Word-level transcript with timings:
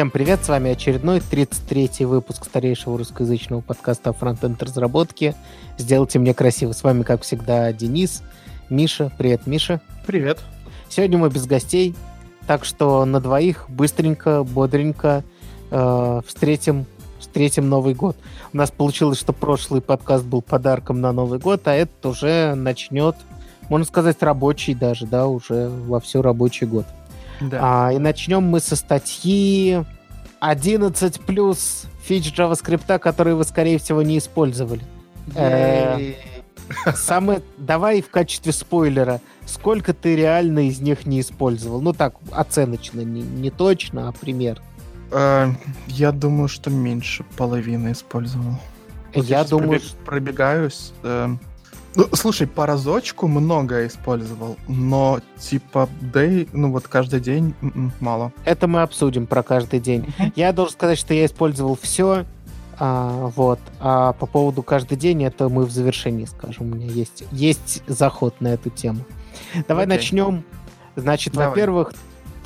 Всем 0.00 0.10
привет, 0.10 0.42
с 0.42 0.48
вами 0.48 0.70
очередной 0.70 1.18
33-й 1.18 2.06
выпуск 2.06 2.46
старейшего 2.46 2.96
русскоязычного 2.96 3.60
подкаста 3.60 4.14
фронтенд 4.14 4.62
разработке. 4.62 5.34
Сделайте 5.76 6.18
мне 6.18 6.32
красиво. 6.32 6.72
С 6.72 6.82
вами, 6.82 7.02
как 7.02 7.20
всегда, 7.20 7.70
Денис, 7.74 8.22
Миша. 8.70 9.12
Привет, 9.18 9.46
Миша. 9.46 9.82
Привет. 10.06 10.38
Сегодня 10.88 11.18
мы 11.18 11.28
без 11.28 11.44
гостей, 11.44 11.94
так 12.46 12.64
что 12.64 13.04
на 13.04 13.20
двоих 13.20 13.66
быстренько, 13.68 14.42
бодренько 14.42 15.22
э, 15.70 16.20
встретим, 16.26 16.86
встретим 17.18 17.68
Новый 17.68 17.92
год. 17.92 18.16
У 18.54 18.56
нас 18.56 18.70
получилось, 18.70 19.20
что 19.20 19.34
прошлый 19.34 19.82
подкаст 19.82 20.24
был 20.24 20.40
подарком 20.40 21.02
на 21.02 21.12
Новый 21.12 21.38
год, 21.38 21.68
а 21.68 21.74
этот 21.74 22.06
уже 22.06 22.54
начнет, 22.54 23.16
можно 23.68 23.84
сказать, 23.84 24.22
рабочий 24.22 24.72
даже, 24.72 25.04
да, 25.06 25.26
уже 25.26 25.68
во 25.68 26.00
все 26.00 26.22
рабочий 26.22 26.64
год. 26.64 26.86
Да. 27.40 27.86
А, 27.88 27.92
и 27.92 27.98
начнем 27.98 28.42
мы 28.42 28.60
со 28.60 28.76
статьи 28.76 29.84
11 30.40 31.20
плюс 31.20 31.84
фич 32.02 32.32
JavaScript, 32.32 32.98
которые 32.98 33.36
вы, 33.36 33.44
скорее 33.44 33.78
всего, 33.78 34.02
не 34.02 34.18
использовали. 34.18 34.82
Э, 35.34 36.14
самое, 36.94 37.42
давай 37.58 38.02
в 38.02 38.10
качестве 38.10 38.52
спойлера, 38.52 39.20
сколько 39.46 39.92
ты 39.92 40.16
реально 40.16 40.68
из 40.68 40.80
них 40.80 41.06
не 41.06 41.20
использовал? 41.20 41.80
Ну 41.80 41.92
так, 41.92 42.14
оценочно, 42.32 43.00
не, 43.00 43.22
не 43.22 43.50
точно, 43.50 44.08
а 44.08 44.12
пример. 44.12 44.60
Э, 45.12 45.52
я 45.86 46.12
думаю, 46.12 46.48
что 46.48 46.70
меньше 46.70 47.24
половины 47.36 47.92
использовал. 47.92 48.58
Я 49.14 49.44
думаю, 49.44 49.80
пробегаюсь. 50.04 50.92
Э, 51.96 52.00
ну, 52.00 52.08
слушай, 52.12 52.46
по 52.46 52.66
разочку 52.66 53.26
много 53.26 53.86
использовал, 53.86 54.56
но 54.68 55.20
типа 55.38 55.88
day, 56.00 56.48
ну 56.52 56.70
вот 56.70 56.88
каждый 56.88 57.20
день 57.20 57.54
м-м, 57.62 57.92
мало. 58.00 58.32
Это 58.44 58.66
мы 58.66 58.82
обсудим 58.82 59.26
про 59.26 59.42
каждый 59.42 59.80
день. 59.80 60.02
Mm-hmm. 60.18 60.32
Я 60.36 60.52
должен 60.52 60.72
сказать, 60.74 60.98
что 60.98 61.14
я 61.14 61.26
использовал 61.26 61.78
все, 61.80 62.24
а, 62.78 63.30
вот. 63.36 63.60
А 63.78 64.14
по 64.14 64.26
поводу 64.26 64.62
каждый 64.62 64.96
день 64.96 65.22
это 65.24 65.50
мы 65.50 65.66
в 65.66 65.70
завершении 65.70 66.24
скажем. 66.24 66.72
У 66.72 66.74
меня 66.76 66.86
есть 66.86 67.24
есть 67.30 67.82
заход 67.86 68.40
на 68.40 68.48
эту 68.48 68.70
тему. 68.70 69.00
Давай 69.68 69.84
okay. 69.84 69.88
начнем. 69.88 70.44
Значит, 70.96 71.34
Давай. 71.34 71.48
во-первых, 71.48 71.92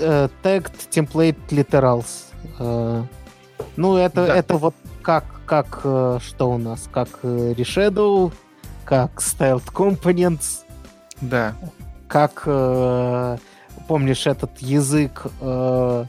э, 0.01 0.29
tagged 0.43 0.73
template 0.91 1.39
literals. 1.51 2.25
Э, 2.59 3.05
ну 3.77 3.97
это 3.97 4.27
да. 4.27 4.37
это 4.37 4.57
вот 4.57 4.75
как 5.03 5.25
как 5.47 5.83
э, 5.85 6.19
что 6.21 6.51
у 6.51 6.59
нас 6.59 6.89
как 6.91 7.09
reshadow 7.23 8.33
как 8.85 9.19
Styled 9.19 9.65
Components. 9.73 10.65
Да. 11.21 11.55
Как, 12.09 12.43
э, 12.47 13.39
помнишь, 13.89 14.27
этот 14.27 14.59
язык, 14.59 15.27
э, 15.41 16.05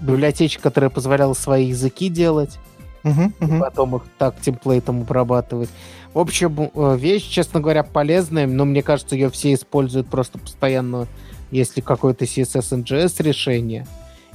библиотечка, 0.00 0.62
которая 0.62 0.90
позволяла 0.90 1.34
свои 1.34 1.66
языки 1.66 2.08
делать, 2.08 2.58
uh-huh, 3.04 3.32
uh-huh. 3.38 3.60
потом 3.60 3.96
их 3.96 4.02
так 4.18 4.38
темплейтом 4.40 5.02
обрабатывать. 5.02 5.70
В 6.12 6.18
общем, 6.18 6.70
э, 6.74 6.96
вещь, 6.98 7.28
честно 7.28 7.60
говоря, 7.60 7.82
полезная, 7.82 8.46
но 8.46 8.64
мне 8.64 8.82
кажется, 8.82 9.14
ее 9.14 9.30
все 9.30 9.54
используют 9.54 10.08
просто 10.08 10.38
постоянно, 10.38 11.06
если 11.50 11.80
какое-то 11.80 12.24
CSS 12.24 12.84
NGS 12.84 13.22
решение. 13.22 13.86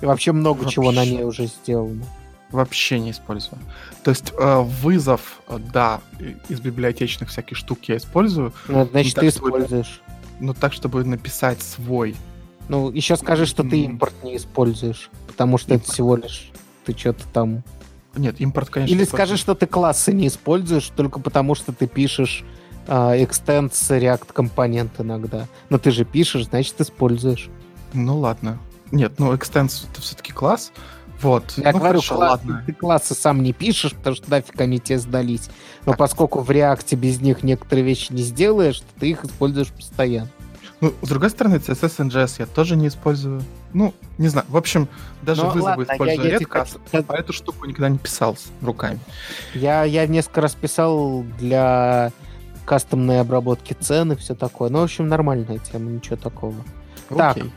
И 0.02 0.06
вообще 0.06 0.32
много 0.32 0.60
вообще. 0.60 0.76
чего 0.76 0.92
на 0.92 1.06
ней 1.06 1.24
уже 1.24 1.48
сделано. 1.48 2.04
Вообще 2.52 3.00
не 3.00 3.12
использую. 3.12 3.60
То 4.04 4.12
есть 4.12 4.34
э, 4.38 4.62
вызов, 4.62 5.42
э, 5.48 5.60
да, 5.74 6.02
из 6.50 6.60
библиотечных 6.60 7.30
всяких 7.30 7.58
штук 7.58 7.80
я 7.88 7.98
использую. 7.98 8.54
Ну, 8.68 8.86
значит, 8.92 9.16
ты 9.16 9.28
используешь. 9.28 10.02
Чтобы, 10.04 10.46
ну, 10.46 10.54
так, 10.54 10.74
чтобы 10.74 11.04
написать 11.04 11.62
свой. 11.62 12.16
Ну, 12.68 12.92
еще 12.92 13.16
скажи, 13.16 13.46
что 13.46 13.64
ты 13.64 13.84
импорт 13.84 14.14
не 14.24 14.38
используешь, 14.38 15.10
потому 15.28 15.58
что 15.58 15.74
импорт. 15.74 15.84
это 15.84 15.94
всего 15.94 16.16
лишь 16.16 16.52
ты 16.86 16.98
что-то 16.98 17.24
там... 17.32 17.64
Нет, 18.16 18.42
импорт, 18.42 18.70
конечно... 18.70 18.94
Или 18.94 19.06
скажи, 19.06 19.38
что 19.38 19.56
ты 19.56 19.66
классы 19.66 20.12
не 20.12 20.28
используешь 20.28 20.92
только 20.96 21.20
потому, 21.20 21.56
что 21.56 21.72
ты 21.72 21.88
пишешь 21.88 22.44
э, 22.88 22.94
extends 23.24 23.72
React 23.72 24.34
компонент 24.34 25.00
иногда. 25.00 25.48
Но 25.70 25.78
ты 25.78 25.92
же 25.92 26.04
пишешь, 26.04 26.46
значит, 26.46 26.80
используешь. 26.82 27.50
Ну, 27.94 28.20
ладно. 28.20 28.60
Нет, 28.92 29.14
ну, 29.20 29.34
extends 29.34 29.88
это 29.90 30.02
все-таки 30.02 30.34
класс, 30.34 30.74
вот. 31.22 31.54
Я 31.58 31.72
ну, 31.72 31.80
говорю, 31.80 32.00
хорошо, 32.02 32.16
класс, 32.16 32.32
ладно. 32.32 32.64
ты 32.66 32.74
классы 32.74 33.14
сам 33.14 33.44
не 33.44 33.54
пишешь, 33.54 33.94
потому 33.94 34.16
что 34.16 34.30
нафиг 34.30 34.60
они 34.60 34.80
тебе 34.80 35.00
сдались. 35.00 35.50
Но 35.86 35.94
поскольку 35.94 36.40
в 36.40 36.50
реакте 36.52 36.96
без 36.96 37.22
них 37.22 37.44
некоторые 37.44 37.86
вещи 37.86 38.12
не 38.12 38.22
сделаешь, 38.22 38.80
то 38.80 39.00
ты 39.00 39.10
их 39.12 39.24
используешь 39.24 39.70
постоянно. 39.70 40.30
Ну, 40.82 40.94
с 41.02 41.08
другой 41.08 41.30
стороны, 41.30 41.56
CSS 41.56 42.10
NGS 42.10 42.36
я 42.40 42.46
тоже 42.48 42.76
не 42.76 42.88
использую. 42.88 43.44
Ну, 43.72 43.94
не 44.18 44.30
знаю. 44.30 44.48
В 44.50 44.58
общем, 44.58 44.90
даже 45.22 45.44
ну, 45.44 45.52
вызовы 45.52 45.70
ладно, 45.70 45.84
использую 45.94 46.28
я, 46.28 46.40
редко, 46.40 46.66
я 46.92 47.04
а 47.08 47.18
эту 47.18 47.34
штуку 47.34 47.68
никогда 47.68 47.90
не 47.90 48.00
писал 48.00 48.36
руками. 48.64 49.00
Я, 49.54 49.84
я 49.84 50.08
несколько 50.08 50.42
раз 50.42 50.56
писал 50.56 51.24
для 51.38 52.12
кастомной 52.66 53.22
обработки 53.22 53.74
цен 53.74 54.14
и 54.14 54.16
все 54.16 54.34
такое. 54.34 54.72
Ну, 54.72 54.80
в 54.80 54.84
общем, 54.84 55.08
нормальная 55.08 55.60
тема, 55.60 55.92
ничего 55.92 56.16
такого. 56.16 56.56
Окей. 57.10 57.44
Так, 57.44 57.52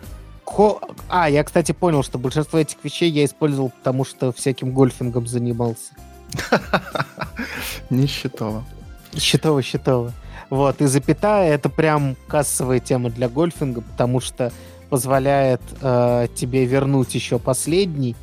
Хо... 0.55 0.81
А, 1.09 1.29
я, 1.29 1.43
кстати, 1.43 1.73
понял, 1.73 2.05
что 2.05 2.17
большинство 2.17 2.61
этих 2.61 2.77
вещей 2.85 3.11
я 3.11 3.25
использовал, 3.25 3.71
потому 3.71 4.05
что 4.05 4.33
всяким 4.33 4.71
гольфингом 4.71 5.27
занимался. 5.27 5.95
Не 7.91 8.07
счетово. 8.07 8.63
Счетово, 9.19 9.63
счетово. 9.63 10.13
Вот, 10.51 10.81
и 10.81 10.87
запятая— 10.87 11.53
это 11.55 11.69
прям 11.69 12.15
кассовая 12.29 12.79
тема 12.79 13.11
для 13.11 13.29
гольфинга, 13.29 13.81
потому 13.81 14.21
что 14.21 14.53
позволяет 14.91 15.61
э, 15.81 16.29
тебе 16.37 16.67
вернуть 16.67 17.13
еще 17.17 17.41
последний. 17.41 18.15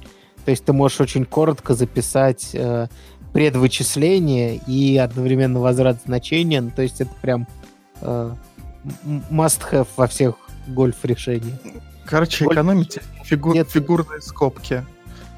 То 0.45 0.51
есть 0.51 0.63
ты 0.63 0.71
можешь 0.71 1.01
очень 1.01 1.25
коротко 1.25 1.73
записать 1.73 2.51
э, 2.53 2.87
предвычисление 3.33 4.55
и 4.67 4.95
одновременно 4.95 5.59
возврат 5.59 5.97
значения. 6.05 6.61
Ну, 6.61 6.71
то 6.73 6.81
есть 6.81 7.01
это 7.01 7.11
прям 7.21 7.45
э, 7.99 8.33
must-have 9.29 9.87
во 9.97 10.07
всех 10.07 10.35
гольф-решениях. 10.67 11.59
Короче, 12.11 12.45
экономите 12.45 13.01
фигур... 13.23 13.55
Нет. 13.55 13.69
фигурные 13.69 14.21
скобки. 14.21 14.85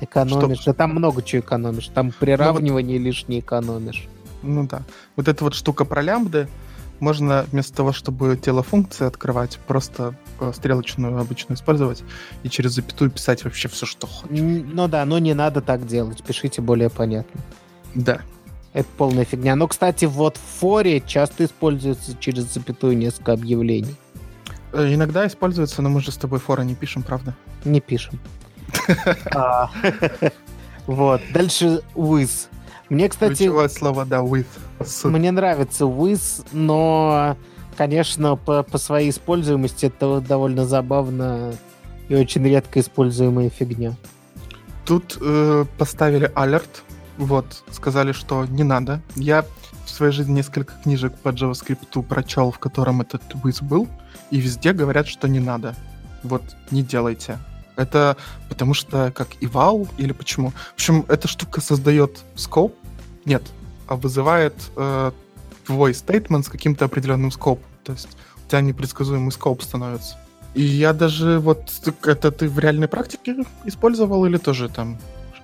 Экономишь. 0.02 0.62
Чтоб... 0.62 0.74
Да 0.76 0.78
там 0.80 0.90
много 0.96 1.22
чего 1.22 1.42
экономишь. 1.42 1.88
Там 1.90 2.12
приравнивание 2.12 2.98
ну, 2.98 3.04
вот... 3.04 3.08
лишь 3.08 3.28
не 3.28 3.40
экономишь. 3.40 4.08
Ну 4.42 4.68
да. 4.68 4.82
Вот 5.16 5.28
эта 5.28 5.44
вот 5.44 5.54
штука 5.54 5.86
про 5.86 6.02
лямбды, 6.02 6.50
можно 7.00 7.46
вместо 7.52 7.76
того, 7.76 7.92
чтобы 7.92 8.36
тело 8.38 8.64
функции 8.64 9.06
открывать, 9.06 9.60
просто 9.68 10.16
э, 10.40 10.52
стрелочную 10.56 11.20
обычную 11.20 11.58
использовать 11.58 12.04
и 12.42 12.50
через 12.50 12.72
запятую 12.72 13.12
писать 13.12 13.44
вообще 13.44 13.68
все, 13.70 13.86
что 13.86 14.08
хочешь. 14.08 14.40
Ну 14.40 14.88
да, 14.88 15.06
но 15.06 15.20
не 15.20 15.36
надо 15.36 15.62
так 15.62 15.86
делать. 15.86 16.24
Пишите 16.24 16.62
более 16.62 16.90
понятно. 16.90 17.40
Да. 17.94 18.22
Это 18.74 18.88
полная 18.98 19.26
фигня. 19.26 19.56
Но, 19.56 19.68
кстати, 19.68 20.06
вот 20.06 20.38
в 20.38 20.60
форе 20.60 21.00
часто 21.06 21.46
используется 21.46 22.18
через 22.20 22.52
запятую 22.52 22.98
несколько 22.98 23.34
объявлений. 23.34 23.96
Э, 24.74 24.92
иногда 24.94 25.26
используется, 25.28 25.82
но 25.82 25.90
мы 25.90 26.02
же 26.02 26.12
с 26.12 26.18
тобой 26.18 26.40
фора 26.40 26.64
не 26.64 26.74
пишем, 26.76 27.04
правда? 27.04 27.36
Не 27.64 27.80
пишем. 27.80 28.20
А, 29.36 29.70
вот. 30.88 31.22
Дальше 31.32 31.82
with. 31.96 32.48
Мне, 32.90 33.08
кстати... 33.08 33.36
Ключевое 33.36 33.70
слово, 33.70 34.06
да, 34.06 34.18
with. 34.18 34.48
Мне 35.04 35.32
нравится 35.32 35.86
with, 35.86 36.46
но, 36.52 37.38
конечно, 37.78 38.36
по, 38.36 38.64
по 38.64 38.78
своей 38.78 39.12
используемости 39.12 39.86
это 39.86 40.20
довольно 40.22 40.66
забавно 40.66 41.54
и 42.10 42.16
очень 42.16 42.44
редко 42.44 42.80
используемая 42.80 43.50
фигня. 43.50 43.96
Тут 44.86 45.18
э, 45.22 45.66
поставили 45.78 46.32
алерт, 46.36 46.84
вот, 47.18 47.64
сказали, 47.72 48.12
что 48.12 48.46
не 48.46 48.64
надо. 48.64 49.02
Я 49.16 49.46
своей 49.94 50.12
жизни 50.12 50.34
несколько 50.34 50.74
книжек 50.84 51.14
по 51.16 51.30
JavaScript 51.30 52.04
прочел, 52.04 52.52
в 52.52 52.60
котором 52.60 53.02
этот 53.02 53.24
with 53.34 53.64
был 53.64 53.88
и 54.32 54.40
везде 54.40 54.74
говорят, 54.74 55.08
что 55.08 55.28
не 55.28 55.40
надо. 55.40 55.76
Вот, 56.24 56.44
не 56.72 56.82
делайте. 56.82 57.38
Это 57.76 58.18
потому 58.50 58.74
что 58.74 59.12
как 59.16 59.30
ивал 59.42 59.88
или 59.98 60.12
почему? 60.12 60.52
В 60.52 60.74
общем, 60.74 61.06
эта 61.08 61.28
штука 61.28 61.62
создает 61.62 62.22
скоп. 62.36 62.76
Нет, 63.26 63.44
а 63.88 63.96
вызывает 63.96 64.56
э, 64.76 65.12
твой 65.66 65.94
стейтмент 65.94 66.46
с 66.46 66.50
каким-то 66.50 66.86
определенным 66.86 67.32
скопом. 67.32 67.66
То 67.84 67.94
есть 67.94 68.10
у 68.46 68.50
тебя 68.50 68.62
непредсказуемый 68.62 69.32
скоп 69.32 69.62
становится. 69.62 70.18
И 70.54 70.62
я 70.62 70.94
даже 70.94 71.40
вот 71.40 71.72
это 72.04 72.32
ты 72.32 72.48
в 72.48 72.60
реальной 72.60 72.88
практике 72.88 73.38
использовал 73.66 74.26
или 74.26 74.38
тоже 74.38 74.70
там 74.70 75.00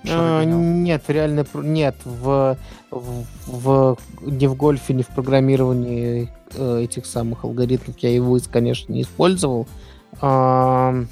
а, 0.08 0.44
нет, 0.44 1.04
реально 1.08 1.44
нет 1.54 1.96
в, 2.04 2.56
в, 2.90 3.24
в 3.46 3.98
не 4.22 4.46
в 4.46 4.54
гольфе, 4.54 4.94
не 4.94 5.02
в 5.02 5.08
программировании 5.08 6.30
э, 6.54 6.80
этих 6.82 7.06
самых 7.06 7.44
алгоритмов 7.44 7.96
я 7.98 8.12
его, 8.14 8.38
конечно, 8.50 8.92
не 8.92 9.02
использовал. 9.02 9.66
А, 10.20 11.04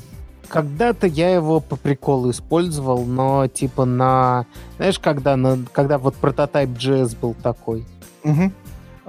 когда-то 0.48 1.06
я 1.06 1.34
его 1.34 1.60
по 1.60 1.76
приколу 1.76 2.30
использовал, 2.30 3.04
но 3.04 3.46
типа 3.46 3.84
на, 3.84 4.46
знаешь, 4.76 4.98
когда 4.98 5.36
на, 5.36 5.58
когда 5.72 5.98
вот 5.98 6.14
прототип 6.14 6.70
JS 6.70 7.16
был 7.20 7.34
такой. 7.34 7.84
Угу. 8.24 8.52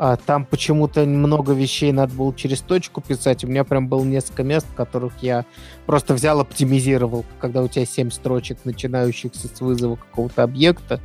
А, 0.02 0.16
там 0.16 0.46
почему-то 0.46 1.06
много 1.06 1.52
вещей 1.52 1.92
надо 1.92 2.14
было 2.14 2.34
через 2.34 2.62
точку 2.62 3.02
писать. 3.02 3.44
У 3.44 3.48
меня 3.48 3.66
прям 3.66 3.90
было 3.90 4.02
несколько 4.06 4.44
мест, 4.44 4.66
в 4.72 4.74
которых 4.74 5.12
я 5.22 5.44
просто 5.86 6.14
взял, 6.14 6.40
оптимизировал, 6.40 7.26
когда 7.42 7.62
у 7.62 7.68
тебя 7.68 7.86
7 7.86 8.10
строчек, 8.10 8.60
начинающихся 8.64 9.50
с 9.54 9.60
вызова 9.60 9.98
какого-то 9.98 10.44
объекта. 10.44 11.02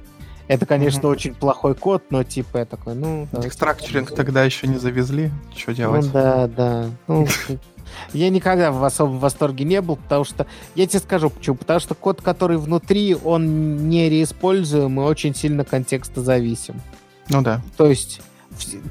Это, 0.47 0.65
конечно, 0.65 1.01
mm-hmm. 1.01 1.11
очень 1.11 1.35
плохой 1.35 1.75
код, 1.75 2.05
но 2.11 2.23
типа 2.23 2.59
я 2.59 2.67
такой, 2.67 2.95
ну... 2.95 3.27
Декстракчеринг 3.33 4.15
тогда 4.15 4.45
еще 4.45 4.69
не 4.69 4.79
завезли, 4.79 5.33
что 5.57 5.75
делать? 5.75 6.05
Ну 6.05 6.13
да, 6.13 6.47
да. 6.47 6.91
Ну, 7.09 7.27
я 8.13 8.31
никогда 8.31 8.71
в 8.71 8.85
особом 8.85 9.19
восторге 9.19 9.65
не 9.65 9.81
был, 9.81 9.97
потому 9.97 10.23
что... 10.23 10.47
Я 10.77 10.87
тебе 10.87 11.01
скажу 11.01 11.31
почему. 11.31 11.57
Потому 11.57 11.81
что 11.81 11.97
код, 11.97 12.23
который 12.23 12.59
внутри, 12.59 13.17
он 13.17 13.89
не 13.89 14.09
реиспользуем 14.09 15.01
и 15.01 15.03
очень 15.03 15.35
сильно 15.35 15.65
контекстозависим. 15.65 16.81
Ну 17.29 17.43
да. 17.43 17.61
То 17.77 17.87
есть 17.87 18.21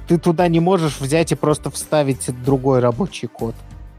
ты 0.07 0.17
туда 0.17 0.47
не 0.47 0.59
можешь 0.59 0.99
взять 0.99 1.31
и 1.31 1.35
просто 1.35 1.69
вставить 1.69 2.29
другой 2.43 2.79
рабочий 2.79 3.27
код. 3.27 3.55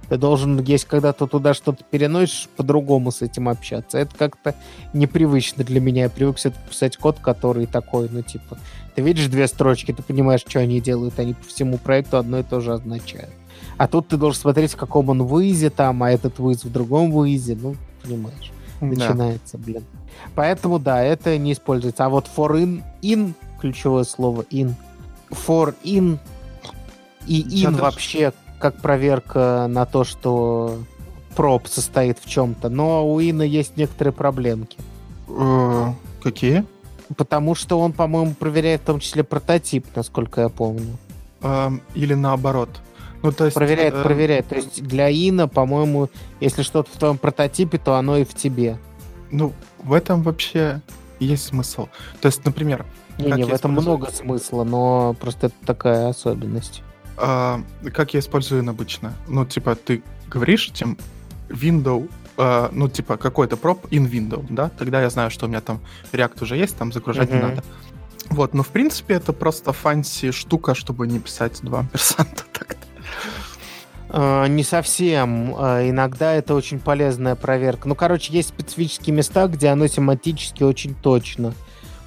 Ты 0.08 0.18
должен, 0.18 0.60
есть 0.60 0.84
когда 0.84 1.12
ты 1.12 1.26
туда 1.26 1.54
что-то 1.54 1.82
переносишь, 1.90 2.48
по-другому 2.56 3.10
с 3.10 3.22
этим 3.22 3.48
общаться. 3.48 3.98
Это 3.98 4.14
как-то 4.14 4.54
непривычно 4.92 5.64
для 5.64 5.80
меня. 5.80 6.04
Я 6.04 6.10
привык 6.10 6.36
все 6.36 6.50
писать 6.50 6.96
код, 6.96 7.18
который 7.20 7.66
такой, 7.66 8.08
ну, 8.10 8.22
типа, 8.22 8.58
ты 8.94 9.02
видишь 9.02 9.26
две 9.26 9.48
строчки, 9.48 9.92
ты 9.92 10.02
понимаешь, 10.02 10.44
что 10.46 10.60
они 10.60 10.80
делают, 10.80 11.18
они 11.18 11.34
по 11.34 11.44
всему 11.46 11.78
проекту 11.78 12.18
одно 12.18 12.40
и 12.40 12.42
то 12.42 12.60
же 12.60 12.74
означают. 12.74 13.30
А 13.76 13.88
тут 13.88 14.08
ты 14.08 14.16
должен 14.16 14.40
смотреть, 14.40 14.72
в 14.72 14.76
каком 14.76 15.08
он 15.08 15.22
выезе 15.22 15.70
там, 15.70 16.02
а 16.02 16.10
этот 16.10 16.38
выезд 16.38 16.64
в 16.64 16.72
другом 16.72 17.10
выезе, 17.10 17.56
ну, 17.60 17.74
понимаешь. 18.02 18.52
Да. 18.80 18.86
Начинается, 18.86 19.58
блин. 19.58 19.84
Поэтому, 20.34 20.78
да, 20.78 21.02
это 21.02 21.36
не 21.38 21.52
используется. 21.52 22.04
А 22.04 22.08
вот 22.08 22.28
for 22.34 22.52
in, 22.52 22.82
in 23.02 23.32
ключевое 23.60 24.04
слово 24.04 24.42
in, 24.50 24.74
for 25.34 25.74
in 25.84 26.18
и 27.26 27.64
in 27.64 27.78
вообще 27.78 28.32
как 28.58 28.80
проверка 28.80 29.66
на 29.68 29.86
то, 29.86 30.04
что 30.04 30.78
проб 31.34 31.66
состоит 31.66 32.18
в 32.18 32.28
чем-то. 32.28 32.68
Но 32.68 33.10
у 33.10 33.20
Ина 33.20 33.42
есть 33.42 33.76
некоторые 33.76 34.12
проблемки. 34.12 34.78
Э, 35.28 35.92
какие? 36.22 36.64
Потому 37.16 37.54
что 37.54 37.78
он, 37.80 37.92
по-моему, 37.92 38.34
проверяет 38.34 38.82
в 38.82 38.84
том 38.84 39.00
числе 39.00 39.24
прототип, 39.24 39.86
насколько 39.94 40.42
я 40.42 40.48
помню. 40.48 40.96
Эм, 41.42 41.82
или 41.94 42.14
наоборот. 42.14 42.70
Ну, 43.22 43.32
то 43.32 43.44
есть, 43.44 43.54
проверяет, 43.54 43.94
э... 43.94 44.02
проверяет. 44.02 44.48
То 44.48 44.56
есть 44.56 44.82
для 44.82 45.10
Ина, 45.10 45.48
по-моему, 45.48 46.08
если 46.40 46.62
что-то 46.62 46.90
в 46.90 46.98
твоем 46.98 47.18
прототипе, 47.18 47.78
то 47.78 47.96
оно 47.96 48.18
и 48.18 48.24
в 48.24 48.34
тебе. 48.34 48.78
Ну, 49.30 49.52
в 49.82 49.92
этом 49.92 50.22
вообще 50.22 50.80
есть 51.20 51.44
смысл. 51.44 51.88
То 52.20 52.26
есть, 52.26 52.44
например... 52.44 52.86
Не, 53.18 53.30
не, 53.32 53.44
в 53.44 53.52
этом 53.52 53.72
много 53.72 54.10
смысла, 54.10 54.64
но 54.64 55.14
просто 55.20 55.46
это 55.46 55.56
такая 55.64 56.08
особенность. 56.08 56.82
А, 57.16 57.60
как 57.92 58.14
я 58.14 58.20
использую 58.20 58.68
обычно? 58.68 59.14
Ну, 59.28 59.44
типа, 59.46 59.76
ты 59.76 60.02
говоришь 60.28 60.72
тем 60.72 60.98
window, 61.48 62.10
а, 62.36 62.70
ну, 62.72 62.88
типа, 62.88 63.16
какой-то 63.16 63.56
проб 63.56 63.86
in 63.86 64.10
window, 64.10 64.44
да? 64.48 64.70
Тогда 64.70 65.00
я 65.00 65.10
знаю, 65.10 65.30
что 65.30 65.46
у 65.46 65.48
меня 65.48 65.60
там 65.60 65.80
React 66.12 66.42
уже 66.42 66.56
есть, 66.56 66.76
там 66.76 66.92
загружать 66.92 67.28
mm-hmm. 67.30 67.36
не 67.36 67.42
надо. 67.42 67.64
Вот, 68.30 68.54
но 68.54 68.62
в 68.62 68.68
принципе 68.68 69.14
это 69.14 69.32
просто 69.32 69.72
фанси 69.72 70.30
штука, 70.30 70.74
чтобы 70.74 71.06
не 71.06 71.20
писать 71.20 71.60
два 71.62 71.80
амперсанта 71.80 72.44
так-то. 72.52 72.76
Uh, 74.08 74.48
не 74.48 74.62
совсем. 74.62 75.54
Uh, 75.54 75.90
иногда 75.90 76.32
это 76.32 76.54
очень 76.54 76.78
полезная 76.78 77.34
проверка. 77.34 77.88
Ну, 77.88 77.94
короче, 77.94 78.32
есть 78.32 78.50
специфические 78.50 79.14
места, 79.14 79.46
где 79.48 79.68
оно 79.68 79.86
семантически 79.88 80.62
очень 80.62 80.94
точно. 80.94 81.52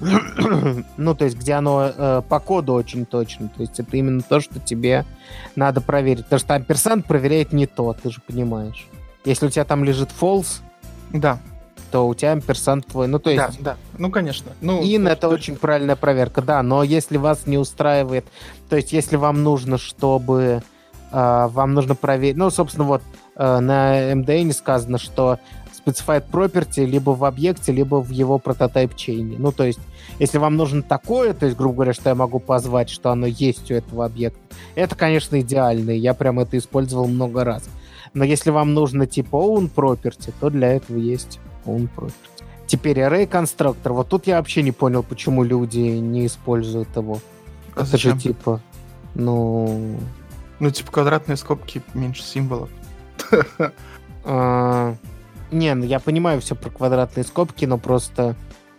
Ну, 0.00 1.14
то 1.14 1.24
есть, 1.24 1.36
где 1.36 1.54
оно 1.54 1.92
э, 1.94 2.22
по 2.28 2.40
коду 2.40 2.74
очень 2.74 3.04
точно. 3.04 3.48
То 3.48 3.62
есть, 3.62 3.80
это 3.80 3.96
именно 3.96 4.22
то, 4.22 4.40
что 4.40 4.60
тебе 4.60 5.04
надо 5.56 5.80
проверить. 5.80 6.24
Потому 6.24 6.40
что 6.40 6.54
амперсант 6.54 7.06
проверяет 7.06 7.52
не 7.52 7.66
то, 7.66 7.94
ты 8.00 8.10
же 8.10 8.20
понимаешь. 8.26 8.86
Если 9.24 9.46
у 9.46 9.50
тебя 9.50 9.64
там 9.64 9.84
лежит 9.84 10.10
false, 10.18 10.60
да. 11.12 11.38
то 11.90 12.06
у 12.06 12.14
тебя 12.14 12.32
амперсант 12.32 12.86
твой. 12.86 13.08
Ну, 13.08 13.18
то 13.18 13.30
есть... 13.30 13.60
Да, 13.60 13.72
да. 13.72 13.76
Ну, 13.98 14.10
конечно. 14.10 14.52
Ну, 14.60 14.82
in— 14.82 15.08
это 15.10 15.28
очень 15.28 15.56
правильная 15.56 15.96
проверка, 15.96 16.42
да. 16.42 16.62
Но 16.62 16.82
если 16.82 17.16
вас 17.16 17.46
не 17.46 17.58
устраивает... 17.58 18.26
То 18.68 18.76
есть, 18.76 18.92
если 18.92 19.16
вам 19.16 19.42
нужно, 19.42 19.78
чтобы... 19.78 20.62
Э, 21.10 21.48
вам 21.48 21.74
нужно 21.74 21.94
проверить... 21.94 22.36
Ну, 22.36 22.50
собственно, 22.50 22.86
вот 22.86 23.02
э, 23.36 23.58
на 23.58 24.12
MDN 24.12 24.52
сказано, 24.52 24.98
что 24.98 25.38
specified 25.88 26.24
property 26.30 26.84
либо 26.84 27.10
в 27.10 27.24
объекте, 27.24 27.72
либо 27.72 27.96
в 27.96 28.10
его 28.10 28.38
прототип 28.38 28.94
чейне. 28.94 29.36
Ну, 29.38 29.52
то 29.52 29.64
есть, 29.64 29.80
если 30.18 30.38
вам 30.38 30.56
нужно 30.56 30.82
такое, 30.82 31.32
то 31.34 31.46
есть, 31.46 31.56
грубо 31.56 31.76
говоря, 31.76 31.92
что 31.92 32.10
я 32.10 32.14
могу 32.14 32.38
позвать, 32.38 32.90
что 32.90 33.10
оно 33.10 33.26
есть 33.26 33.70
у 33.70 33.74
этого 33.74 34.04
объекта, 34.04 34.40
это, 34.74 34.94
конечно, 34.94 35.40
идеально, 35.40 35.90
я 35.90 36.14
прям 36.14 36.40
это 36.40 36.58
использовал 36.58 37.08
много 37.08 37.44
раз. 37.44 37.68
Но 38.14 38.24
если 38.24 38.50
вам 38.50 38.74
нужно 38.74 39.06
типа 39.06 39.36
own 39.36 39.70
property, 39.74 40.32
то 40.40 40.50
для 40.50 40.74
этого 40.74 40.98
есть 40.98 41.40
own 41.64 41.88
property. 41.94 42.12
Теперь 42.66 42.98
array 42.98 43.26
конструктор. 43.26 43.92
Вот 43.92 44.08
тут 44.08 44.26
я 44.26 44.36
вообще 44.36 44.62
не 44.62 44.72
понял, 44.72 45.02
почему 45.02 45.42
люди 45.42 45.78
не 45.78 46.26
используют 46.26 46.94
его. 46.96 47.20
А 47.74 47.80
это 47.80 47.90
зачем? 47.90 48.14
же 48.14 48.20
типа, 48.20 48.60
ну... 49.14 49.96
Ну, 50.60 50.70
типа 50.70 50.90
квадратные 50.90 51.36
скобки 51.36 51.82
меньше 51.94 52.22
символов. 52.22 52.68
А, 54.24 54.94
не, 55.50 55.74
ну 55.74 55.84
я 55.84 56.00
понимаю 56.00 56.40
все 56.40 56.54
про 56.54 56.70
квадратные 56.70 57.24
скобки, 57.24 57.64
но 57.64 57.78
просто 57.78 58.34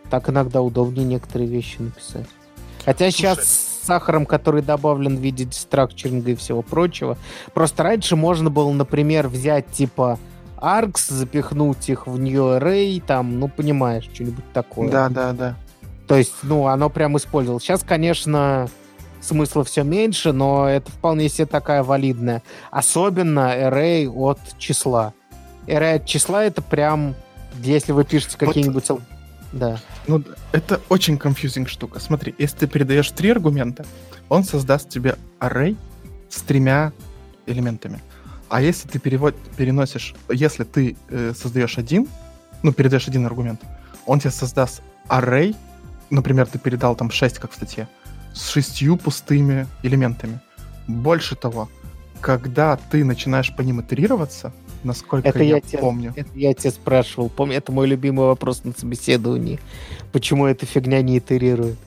так 0.10 0.30
иногда 0.30 0.62
удобнее 0.62 1.06
некоторые 1.06 1.50
вещи 1.50 1.78
написать. 1.80 2.28
Хотя 2.86 3.12
Слушай. 3.12 3.12
сейчас 3.12 3.44
с 3.46 3.86
сахаром, 3.86 4.26
который 4.26 4.62
добавлен 4.62 5.18
в 5.18 5.20
виде 5.20 5.46
дестракчеринга 5.46 6.32
и 6.32 6.36
всего 6.36 6.62
прочего, 6.62 7.18
просто 7.54 7.84
раньше 7.84 8.16
можно 8.16 8.50
было, 8.50 8.72
например, 8.72 9.28
взять 9.28 9.68
типа 9.72 10.20
args, 10.58 11.12
запихнуть 11.12 11.90
их 11.90 12.08
в 12.08 12.20
new 12.20 12.58
array, 12.58 13.02
там, 13.06 13.40
ну, 13.40 13.48
понимаешь, 13.48 14.10
что-нибудь 14.14 14.46
такое. 14.54 14.90
Да, 14.90 15.10
да, 15.10 15.34
да. 15.34 15.56
То 16.08 16.16
есть, 16.16 16.34
ну, 16.44 16.68
оно 16.68 16.90
прям 16.90 17.18
использовалось. 17.18 17.64
Сейчас, 17.64 17.84
конечно, 17.84 18.68
смысла 19.22 19.64
все 19.64 19.84
меньше, 19.84 20.34
но 20.34 20.68
это 20.68 20.92
вполне 20.92 21.30
себе 21.30 21.46
такая 21.46 21.84
валидная. 21.84 22.42
Особенно 22.72 23.54
array 23.56 24.08
от 24.10 24.40
числа 24.58 25.14
array 25.68 26.04
числа 26.06 26.44
это 26.44 26.62
прям, 26.62 27.16
если 27.62 27.92
вы 27.92 28.04
пишете 28.04 28.38
какие-нибудь... 28.38 28.90
Вот, 28.90 29.02
да. 29.52 29.80
Ну, 30.08 30.24
это 30.52 30.80
очень 30.90 31.16
confusing 31.16 31.68
штука. 31.68 32.00
Смотри, 32.00 32.36
если 32.38 32.58
ты 32.58 32.68
передаешь 32.68 33.10
три 33.12 33.32
аргумента, 33.32 33.86
он 34.28 34.44
создаст 34.44 34.90
тебе 34.90 35.16
array 35.40 35.76
с 36.30 36.42
тремя 36.42 36.94
элементами. 37.46 38.00
А 38.50 38.62
если 38.62 38.88
ты 38.88 39.00
перевод, 39.00 39.36
переносишь, 39.58 40.16
если 40.30 40.64
ты 40.64 40.98
э, 41.10 41.34
создаешь 41.36 41.78
один, 41.78 42.08
ну, 42.64 42.74
передаешь 42.74 43.08
один 43.08 43.26
аргумент, 43.26 43.62
он 44.06 44.20
тебе 44.20 44.32
создаст 44.32 44.82
array, 45.08 45.56
например, 46.10 46.48
ты 46.48 46.58
передал 46.58 46.96
там 46.96 47.12
6, 47.12 47.40
как 47.40 47.52
в 47.52 47.56
статье, 47.56 47.88
с 48.34 48.50
шестью 48.50 48.98
пустыми 48.98 49.68
элементами. 49.84 50.40
Больше 50.88 51.36
того, 51.36 51.70
когда 52.22 52.76
ты 52.76 53.04
начинаешь 53.04 53.56
по 53.56 53.62
ним 53.62 53.82
итерироваться, 53.82 54.52
насколько 54.84 55.28
это 55.28 55.44
я, 55.44 55.56
я 55.56 55.62
тебя, 55.62 55.80
помню. 55.80 56.14
Это 56.16 56.30
я 56.36 56.54
тебя 56.54 56.72
спрашивал. 56.72 57.30
Помню, 57.30 57.58
это 57.58 57.72
мой 57.72 57.88
любимый 57.88 58.28
вопрос 58.28 58.64
на 58.64 58.74
собеседовании. 58.74 59.60
Почему 60.12 60.46
эта 60.46 60.66
фигня 60.66 61.02
не 61.02 61.18
итерирует? 61.18 61.78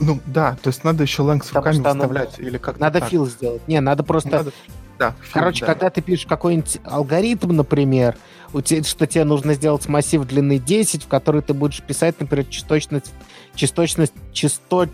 Ну 0.00 0.20
да, 0.26 0.56
то 0.62 0.68
есть 0.68 0.84
надо 0.84 1.02
еще 1.02 1.22
лэнг 1.22 1.44
с 1.44 1.52
руками 1.52 1.78
выставлять 1.78 2.38
или 2.38 2.58
как 2.58 2.78
Надо 2.78 3.00
так. 3.00 3.08
фил 3.08 3.26
сделать. 3.26 3.66
Не, 3.66 3.80
надо 3.80 4.04
просто... 4.04 4.30
Надо... 4.30 4.52
Да, 4.98 5.14
фил, 5.20 5.32
Короче, 5.32 5.60
да. 5.60 5.74
когда 5.74 5.90
ты 5.90 6.02
пишешь 6.02 6.26
какой-нибудь 6.26 6.78
алгоритм, 6.84 7.54
например, 7.54 8.16
у 8.52 8.60
тебя, 8.60 8.82
что 8.84 9.06
тебе 9.06 9.24
нужно 9.24 9.54
сделать 9.54 9.86
массив 9.88 10.24
длины 10.24 10.58
10, 10.58 11.04
в 11.04 11.08
который 11.08 11.42
ты 11.42 11.54
будешь 11.54 11.82
писать, 11.82 12.16
например, 12.18 12.46
частотность, 12.46 13.12
частотность, 13.54 14.12
частот, 14.32 14.90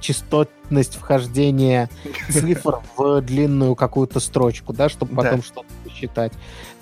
частотность 0.00 0.96
вхождения 0.96 1.90
цифр 2.30 2.80
в 2.96 3.20
длинную 3.22 3.74
какую-то 3.74 4.20
строчку, 4.20 4.72
да, 4.72 4.88
чтобы 4.88 5.14
потом 5.14 5.40
да. 5.40 5.46
что-то 5.46 5.66
посчитать, 5.96 6.32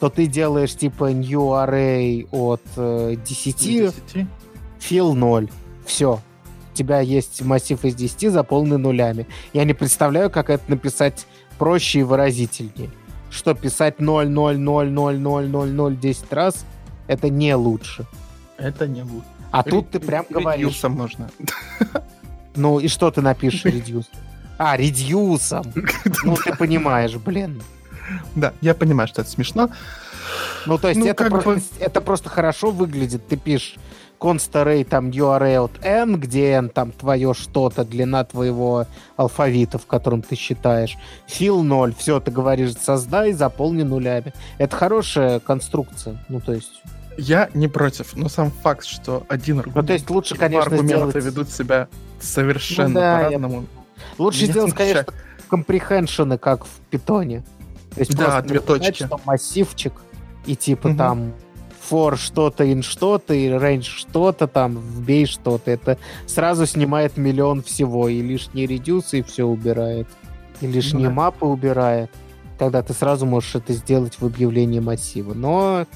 то 0.00 0.08
ты 0.10 0.26
делаешь 0.26 0.74
типа 0.74 1.12
new 1.12 1.52
array 1.52 2.28
от 2.30 2.62
э, 2.76 3.16
10, 3.24 3.56
10, 3.56 3.94
fill 4.80 5.14
0. 5.14 5.48
Все. 5.86 6.20
У 6.72 6.76
тебя 6.76 7.00
есть 7.00 7.42
массив 7.42 7.84
из 7.84 7.94
10, 7.94 8.32
заполненный 8.32 8.78
нулями. 8.78 9.26
Я 9.52 9.64
не 9.64 9.74
представляю, 9.74 10.30
как 10.30 10.50
это 10.50 10.64
написать 10.68 11.26
проще 11.58 12.00
и 12.00 12.02
выразительнее. 12.02 12.90
Что 13.30 13.54
писать 13.54 14.00
0, 14.00 14.28
0, 14.28 14.58
0, 14.58 14.90
0, 14.90 15.18
0, 15.18 15.48
0, 15.48 15.68
0 15.70 15.96
10 15.96 16.32
раз, 16.32 16.64
это 17.06 17.28
не 17.30 17.54
лучше. 17.54 18.06
Это 18.58 18.86
не 18.88 19.02
лучше. 19.02 19.26
А 19.50 19.62
Ре- 19.62 19.70
тут 19.70 19.90
ты 19.90 20.00
прям 20.00 20.24
говоришь... 20.28 20.82
можно. 20.84 21.30
Ну 22.56 22.80
и 22.80 22.88
что 22.88 23.10
ты 23.10 23.20
напишешь 23.20 23.64
reduce? 23.64 24.06
А, 24.58 24.76
редьюсом. 24.76 25.64
Ну, 26.24 26.36
ты 26.36 26.54
понимаешь, 26.56 27.16
блин. 27.16 27.62
Да, 28.34 28.52
я 28.60 28.74
понимаю, 28.74 29.08
что 29.08 29.22
это 29.22 29.30
смешно. 29.30 29.70
Ну, 30.66 30.78
то 30.78 30.88
есть 30.88 31.00
ну, 31.00 31.06
это, 31.06 31.24
просто, 31.26 31.50
бы... 31.50 31.60
это 31.80 32.00
просто 32.00 32.28
хорошо 32.30 32.70
выглядит. 32.70 33.26
Ты 33.28 33.36
пишешь 33.36 33.76
const 34.18 34.52
array 34.52 34.84
там 34.84 35.10
URL 35.10 35.70
n, 35.82 36.18
где 36.18 36.52
n 36.52 36.68
там 36.70 36.92
твое 36.92 37.34
что-то, 37.34 37.84
длина 37.84 38.24
твоего 38.24 38.86
алфавита, 39.16 39.78
в 39.78 39.86
котором 39.86 40.22
ты 40.22 40.34
считаешь. 40.34 40.96
Fill 41.28 41.62
0, 41.62 41.94
все, 41.94 42.20
ты 42.20 42.30
говоришь, 42.30 42.74
создай, 42.80 43.32
заполни 43.32 43.82
нулями. 43.82 44.32
Это 44.58 44.74
хорошая 44.76 45.40
конструкция, 45.40 46.24
ну 46.28 46.40
то 46.40 46.52
есть... 46.52 46.82
Я 47.16 47.48
не 47.54 47.68
против, 47.68 48.16
но 48.16 48.28
сам 48.28 48.50
факт, 48.50 48.84
что 48.86 49.24
один 49.28 49.58
аргумент, 49.58 49.76
ну, 49.76 49.86
то 49.86 49.92
есть 49.92 50.10
лучше, 50.10 50.36
конечно, 50.36 50.76
сделать... 50.78 51.14
ведут 51.14 51.50
себя 51.50 51.88
совершенно 52.20 52.88
ну, 52.88 52.94
да, 52.94 53.18
по-разному. 53.18 53.60
Я... 53.60 54.04
Лучше 54.18 54.46
сделать, 54.46 54.74
конечно, 54.74 55.04
компрехеншены, 55.48 56.38
как 56.38 56.64
в 56.64 56.80
питоне. 56.90 57.44
То 57.94 58.00
есть 58.00 58.16
да, 58.16 58.42
две 58.42 58.60
точки. 58.60 59.04
Что 59.04 59.20
массивчик, 59.24 59.92
и 60.46 60.56
типа 60.56 60.88
угу. 60.88 60.96
там 60.96 61.32
for 61.90 62.16
что-то, 62.16 62.64
in 62.64 62.82
что-то, 62.82 63.34
и 63.34 63.48
range 63.48 63.82
что-то 63.82 64.46
там, 64.46 64.78
вбей 64.78 65.26
что-то. 65.26 65.70
Это 65.70 65.98
сразу 66.26 66.66
снимает 66.66 67.16
миллион 67.16 67.62
всего, 67.62 68.08
и 68.08 68.20
лишние 68.20 68.66
редюсы, 68.66 69.20
и 69.20 69.22
все 69.22 69.44
убирает. 69.44 70.08
И 70.60 70.66
лишние 70.66 71.08
да. 71.08 71.14
мапы 71.14 71.46
убирает. 71.46 72.10
Тогда 72.58 72.82
ты 72.82 72.92
сразу 72.94 73.26
можешь 73.26 73.54
это 73.56 73.72
сделать 73.72 74.14
в 74.20 74.24
объявлении 74.24 74.80
массива. 74.80 75.34
Но, 75.34 75.86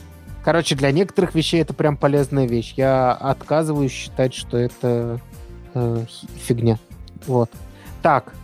короче, 0.45 0.75
для 0.75 0.91
некоторых 0.91 1.35
вещей 1.35 1.63
это 1.63 1.73
прям 1.73 1.97
полезная 1.97 2.47
вещь. 2.47 2.75
Я 2.77 3.13
отказываюсь 3.13 3.93
считать, 3.93 4.35
что 4.35 4.59
это 4.59 5.21
э, 5.75 6.05
фигня. 6.47 6.79
Вот. 7.27 7.51
Так, 8.03 8.35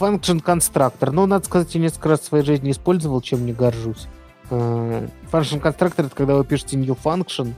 Function 0.00 0.42
Constructor. 0.42 1.10
Ну, 1.10 1.26
надо 1.26 1.44
сказать, 1.44 1.74
я 1.74 1.80
несколько 1.80 2.10
раз 2.10 2.20
в 2.20 2.24
своей 2.24 2.44
жизни 2.44 2.70
использовал, 2.70 3.20
чем 3.20 3.44
не 3.46 3.52
горжусь. 3.52 4.06
Э, 4.50 5.08
function 5.30 5.60
Constructor— 5.60 6.06
это 6.06 6.16
когда 6.16 6.36
вы 6.36 6.44
пишете 6.44 6.76
new 6.76 6.96
function 7.02 7.52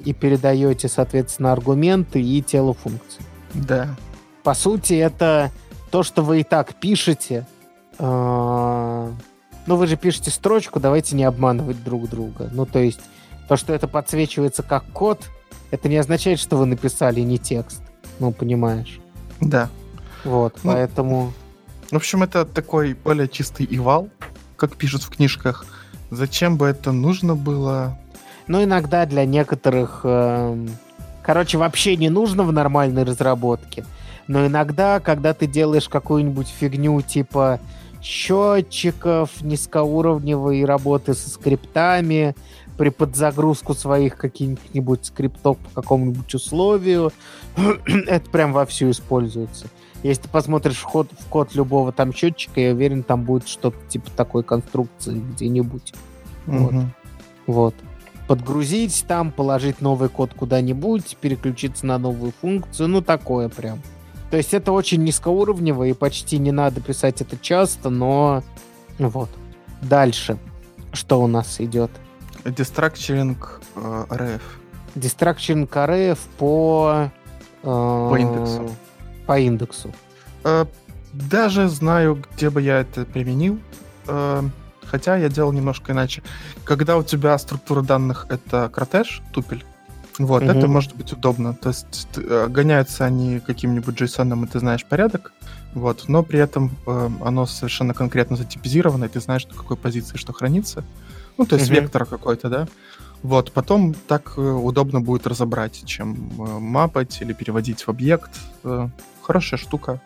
и 0.00 0.12
передаете, 0.12 0.88
соответственно, 0.88 1.52
аргументы 1.52 2.20
и 2.20 2.42
тело 2.42 2.74
функции. 2.74 3.22
Да. 3.54 3.96
По 4.42 4.54
сути, 4.54 4.94
это 4.94 5.50
то, 5.90 6.02
что 6.02 6.22
вы 6.22 6.40
и 6.40 6.44
так 6.44 6.74
пишете. 6.74 7.46
Э, 7.98 9.10
ну, 9.66 9.76
вы 9.76 9.86
же 9.86 9.96
пишете 9.96 10.30
строчку, 10.30 10.80
давайте 10.80 11.16
не 11.16 11.24
обманывать 11.24 11.82
друг 11.84 12.08
друга. 12.08 12.48
Ну, 12.52 12.66
то 12.66 12.78
есть, 12.78 13.00
то, 13.48 13.56
что 13.56 13.72
это 13.72 13.86
подсвечивается 13.88 14.62
как 14.62 14.84
код, 14.92 15.28
это 15.70 15.88
не 15.88 15.96
означает, 15.96 16.38
что 16.38 16.56
вы 16.56 16.66
написали 16.66 17.20
не 17.20 17.38
текст. 17.38 17.82
Ну, 18.18 18.32
понимаешь? 18.32 19.00
Да. 19.40 19.68
Вот, 20.24 20.58
ну, 20.62 20.72
поэтому... 20.72 21.32
В 21.90 21.96
общем, 21.96 22.22
это 22.22 22.44
такой 22.44 22.94
более 22.94 23.26
чистый 23.28 23.66
ивал, 23.68 24.08
как 24.56 24.76
пишут 24.76 25.02
в 25.02 25.10
книжках. 25.10 25.66
Зачем 26.10 26.56
бы 26.56 26.66
это 26.66 26.92
нужно 26.92 27.34
было? 27.34 27.98
Ну, 28.46 28.62
иногда 28.62 29.06
для 29.06 29.24
некоторых... 29.24 30.00
Э, 30.04 30.66
короче, 31.22 31.58
вообще 31.58 31.96
не 31.96 32.08
нужно 32.08 32.44
в 32.44 32.52
нормальной 32.52 33.02
разработке. 33.04 33.84
Но 34.28 34.46
иногда, 34.46 35.00
когда 35.00 35.34
ты 35.34 35.48
делаешь 35.48 35.88
какую-нибудь 35.88 36.48
фигню 36.48 37.00
типа 37.02 37.58
счетчиков, 38.00 39.42
низкоуровневой 39.42 40.64
работы 40.64 41.14
со 41.14 41.28
скриптами, 41.28 42.34
при 42.78 42.88
подзагрузку 42.88 43.74
своих 43.74 44.16
каких-нибудь 44.16 45.04
скриптов 45.04 45.58
по 45.58 45.82
какому-нибудь 45.82 46.32
условию, 46.34 47.12
это 48.06 48.30
прям 48.30 48.52
вовсю 48.52 48.90
используется. 48.90 49.66
Если 50.02 50.22
ты 50.22 50.28
посмотришь 50.28 50.78
в 50.78 50.84
код, 50.84 51.08
в 51.18 51.26
код 51.26 51.54
любого 51.54 51.92
там 51.92 52.12
счетчика, 52.12 52.60
я 52.60 52.72
уверен, 52.72 53.02
там 53.02 53.22
будет 53.22 53.46
что-то 53.46 53.76
типа 53.88 54.10
такой 54.16 54.42
конструкции 54.42 55.18
где-нибудь. 55.18 55.92
Угу. 56.46 56.56
Вот. 56.56 56.84
вот. 57.46 57.74
Подгрузить 58.26 59.04
там, 59.08 59.30
положить 59.32 59.80
новый 59.80 60.08
код 60.08 60.32
куда-нибудь, 60.34 61.16
переключиться 61.20 61.84
на 61.84 61.98
новую 61.98 62.32
функцию, 62.40 62.88
ну 62.88 63.02
такое 63.02 63.48
прям. 63.48 63.80
То 64.30 64.36
есть 64.36 64.54
это 64.54 64.72
очень 64.72 65.02
низкоуровнево 65.02 65.84
и 65.84 65.92
почти 65.92 66.38
не 66.38 66.52
надо 66.52 66.80
писать 66.80 67.20
это 67.20 67.36
часто, 67.36 67.90
но 67.90 68.42
вот. 68.98 69.28
Дальше. 69.82 70.38
Что 70.92 71.20
у 71.22 71.26
нас 71.26 71.60
идет? 71.60 71.90
Дестракчеринг 72.44 73.60
RF. 73.74 74.40
Дестракчеринг 74.94 75.74
RF 75.74 76.18
по... 76.38 77.10
Э, 77.62 78.08
по 78.10 78.16
индексу 78.18 78.70
по 79.26 79.38
индексу? 79.38 79.92
Э, 80.44 80.66
даже 81.12 81.68
знаю, 81.68 82.22
где 82.34 82.50
бы 82.50 82.62
я 82.62 82.80
это 82.80 83.04
применил. 83.04 83.58
Э, 84.06 84.42
хотя 84.84 85.16
я 85.16 85.28
делал 85.28 85.52
немножко 85.52 85.92
иначе. 85.92 86.22
Когда 86.64 86.96
у 86.96 87.02
тебя 87.02 87.38
структура 87.38 87.82
данных 87.82 88.26
это 88.28 88.68
кратеж, 88.68 89.22
тупель, 89.32 89.64
вот, 90.18 90.42
угу. 90.42 90.50
это 90.50 90.66
может 90.66 90.94
быть 90.96 91.12
удобно. 91.12 91.54
То 91.54 91.70
есть 91.70 92.08
э, 92.16 92.46
гоняются 92.48 93.04
они 93.04 93.40
каким-нибудь 93.40 94.00
JSON, 94.00 94.44
и 94.44 94.48
ты 94.48 94.58
знаешь 94.58 94.84
порядок, 94.84 95.32
вот, 95.72 96.08
но 96.08 96.22
при 96.22 96.40
этом 96.40 96.76
э, 96.86 97.10
оно 97.24 97.46
совершенно 97.46 97.94
конкретно 97.94 98.36
затипизировано, 98.36 99.06
и 99.06 99.08
ты 99.08 99.20
знаешь, 99.20 99.46
на 99.46 99.54
какой 99.54 99.76
позиции 99.76 100.16
что 100.16 100.32
хранится. 100.32 100.84
Ну, 101.38 101.46
то 101.46 101.56
есть 101.56 101.70
угу. 101.70 101.80
вектор 101.80 102.04
какой-то, 102.04 102.48
да. 102.48 102.68
Вот, 103.22 103.52
потом 103.52 103.94
так 103.94 104.38
удобно 104.38 105.00
будет 105.00 105.26
разобрать, 105.26 105.84
чем 105.84 106.30
мапать 106.36 107.20
или 107.20 107.32
переводить 107.32 107.82
в 107.82 107.88
объект 107.88 108.30
хорошая 109.30 109.60
штука. 109.60 110.00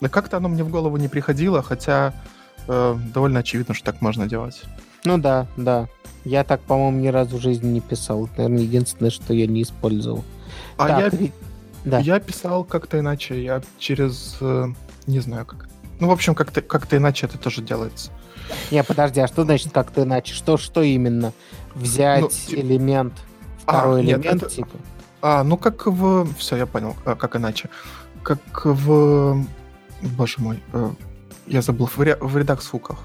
Но 0.00 0.08
как-то 0.08 0.36
оно 0.36 0.48
мне 0.48 0.62
в 0.62 0.70
голову 0.70 0.96
не 0.96 1.08
приходило, 1.08 1.62
хотя 1.62 2.14
э, 2.68 2.96
довольно 3.12 3.40
очевидно, 3.40 3.74
что 3.74 3.86
так 3.86 4.00
можно 4.00 4.28
делать. 4.28 4.62
Ну 5.04 5.18
да, 5.18 5.48
да. 5.56 5.88
Я 6.24 6.44
так, 6.44 6.60
по-моему, 6.60 7.00
ни 7.00 7.08
разу 7.08 7.38
в 7.38 7.40
жизни 7.40 7.68
не 7.68 7.80
писал. 7.80 8.26
Это, 8.26 8.42
наверное, 8.42 8.62
единственное, 8.62 9.10
что 9.10 9.34
я 9.34 9.48
не 9.48 9.62
использовал. 9.62 10.24
А 10.76 10.86
так, 10.86 11.12
я, 11.20 11.30
да. 11.84 11.98
я 11.98 12.20
писал 12.20 12.62
как-то 12.62 13.00
иначе. 13.00 13.42
Я 13.42 13.62
через... 13.78 14.36
Э, 14.40 14.68
не 15.08 15.18
знаю 15.18 15.44
как. 15.44 15.68
Ну, 15.98 16.06
в 16.06 16.12
общем, 16.12 16.36
как-то 16.36 16.62
как 16.62 16.92
иначе 16.94 17.26
это 17.26 17.38
тоже 17.38 17.62
делается. 17.62 18.12
Не, 18.70 18.82
подожди, 18.82 19.20
а 19.20 19.26
что 19.26 19.44
значит 19.44 19.72
как-то 19.72 20.02
иначе? 20.02 20.34
Что, 20.34 20.56
что 20.56 20.82
именно? 20.82 21.32
Взять 21.74 22.46
ну, 22.50 22.58
элемент, 22.58 23.14
второй 23.62 24.00
а, 24.00 24.04
элемент, 24.04 24.24
нет, 24.24 24.36
это... 24.36 24.50
типа? 24.50 24.76
А, 25.20 25.42
ну 25.44 25.56
как 25.56 25.86
в... 25.86 26.32
Все, 26.34 26.56
я 26.56 26.66
понял, 26.66 26.96
а, 27.04 27.14
как 27.14 27.36
иначе 27.36 27.68
как 28.28 28.66
в... 28.66 29.42
Боже 30.02 30.34
мой, 30.38 30.60
э, 30.74 30.90
я 31.46 31.62
забыл, 31.62 31.86
в, 31.86 31.98
ре... 31.98 32.16
в 32.20 32.36
редакс-фуках. 32.36 32.98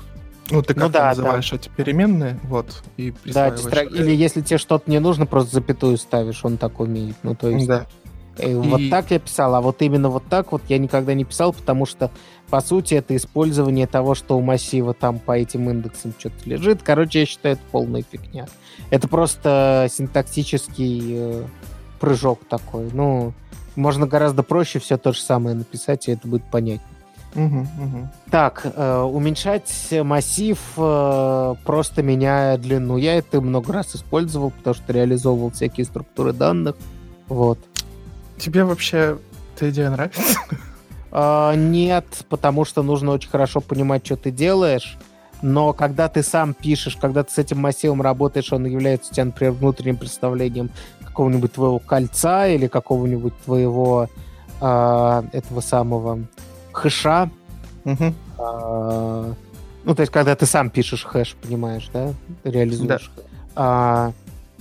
Ну, 0.51 0.61
ты 0.61 0.73
как 0.73 0.83
ну, 0.83 0.89
да, 0.89 1.09
называешь 1.09 1.49
да. 1.49 1.55
эти 1.55 1.69
переменные, 1.69 2.39
вот, 2.43 2.83
и 2.97 3.13
Да, 3.23 3.49
дистра... 3.49 3.83
или 3.83 4.11
если 4.11 4.41
тебе 4.41 4.57
что-то 4.57 4.91
не 4.91 4.99
нужно, 4.99 5.25
просто 5.25 5.55
запятую 5.55 5.97
ставишь, 5.97 6.43
он 6.43 6.57
так 6.57 6.81
умеет. 6.81 7.15
Ну, 7.23 7.35
то 7.35 7.49
есть... 7.49 7.67
Да. 7.67 7.87
Э, 8.37 8.51
и... 8.51 8.53
Вот 8.53 8.81
так 8.91 9.11
я 9.11 9.19
писал, 9.19 9.55
а 9.55 9.61
вот 9.61 9.81
именно 9.81 10.09
вот 10.09 10.25
так 10.29 10.51
вот 10.51 10.61
я 10.67 10.77
никогда 10.77 11.13
не 11.13 11.23
писал, 11.23 11.53
потому 11.53 11.85
что, 11.85 12.11
по 12.53 12.61
сути, 12.61 12.93
это 12.93 13.15
использование 13.15 13.87
того, 13.87 14.13
что 14.13 14.37
у 14.37 14.41
массива 14.41 14.93
там 14.93 15.17
по 15.17 15.31
этим 15.31 15.71
индексам 15.71 16.13
что-то 16.15 16.47
лежит. 16.47 16.83
Короче, 16.83 17.21
я 17.21 17.25
считаю, 17.25 17.55
это 17.55 17.63
полная 17.71 18.03
фигня. 18.03 18.45
Это 18.91 19.07
просто 19.07 19.87
синтаксический 19.89 21.01
э, 21.15 21.43
прыжок 21.99 22.41
такой. 22.47 22.91
Ну, 22.93 23.33
можно 23.75 24.05
гораздо 24.05 24.43
проще 24.43 24.77
все 24.77 24.99
то 24.99 25.13
же 25.13 25.21
самое 25.21 25.55
написать, 25.55 26.07
и 26.07 26.11
это 26.11 26.27
будет 26.27 26.43
понятно. 26.51 26.85
Угу, 27.33 27.59
угу. 27.61 28.09
Так, 28.29 28.61
э, 28.65 29.01
уменьшать 29.01 29.91
массив, 30.03 30.59
э, 30.77 31.55
просто 31.65 32.03
меняя 32.03 32.59
длину. 32.59 32.97
Я 32.97 33.15
это 33.15 33.41
много 33.41 33.73
раз 33.73 33.95
использовал, 33.95 34.51
потому 34.51 34.75
что 34.75 34.93
реализовывал 34.93 35.49
всякие 35.49 35.87
структуры 35.87 36.33
данных. 36.33 36.75
Вот. 37.29 37.57
Тебе 38.37 38.63
вообще 38.63 39.17
эта 39.55 39.71
идея 39.71 39.89
нравится? 39.89 40.37
Э, 41.13 41.53
нет, 41.55 42.05
потому 42.27 42.65
что 42.65 42.81
нужно 42.81 43.11
очень 43.11 43.29
хорошо 43.29 43.61
понимать, 43.61 44.05
что 44.05 44.17
ты 44.17 44.31
делаешь. 44.31 44.97
Но 45.43 45.73
когда 45.73 46.09
ты 46.09 46.23
сам 46.23 46.53
пишешь, 46.53 46.95
когда 46.95 47.23
ты 47.23 47.31
с 47.31 47.37
этим 47.37 47.59
массивом 47.59 48.01
работаешь, 48.01 48.51
он 48.51 48.65
является 48.65 49.11
у 49.11 49.13
тебя, 49.13 49.25
например, 49.25 49.53
внутренним 49.53 49.97
представлением 49.97 50.71
какого-нибудь 51.05 51.53
твоего 51.53 51.79
кольца 51.79 52.47
или 52.47 52.67
какого-нибудь 52.67 53.33
твоего 53.43 54.09
э, 54.59 55.23
этого 55.33 55.61
самого 55.61 56.19
хэша. 56.71 57.29
Угу. 57.85 58.13
Э, 58.39 59.33
ну, 59.83 59.95
то 59.95 60.01
есть, 60.01 60.11
когда 60.11 60.35
ты 60.35 60.45
сам 60.45 60.69
пишешь 60.69 61.03
хэш, 61.03 61.35
понимаешь, 61.41 61.89
да, 61.93 62.13
реализуешь, 62.43 63.11
да. 63.55 64.09
э, 64.09 64.11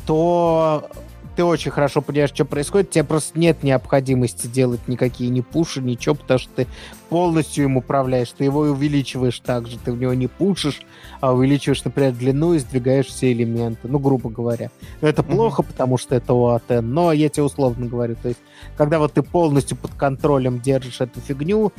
то 0.04 0.90
ты 1.36 1.44
очень 1.44 1.70
хорошо 1.70 2.02
понимаешь, 2.02 2.30
что 2.30 2.44
происходит, 2.44 2.90
тебе 2.90 3.04
просто 3.04 3.38
нет 3.38 3.62
необходимости 3.62 4.46
делать 4.46 4.86
никакие 4.88 5.30
ни 5.30 5.40
пуши, 5.40 5.80
ничего, 5.80 6.14
потому 6.14 6.38
что 6.38 6.50
ты 6.54 6.66
полностью 7.08 7.64
им 7.64 7.76
управляешь, 7.76 8.30
ты 8.30 8.44
его 8.44 8.60
увеличиваешь 8.60 9.38
так 9.40 9.66
же, 9.66 9.78
ты 9.78 9.92
в 9.92 9.98
него 9.98 10.14
не 10.14 10.26
пушишь, 10.26 10.82
а 11.20 11.32
увеличиваешь, 11.32 11.84
например, 11.84 12.12
длину 12.12 12.54
и 12.54 12.58
сдвигаешь 12.58 13.06
все 13.06 13.32
элементы, 13.32 13.88
ну, 13.88 13.98
грубо 13.98 14.30
говоря. 14.30 14.70
Это 15.00 15.22
mm-hmm. 15.22 15.34
плохо, 15.34 15.62
потому 15.62 15.98
что 15.98 16.14
это 16.14 16.32
OAT, 16.32 16.80
но 16.80 17.12
я 17.12 17.28
тебе 17.28 17.44
условно 17.44 17.86
говорю, 17.86 18.16
то 18.20 18.28
есть, 18.28 18.40
когда 18.76 18.98
вот 18.98 19.14
ты 19.14 19.22
полностью 19.22 19.76
под 19.76 19.92
контролем 19.94 20.60
держишь 20.60 21.00
эту 21.00 21.20
фигню, 21.20 21.72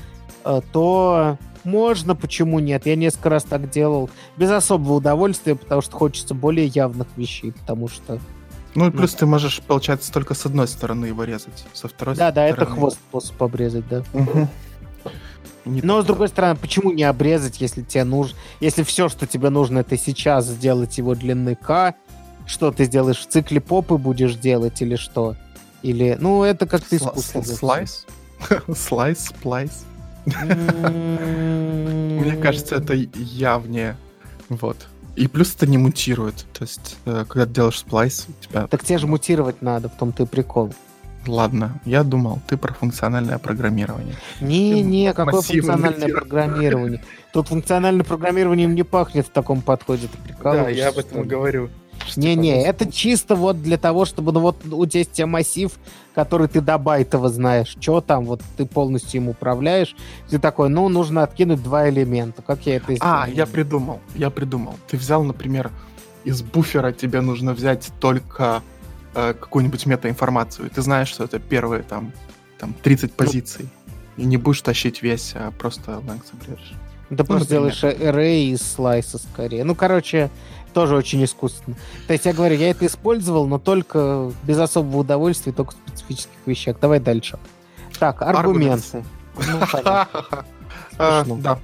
э, 0.45 0.61
то 0.71 1.37
можно, 1.63 2.15
почему 2.15 2.59
нет? 2.59 2.85
Я 2.85 2.95
несколько 2.95 3.29
раз 3.29 3.43
так 3.43 3.69
делал 3.69 4.09
без 4.37 4.51
особого 4.51 4.95
удовольствия, 4.95 5.55
потому 5.55 5.81
что 5.81 5.95
хочется 5.95 6.33
более 6.33 6.67
явных 6.67 7.07
вещей, 7.15 7.51
потому 7.53 7.87
что 7.87 8.19
Ну 8.75 8.87
и 8.87 8.91
плюс 8.91 9.13
ты 9.13 9.25
можешь, 9.25 9.61
получается, 9.61 10.11
только 10.11 10.33
с 10.33 10.45
одной 10.45 10.67
стороны 10.67 11.05
его 11.05 11.23
резать, 11.23 11.65
со 11.73 11.87
второй 11.87 12.15
Да, 12.15 12.31
да, 12.31 12.47
стороны... 12.47 12.63
это 12.63 12.65
хвост 12.65 12.97
способ 13.09 13.43
обрезать, 13.43 13.87
да. 13.87 14.03
Не 15.65 15.81
Но, 15.81 16.01
с 16.01 16.05
другой 16.05 16.27
стороны, 16.27 16.57
почему 16.57 16.91
не 16.91 17.03
обрезать, 17.03 17.61
если 17.61 17.83
тебе 17.83 18.03
нужно... 18.03 18.37
Если 18.59 18.83
все, 18.83 19.07
что 19.07 19.25
тебе 19.27 19.49
нужно, 19.49 19.79
это 19.79 19.97
сейчас 19.97 20.45
сделать 20.47 20.97
его 20.97 21.15
длины 21.15 21.55
К, 21.55 21.95
что 22.45 22.71
ты 22.71 22.83
сделаешь 22.83 23.19
в 23.19 23.27
цикле 23.27 23.61
попы 23.61 23.97
будешь 23.97 24.35
делать 24.35 24.81
или 24.81 24.97
что? 24.97 25.37
Или... 25.81 26.17
Ну, 26.19 26.43
это 26.43 26.65
как 26.65 26.81
ты 26.81 26.97
сл- 26.97 27.45
Слайс? 27.45 28.05
Слайс, 28.75 29.19
сплайс. 29.27 29.85
М-м-м. 30.25 32.17
Мне 32.19 32.35
кажется, 32.35 32.75
это 32.75 32.93
явнее. 32.93 33.95
Вот. 34.49 34.87
И 35.15 35.27
плюс 35.27 35.55
это 35.55 35.67
не 35.67 35.77
мутирует. 35.77 36.45
То 36.53 36.63
есть, 36.63 36.97
э, 37.05 37.25
когда 37.27 37.45
ты 37.45 37.53
делаешь 37.53 37.79
сплайс, 37.79 38.27
у 38.27 38.43
тебя... 38.43 38.67
Так 38.67 38.83
тебе 38.83 38.97
же 38.97 39.07
мутировать 39.07 39.61
надо, 39.61 39.89
в 39.89 39.95
том-то 39.97 40.23
и 40.23 40.25
прикол. 40.25 40.73
Ладно, 41.27 41.79
я 41.85 42.03
думал, 42.03 42.41
ты 42.47 42.57
про 42.57 42.73
функциональное 42.73 43.37
программирование. 43.37 44.15
Не-не, 44.41 45.13
какое 45.13 45.41
функциональное 45.41 46.09
программирование? 46.09 47.03
Тут 47.31 47.47
функциональное 47.47 48.03
программирование 48.03 48.67
не 48.67 48.83
пахнет 48.83 49.27
в 49.27 49.29
таком 49.29 49.61
подходе. 49.61 50.07
Ты 50.07 50.17
прикалываешься, 50.17 51.01
что 51.01 51.21
ли? 51.21 51.29
говорю. 51.29 51.69
Что, 52.13 52.21
Не-не, 52.21 52.63
это 52.63 52.91
чисто 52.91 53.35
вот 53.35 53.63
для 53.63 53.77
того, 53.77 54.05
чтобы, 54.05 54.31
ну 54.31 54.39
вот 54.39 54.57
у 54.71 54.85
тебя 54.85 54.99
есть 54.99 55.25
массив, 55.25 55.71
который 56.13 56.47
ты 56.47 56.61
до 56.61 56.77
байтова 56.77 57.27
знаешь, 57.29 57.75
что 57.79 58.01
там, 58.01 58.25
вот 58.25 58.41
ты 58.55 58.67
полностью 58.67 59.21
им 59.21 59.29
управляешь, 59.29 59.95
ты 60.29 60.37
такой, 60.37 60.69
ну, 60.69 60.87
нужно 60.89 61.23
откинуть 61.23 61.63
два 61.63 61.89
элемента, 61.89 62.43
как 62.43 62.67
я 62.67 62.75
это 62.75 62.95
сделал? 62.95 63.13
А, 63.13 63.27
я 63.27 63.47
придумал, 63.47 63.99
я 64.13 64.29
придумал. 64.29 64.75
Ты 64.87 64.97
взял, 64.97 65.23
например, 65.23 65.71
из 66.23 66.43
буфера 66.43 66.91
тебе 66.91 67.21
нужно 67.21 67.53
взять 67.53 67.91
только 67.99 68.61
э, 69.15 69.33
какую-нибудь 69.33 69.85
метаинформацию. 69.87 70.69
Ты 70.69 70.83
знаешь, 70.83 71.07
что 71.07 71.23
это 71.23 71.39
первые 71.39 71.81
там, 71.81 72.13
там 72.59 72.75
30 72.83 73.13
позиций. 73.13 73.67
И 74.17 74.25
не 74.25 74.37
будешь 74.37 74.61
тащить 74.61 75.01
весь, 75.01 75.33
а 75.33 75.49
просто 75.49 75.93
length 75.93 76.31
обрежешь. 76.33 76.73
Да 77.09 77.23
просто 77.23 77.55
например. 77.55 77.75
делаешь 77.81 77.99
array 77.99 78.53
из 78.53 78.61
слайса 78.61 79.17
скорее. 79.17 79.63
Ну, 79.63 79.75
короче, 79.75 80.29
тоже 80.73 80.95
очень 80.95 81.23
искусственно. 81.23 81.77
То 82.07 82.13
есть 82.13 82.25
я 82.25 82.33
говорю, 82.33 82.55
я 82.55 82.69
это 82.71 82.85
использовал, 82.85 83.47
но 83.47 83.59
только 83.59 84.31
без 84.43 84.57
особого 84.57 84.97
удовольствия, 84.97 85.53
только 85.53 85.71
в 85.71 85.87
специфических 85.87 86.37
вещах. 86.45 86.77
Давай 86.81 86.99
дальше. 86.99 87.39
Так, 87.99 88.21
аргументы. 88.21 89.03
Ну. 89.35 89.59
А. 90.99 91.25
Да. 91.25 91.59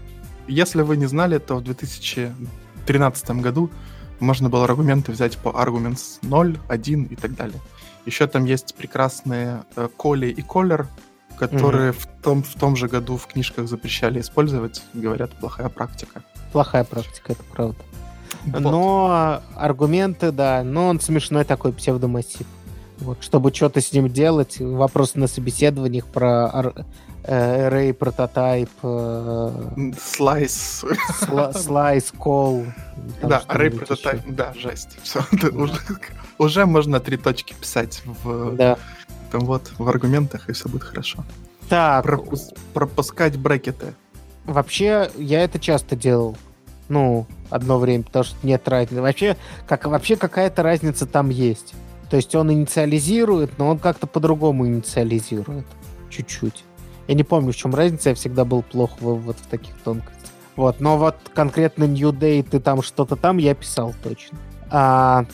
Если 0.48 0.82
вы 0.82 0.98
не 0.98 1.06
знали, 1.06 1.38
то 1.38 1.58
в 1.58 1.64
2013 1.64 3.30
году 3.32 3.70
можно 4.20 4.50
было 4.50 4.64
аргументы 4.64 5.12
взять 5.12 5.38
по 5.38 5.50
arguments 5.50 6.18
0, 6.24 6.58
1 6.68 7.04
и 7.04 7.16
так 7.16 7.36
далее. 7.36 7.60
Еще 8.06 8.26
там 8.26 8.46
есть 8.46 8.74
прекрасные 8.76 9.64
э, 9.76 9.88
коли 9.96 10.28
и 10.28 10.42
колер, 10.42 10.88
которые 11.38 11.92
в, 11.92 12.08
том, 12.24 12.44
в 12.44 12.54
том 12.56 12.76
же 12.76 12.88
году 12.88 13.18
в 13.18 13.28
книжках 13.28 13.68
запрещали 13.68 14.20
использовать. 14.20 14.82
Говорят, 14.94 15.32
плохая 15.40 15.70
практика. 15.70 16.24
Плохая 16.52 16.84
практика, 16.84 17.34
это 17.34 17.44
правда. 17.44 17.78
Но 18.58 19.42
аргументы, 19.56 20.32
да, 20.32 20.64
но 20.64 20.88
он 20.88 21.00
смешной 21.00 21.44
такой 21.46 21.74
псевдомассив. 21.74 22.48
Вот, 23.00 23.24
чтобы 23.24 23.54
что-то 23.54 23.80
с 23.82 23.94
ним 23.94 24.10
делать, 24.10 24.58
вопросы 24.60 25.20
на 25.20 25.28
собеседованиях 25.28 26.06
про 26.06 26.48
ар- 26.54 26.86
э, 27.24 27.70
array, 27.70 27.94
прототайп, 27.94 28.70
э, 28.84 29.92
Слайс. 30.02 30.84
сла- 31.22 31.54
слайс, 31.58 32.12
кол. 32.18 32.66
Да, 33.22 33.42
array 33.48 33.70
прототайп. 33.72 34.22
Да, 34.28 34.54
жесть. 34.54 34.98
Это 35.32 35.52
уже, 36.38 36.66
можно 36.66 37.00
три 37.00 37.16
точки 37.16 37.54
писать 37.54 38.02
в, 38.24 38.56
Да. 38.58 38.78
там 39.32 39.42
вот, 39.42 39.72
в 39.78 39.88
аргументах, 39.88 40.50
и 40.50 40.54
все 40.54 40.68
будет 40.68 40.84
хорошо. 40.84 41.24
Так, 41.70 42.04
Пропус- 42.06 42.54
пропускать 42.74 43.38
брекеты. 43.38 43.94
вообще, 44.46 45.10
я 45.18 45.42
это 45.44 45.58
часто 45.60 45.96
делал. 45.96 46.36
Ну, 46.90 47.28
одно 47.50 47.78
время, 47.78 48.04
потому 48.04 48.26
что 48.26 48.36
нет 48.44 48.68
разницы. 48.68 49.02
Вообще, 49.02 49.38
как, 49.68 49.86
вообще 49.86 50.16
какая-то 50.16 50.64
разница 50.64 51.06
там 51.06 51.30
есть. 51.30 51.74
То 52.10 52.18
есть 52.18 52.34
он 52.36 52.52
инициализирует, 52.52 53.58
но 53.60 53.70
он 53.70 53.80
как-то 53.80 54.08
по-другому 54.08 54.68
инициализирует. 54.68 55.66
Чуть-чуть. 56.10 56.64
Я 57.08 57.16
не 57.16 57.24
помню, 57.24 57.52
в 57.52 57.56
чем 57.56 57.74
разница, 57.74 58.10
я 58.10 58.16
всегда 58.16 58.46
был 58.46 58.64
плох 58.64 59.00
в, 59.00 59.14
вот 59.14 59.38
в 59.38 59.48
таких 59.48 59.76
тонкостях. 59.84 60.16
Вот, 60.56 60.80
но 60.80 60.98
вот 60.98 61.16
конкретно 61.34 61.86
New 61.86 62.12
Date 62.12 62.58
и 62.58 62.60
там 62.60 62.82
что-то 62.82 63.16
там 63.16 63.38
я 63.38 63.54
писал 63.54 63.94
точно. 64.04 64.38
А, 64.70 65.26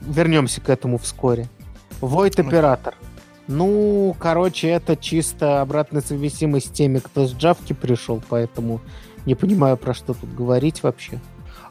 вернемся 0.00 0.60
к 0.60 0.68
этому 0.68 0.98
вскоре. 0.98 1.48
Void 2.00 2.40
оператор. 2.40 2.94
Ну, 3.46 4.14
короче, 4.18 4.68
это 4.68 4.94
чисто 4.94 5.62
обратная 5.62 6.02
совместимость 6.02 6.66
с 6.66 6.70
теми, 6.70 6.98
кто 6.98 7.26
с 7.26 7.32
Джавки 7.32 7.72
пришел, 7.72 8.22
поэтому 8.28 8.80
не 9.28 9.34
понимаю, 9.34 9.76
про 9.76 9.94
что 9.94 10.14
тут 10.14 10.34
говорить 10.34 10.82
вообще. 10.82 11.20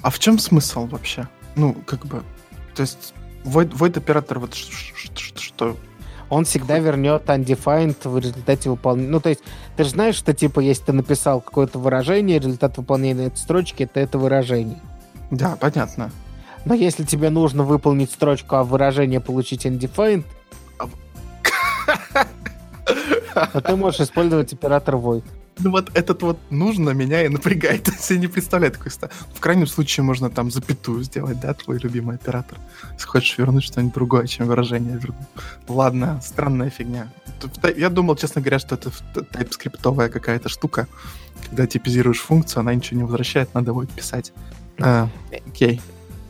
А 0.01 0.09
в 0.11 0.19
чем 0.19 0.37
смысл 0.37 0.85
вообще? 0.85 1.27
Ну, 1.55 1.75
как 1.85 2.05
бы, 2.05 2.21
то 2.75 2.81
есть, 2.81 3.13
void, 3.43 3.71
void 3.71 3.97
оператор, 3.97 4.39
вот 4.39 4.53
что? 4.53 5.75
Он 6.29 6.45
всегда 6.45 6.77
вернет 6.77 7.23
undefined 7.25 8.07
в 8.07 8.17
результате 8.17 8.69
выполнения. 8.69 9.09
Ну, 9.09 9.19
то 9.19 9.29
есть, 9.29 9.41
ты 9.75 9.83
же 9.85 9.89
знаешь, 9.89 10.15
что, 10.15 10.33
типа, 10.33 10.59
если 10.59 10.83
ты 10.83 10.93
написал 10.93 11.41
какое-то 11.41 11.79
выражение, 11.79 12.37
результат 12.37 12.77
выполнения 12.77 13.27
этой 13.27 13.37
строчки— 13.37 13.83
это 13.83 13.99
это 13.99 14.19
выражение. 14.19 14.79
Да, 15.31 15.57
понятно. 15.59 16.11
Но 16.65 16.73
если 16.75 17.05
тебе 17.05 17.29
нужно 17.29 17.63
выполнить 17.63 18.11
строчку, 18.11 18.57
а 18.57 18.63
выражение 18.63 19.19
получить 19.19 19.65
undefined, 19.65 20.25
А 23.33 23.45
то 23.47 23.61
ты 23.61 23.75
можешь 23.75 24.01
использовать 24.01 24.51
оператор 24.53 24.95
void. 24.95 25.23
Ну 25.59 25.71
вот 25.71 25.89
этот 25.95 26.21
вот 26.21 26.37
нужно 26.49 26.91
меня 26.91 27.25
и 27.25 27.29
напрягает. 27.29 27.89
Я 28.09 28.17
не 28.17 28.27
представляю 28.27 28.71
такой 28.73 28.91
ста- 28.91 29.09
В 29.33 29.39
крайнем 29.39 29.67
случае 29.67 30.03
можно 30.03 30.29
там 30.29 30.51
запятую 30.51 31.03
сделать, 31.03 31.39
да, 31.39 31.53
твой 31.53 31.79
любимый 31.79 32.15
оператор. 32.15 32.57
Если 32.93 33.07
хочешь 33.07 33.37
вернуть 33.37 33.63
что-нибудь 33.63 33.93
другое, 33.93 34.27
чем 34.27 34.47
выражение 34.47 34.97
верну. 34.97 35.17
Ладно, 35.67 36.19
странная 36.23 36.69
фигня. 36.69 37.11
Я 37.75 37.89
думал, 37.89 38.15
честно 38.15 38.41
говоря, 38.41 38.59
что 38.59 38.75
это 38.75 38.91
тайп-скриптовая 39.23 40.09
какая-то 40.09 40.49
штука. 40.49 40.87
Когда 41.49 41.67
типизируешь 41.67 42.21
функцию, 42.21 42.61
она 42.61 42.73
ничего 42.73 42.97
не 42.97 43.03
возвращает, 43.03 43.53
надо 43.53 43.73
будет 43.73 43.91
писать. 43.91 44.33
А, 44.79 45.09
окей. 45.47 45.81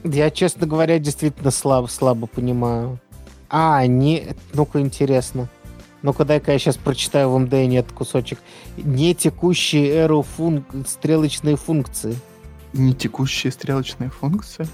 Я, 0.04 0.30
честно 0.30 0.68
говоря, 0.68 1.00
действительно 1.00 1.52
слабо, 1.52 1.88
слабо 1.88 2.28
понимаю. 2.28 3.00
А, 3.50 3.86
не... 3.86 4.36
Ну-ка, 4.54 4.80
интересно. 4.80 5.50
Ну-ка, 6.02 6.26
дай-ка 6.26 6.52
я 6.52 6.60
сейчас 6.60 6.78
прочитаю 6.78 7.30
в 7.32 7.38
МДН 7.40 7.72
этот 7.72 7.92
кусочек. 7.92 8.40
Не 8.78 9.16
текущие 9.16 9.90
эру 9.90 10.22
функ... 10.22 10.66
стрелочные 10.88 11.56
функции. 11.56 12.16
Не 12.74 12.94
текущие 12.94 13.52
стрелочные 13.52 14.10
функции. 14.10 14.68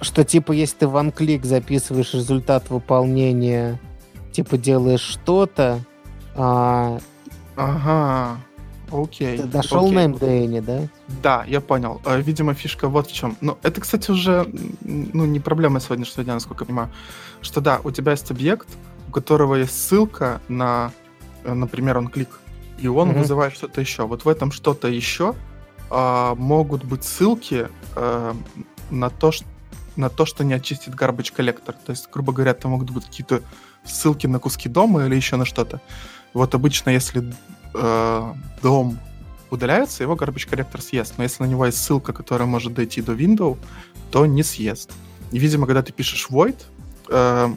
Что, 0.00 0.24
типа, 0.24 0.52
если 0.52 0.78
ты 0.78 0.88
в 0.88 0.96
OneClick 0.96 1.44
записываешь 1.46 2.12
результат 2.14 2.70
выполнения, 2.70 3.80
типа, 4.32 4.58
делаешь 4.58 5.00
что-то, 5.00 5.80
а, 6.34 6.98
Ага. 7.56 8.40
Окей. 8.90 9.38
ты 9.38 9.44
дошел 9.44 9.86
окей. 9.86 9.94
на 9.94 10.08
МДН, 10.08 10.64
да? 10.64 10.88
Да, 11.22 11.44
я 11.48 11.60
понял. 11.60 12.00
Э, 12.04 12.20
Видимо, 12.20 12.54
фишка 12.54 12.88
вот 12.88 13.08
в 13.08 13.12
чем. 13.12 13.36
Но 13.40 13.58
это, 13.62 13.80
кстати, 13.80 14.10
уже 14.10 14.46
ну, 14.82 15.24
не 15.24 15.40
проблема 15.40 15.80
сегодняшнего 15.80 16.24
дня, 16.24 16.34
насколько 16.34 16.64
я 16.64 16.66
понимаю. 16.66 16.90
Что 17.40 17.60
да, 17.60 17.80
у 17.82 17.90
тебя 17.90 18.12
есть 18.12 18.30
объект, 18.30 18.68
которого 19.14 19.54
есть 19.54 19.88
ссылка 19.88 20.40
на, 20.48 20.92
э, 21.44 21.54
например, 21.54 21.98
он 21.98 22.08
клик, 22.08 22.40
и 22.78 22.88
он 22.88 23.08
Мгм. 23.08 23.20
вызывает 23.20 23.54
что-то 23.54 23.80
еще. 23.80 24.06
Вот 24.06 24.24
в 24.24 24.28
этом 24.28 24.52
что-то 24.52 24.88
еще 24.88 25.34
а, 25.90 26.34
могут 26.34 26.84
быть 26.84 27.04
ссылки 27.04 27.68
э, 27.96 28.34
на 28.90 29.10
то, 29.10 29.30
что 29.32 29.46
на 29.96 30.08
то, 30.08 30.26
что 30.26 30.44
не 30.44 30.54
очистит 30.54 30.94
garbage 30.94 31.32
коллектор. 31.32 31.74
То 31.86 31.92
есть, 31.92 32.08
грубо 32.12 32.32
говоря, 32.32 32.52
там 32.54 32.72
могут 32.72 32.90
быть 32.90 33.04
какие-то 33.04 33.42
ссылки 33.84 34.26
на 34.26 34.38
куски 34.40 34.68
дома 34.68 35.06
или 35.06 35.14
еще 35.14 35.36
на 35.36 35.44
что-то. 35.44 35.80
Вот 36.32 36.54
обычно, 36.54 36.90
если 36.90 37.32
э, 37.74 38.34
дом 38.62 38.98
удаляется, 39.50 40.02
его 40.02 40.14
garbage 40.14 40.48
коллектор 40.50 40.82
съест. 40.82 41.14
Но 41.16 41.22
если 41.22 41.44
на 41.44 41.48
него 41.48 41.66
есть 41.66 41.78
ссылка, 41.78 42.12
которая 42.12 42.48
может 42.48 42.74
дойти 42.74 43.02
до 43.02 43.12
window, 43.12 43.56
то 44.10 44.26
не 44.26 44.42
съест. 44.42 44.90
И, 45.30 45.38
видимо, 45.38 45.66
когда 45.66 45.82
ты 45.82 45.92
пишешь 45.92 46.26
void, 46.28 46.56
э, 47.08 47.54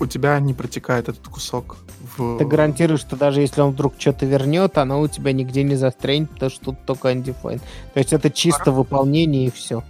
у 0.00 0.06
тебя 0.06 0.38
не 0.40 0.54
протекает 0.54 1.08
этот 1.08 1.26
кусок 1.28 1.76
в... 2.16 2.38
Ты 2.38 2.44
гарантируешь, 2.44 3.00
что 3.00 3.16
даже 3.16 3.40
если 3.40 3.60
он 3.60 3.72
вдруг 3.72 3.94
что-то 3.98 4.26
вернет, 4.26 4.78
оно 4.78 5.00
у 5.00 5.08
тебя 5.08 5.32
нигде 5.32 5.62
не 5.62 5.76
застрянет, 5.76 6.30
потому 6.30 6.50
что 6.50 6.64
тут 6.66 6.84
только 6.86 7.12
undefined. 7.12 7.60
То 7.94 7.98
есть 7.98 8.12
это 8.12 8.30
чисто 8.30 8.70
выполнение 8.70 9.46
и 9.46 9.50
все. 9.50 9.82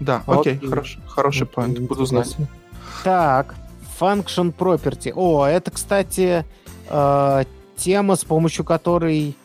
Да, 0.00 0.22
окей, 0.26 0.54
Окей. 0.56 0.68
хорош, 0.68 0.98
хороший 1.06 1.46
поинт, 1.46 1.78
буду 1.80 2.06
знать. 2.06 2.34
Так, 3.04 3.54
function 4.00 4.54
property. 4.56 5.12
О, 5.14 5.44
это, 5.44 5.70
кстати, 5.70 6.44
э, 6.88 7.44
тема, 7.76 8.16
с 8.16 8.24
помощью 8.24 8.64
которой 8.64 9.36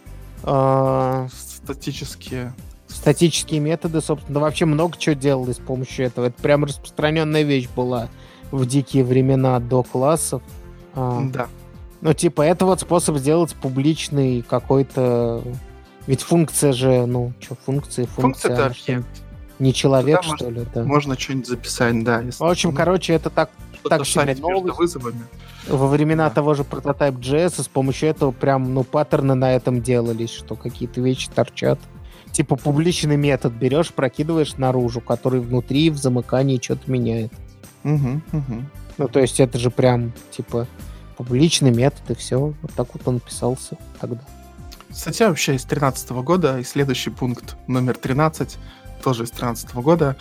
э, 0.44 1.28
Статические... 1.66 2.54
статические 2.88 3.60
методы, 3.60 4.00
собственно, 4.00 4.36
да 4.36 4.40
вообще 4.40 4.66
много 4.66 4.98
чего 4.98 5.16
делали 5.16 5.52
с 5.52 5.58
помощью 5.58 6.06
этого. 6.06 6.28
Это 6.28 6.42
прям 6.42 6.64
распространенная 6.64 7.42
вещь 7.42 7.68
была 7.76 8.10
в 8.52 8.66
дикие 8.66 9.04
времена 9.04 9.60
до 9.60 9.84
классов. 9.84 10.42
А, 10.94 11.22
Да. 11.32 11.48
Ну, 12.02 12.14
типа, 12.14 12.44
это 12.44 12.66
вот 12.66 12.82
способ 12.82 13.18
сделать 13.18 13.56
публичный 13.56 14.44
какой-то... 14.48 15.42
Ведь 16.08 16.22
функция 16.22 16.72
же, 16.72 17.06
ну, 17.08 17.34
что, 17.40 17.56
функции, 17.66 18.04
функция... 18.06 18.22
Функция 18.22 18.54
это 18.54 18.66
объект. 18.68 19.08
Не 19.58 19.74
человек, 19.74 20.22
Туда 20.22 20.36
что 20.36 20.50
ли, 20.50 20.66
да. 20.74 20.84
Можно 20.84 21.18
что-нибудь 21.18 21.48
записать, 21.48 22.04
да. 22.04 22.20
если- 22.22 22.44
В 22.44 22.48
общем, 22.48 22.72
ну, 22.72 22.76
короче, 22.76 23.14
это 23.14 23.30
так 23.30 23.50
так 23.90 24.04
шарить 24.06 24.44
между 24.44 24.74
вызовами. 24.74 25.22
во 25.68 25.88
времена 25.88 26.28
Да. 26.30 26.36
того 26.36 26.54
же 26.56 26.64
прототип 26.64 27.20
JS, 27.20 27.64
с 27.64 27.68
помощью 27.68 28.10
этого 28.10 28.32
прям, 28.32 28.74
ну, 28.74 28.84
паттерны 28.84 29.34
на 29.36 29.54
этом 29.56 29.82
делались, 29.82 30.32
что 30.32 30.56
какие-то 30.56 31.02
вещи 31.02 31.30
торчат. 31.34 31.80
Типа 32.32 32.56
публичный 32.56 33.16
метод 33.16 33.54
берешь, 33.54 33.92
прокидываешь 33.94 34.58
наружу, 34.58 35.02
который 35.02 35.40
внутри 35.40 35.90
в 35.90 35.98
замыкании 35.98 36.60
что-то 36.62 36.92
меняет. 36.92 37.32
Мгм, 37.86 38.24
мгм. 38.32 38.70
Ну, 38.98 39.08
то 39.08 39.20
есть 39.20 39.40
это 39.40 39.60
же 39.60 39.70
прям, 39.70 40.12
типа, 40.32 40.68
публичный 41.18 41.72
метод, 41.72 42.02
и 42.10 42.16
все. 42.16 42.40
Вот 42.40 42.74
так 42.76 42.88
вот 42.94 43.08
он 43.08 43.20
писался 43.20 43.78
тогда. 44.02 44.22
Статья 44.90 45.30
вообще 45.30 45.54
из 45.56 45.66
2013 45.66 46.10
года, 46.24 46.60
и 46.60 46.64
следующий 46.64 47.12
пункт 47.12 47.56
номер 47.68 47.96
13, 47.96 48.58
тоже 49.04 49.24
из 49.24 49.30
2013 49.30 49.76
года, 49.76 50.16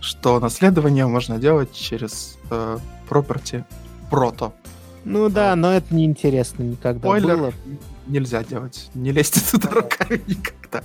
что 0.00 0.38
наследование 0.38 1.06
можно 1.08 1.38
делать 1.38 1.74
через 1.74 2.38
э, 2.50 2.78
property 3.10 3.64
прото. 4.10 4.52
Ну 5.04 5.28
да, 5.28 5.56
но 5.56 5.72
это 5.72 5.92
неинтересно 5.92 6.62
никогда 6.62 7.00
Спойлер, 7.00 7.36
было. 7.36 7.52
нельзя 8.06 8.44
делать. 8.44 8.90
Не 8.94 9.10
лезьте 9.10 9.40
туда 9.40 9.70
руками 9.70 10.22
никогда. 10.28 10.82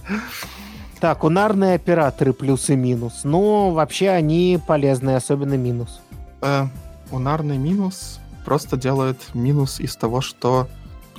Так, 1.00 1.24
унарные 1.24 1.76
операторы 1.76 2.34
плюс 2.34 2.70
и 2.72 2.76
минус. 2.76 3.22
Ну, 3.24 3.72
вообще 3.72 4.10
они 4.10 4.60
полезны, 4.66 5.16
особенно 5.16 5.56
минус. 5.56 6.00
Э, 6.44 6.68
унарный 7.12 7.58
минус 7.58 8.20
просто 8.46 8.76
делает 8.76 9.18
минус 9.34 9.80
из 9.80 9.96
того, 9.96 10.20
что 10.20 10.68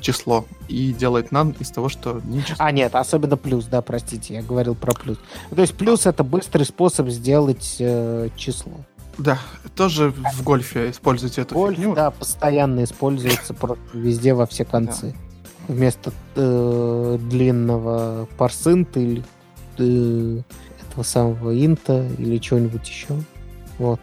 число, 0.00 0.44
и 0.68 0.92
делает 0.92 1.32
нан 1.32 1.54
из 1.58 1.70
того, 1.70 1.88
что 1.88 2.20
не 2.24 2.42
число. 2.42 2.56
А, 2.58 2.70
нет, 2.70 2.94
особенно 2.94 3.38
плюс, 3.38 3.64
да, 3.64 3.80
простите, 3.80 4.34
я 4.34 4.42
говорил 4.42 4.74
про 4.74 4.92
плюс. 4.92 5.18
То 5.54 5.62
есть 5.62 5.74
плюс 5.74 6.04
это 6.04 6.22
быстрый 6.22 6.64
способ 6.64 7.08
сделать 7.08 7.76
э, 7.78 8.28
число. 8.36 8.72
Да, 9.16 9.38
тоже 9.76 10.10
в 10.10 10.42
гольфе 10.42 10.90
используйте 10.90 11.42
эту 11.42 11.54
Гольф, 11.54 11.78
фигню. 11.78 11.94
да, 11.94 12.10
постоянно 12.10 12.84
используется 12.84 13.54
везде 13.92 14.34
во 14.34 14.46
все 14.46 14.64
концы. 14.64 15.14
Вместо 15.68 16.12
э, 16.34 17.18
длинного 17.30 18.28
парсинта 18.36 19.00
или 19.00 19.24
э, 19.78 20.42
этого 20.82 21.02
самого 21.02 21.64
инта 21.64 22.06
или 22.18 22.36
чего-нибудь 22.36 22.86
еще. 22.86 23.14
Вот. 23.78 24.00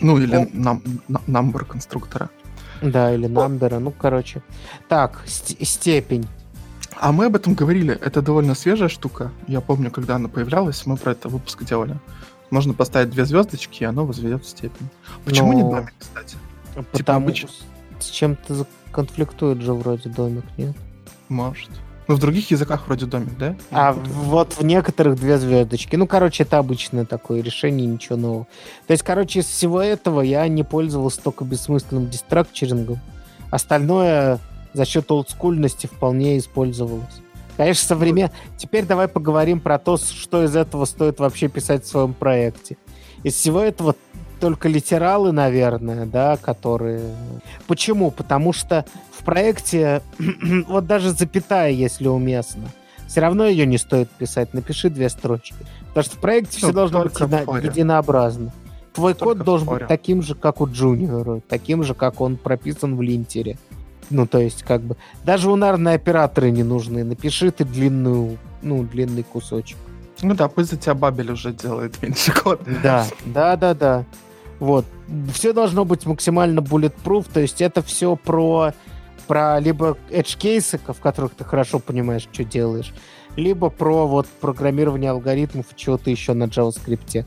Ну, 0.00 0.18
или 0.18 0.36
О. 0.36 0.48
нам, 0.52 0.82
на- 1.08 1.20
number 1.26 1.64
конструктора. 1.64 2.30
Да, 2.82 3.14
или 3.14 3.26
намбера. 3.26 3.78
Ну, 3.78 3.90
короче. 3.90 4.42
Так, 4.88 5.22
ст- 5.26 5.56
степень. 5.64 6.26
А 7.00 7.12
мы 7.12 7.26
об 7.26 7.36
этом 7.36 7.54
говорили. 7.54 7.94
Это 8.00 8.22
довольно 8.22 8.54
свежая 8.54 8.88
штука. 8.88 9.30
Я 9.48 9.60
помню, 9.60 9.90
когда 9.90 10.16
она 10.16 10.28
появлялась, 10.28 10.84
мы 10.86 10.96
про 10.96 11.12
это 11.12 11.28
выпуск 11.28 11.64
делали. 11.64 11.96
Можно 12.50 12.72
поставить 12.74 13.10
две 13.10 13.24
звездочки, 13.24 13.82
и 13.82 13.86
оно 13.86 14.04
возведет 14.06 14.44
в 14.44 14.48
степень. 14.48 14.88
Почему 15.24 15.52
не 15.54 15.62
Но- 15.62 15.70
домик, 15.70 15.92
кстати? 15.98 16.36
Потому 16.92 17.26
обычно. 17.26 17.48
с 18.00 18.06
чем-то 18.06 18.66
конфликтует 18.92 19.60
же 19.62 19.72
вроде 19.72 20.08
домик, 20.10 20.44
нет? 20.56 20.76
Может. 21.28 21.70
Ну, 22.06 22.16
в 22.16 22.18
других 22.18 22.50
языках 22.50 22.86
вроде 22.86 23.06
домик, 23.06 23.36
да? 23.38 23.56
А 23.70 23.92
вот 23.92 24.54
в 24.54 24.64
некоторых 24.64 25.16
две 25.16 25.38
звездочки. 25.38 25.96
Ну, 25.96 26.06
короче, 26.06 26.42
это 26.42 26.58
обычное 26.58 27.06
такое 27.06 27.42
решение, 27.42 27.86
ничего 27.86 28.16
нового. 28.16 28.46
То 28.86 28.92
есть, 28.92 29.02
короче, 29.02 29.40
из 29.40 29.46
всего 29.46 29.80
этого 29.80 30.20
я 30.20 30.46
не 30.48 30.62
пользовался 30.64 31.22
только 31.22 31.44
бессмысленным 31.44 32.10
дистракчерингом. 32.10 33.00
Остальное 33.50 34.38
за 34.74 34.84
счет 34.84 35.10
олдскульности 35.10 35.86
вполне 35.86 36.38
использовалось. 36.38 37.22
Конечно, 37.56 37.86
современ... 37.86 38.30
Теперь 38.58 38.84
давай 38.84 39.08
поговорим 39.08 39.60
про 39.60 39.78
то, 39.78 39.96
что 39.96 40.44
из 40.44 40.56
этого 40.56 40.84
стоит 40.84 41.20
вообще 41.20 41.48
писать 41.48 41.84
в 41.84 41.88
своем 41.88 42.12
проекте. 42.12 42.76
Из 43.22 43.34
всего 43.34 43.60
этого 43.60 43.94
только 44.40 44.68
литералы, 44.68 45.32
наверное, 45.32 46.06
да, 46.06 46.36
которые... 46.36 47.02
Почему? 47.66 48.10
Потому 48.10 48.52
что 48.52 48.84
в 49.12 49.24
проекте 49.24 50.02
вот 50.68 50.86
даже 50.86 51.10
запятая, 51.10 51.70
если 51.70 52.08
уместно, 52.08 52.68
все 53.06 53.20
равно 53.20 53.46
ее 53.46 53.66
не 53.66 53.78
стоит 53.78 54.10
писать. 54.10 54.54
Напиши 54.54 54.90
две 54.90 55.08
строчки. 55.08 55.54
Потому 55.88 56.04
что 56.04 56.16
в 56.16 56.20
проекте 56.20 56.58
все 56.58 56.66
Ну, 56.68 56.72
должно 56.72 57.02
быть 57.04 57.14
едино- 57.14 57.64
единообразно. 57.64 58.52
Твой 58.92 59.14
Только 59.14 59.36
код 59.36 59.44
должен 59.44 59.68
быть 59.68 59.86
таким 59.88 60.22
же, 60.22 60.34
как 60.34 60.60
у 60.60 60.68
Джуниора, 60.68 61.40
таким 61.48 61.82
же, 61.82 61.94
как 61.94 62.20
он 62.20 62.36
прописан 62.36 62.96
в 62.96 63.02
линтере. 63.02 63.58
Ну, 64.10 64.26
то 64.26 64.38
есть, 64.38 64.62
как 64.62 64.82
бы, 64.82 64.96
даже 65.24 65.50
унарные 65.50 65.96
операторы 65.96 66.50
не 66.50 66.62
нужны. 66.62 67.04
Напиши 67.04 67.50
ты 67.50 67.64
длинную, 67.64 68.38
ну, 68.62 68.82
длинный 68.84 69.22
кусочек. 69.22 69.78
Ну 70.22 70.34
да, 70.34 70.48
пусть 70.48 70.70
за 70.70 70.76
тебя 70.76 70.94
Бабель 70.94 71.32
уже 71.32 71.52
делает 71.52 72.00
меньше 72.02 72.32
код. 72.32 72.60
Да, 72.82 73.06
да, 73.24 73.56
да, 73.56 73.74
да. 73.74 74.04
Вот. 74.58 74.86
Все 75.32 75.52
должно 75.52 75.84
быть 75.84 76.06
максимально 76.06 76.60
bulletproof, 76.60 77.26
то 77.32 77.40
есть 77.40 77.60
это 77.60 77.82
все 77.82 78.16
про, 78.16 78.72
про 79.26 79.58
либо 79.60 79.98
edge 80.10 80.38
кейсы, 80.38 80.78
в 80.78 81.00
которых 81.00 81.34
ты 81.34 81.44
хорошо 81.44 81.78
понимаешь, 81.78 82.28
что 82.32 82.44
делаешь, 82.44 82.94
либо 83.36 83.68
про 83.68 84.06
вот 84.06 84.26
программирование 84.40 85.10
алгоритмов 85.10 85.66
и 85.72 85.76
чего-то 85.76 86.10
еще 86.10 86.34
на 86.34 86.44
JavaScript. 86.44 87.26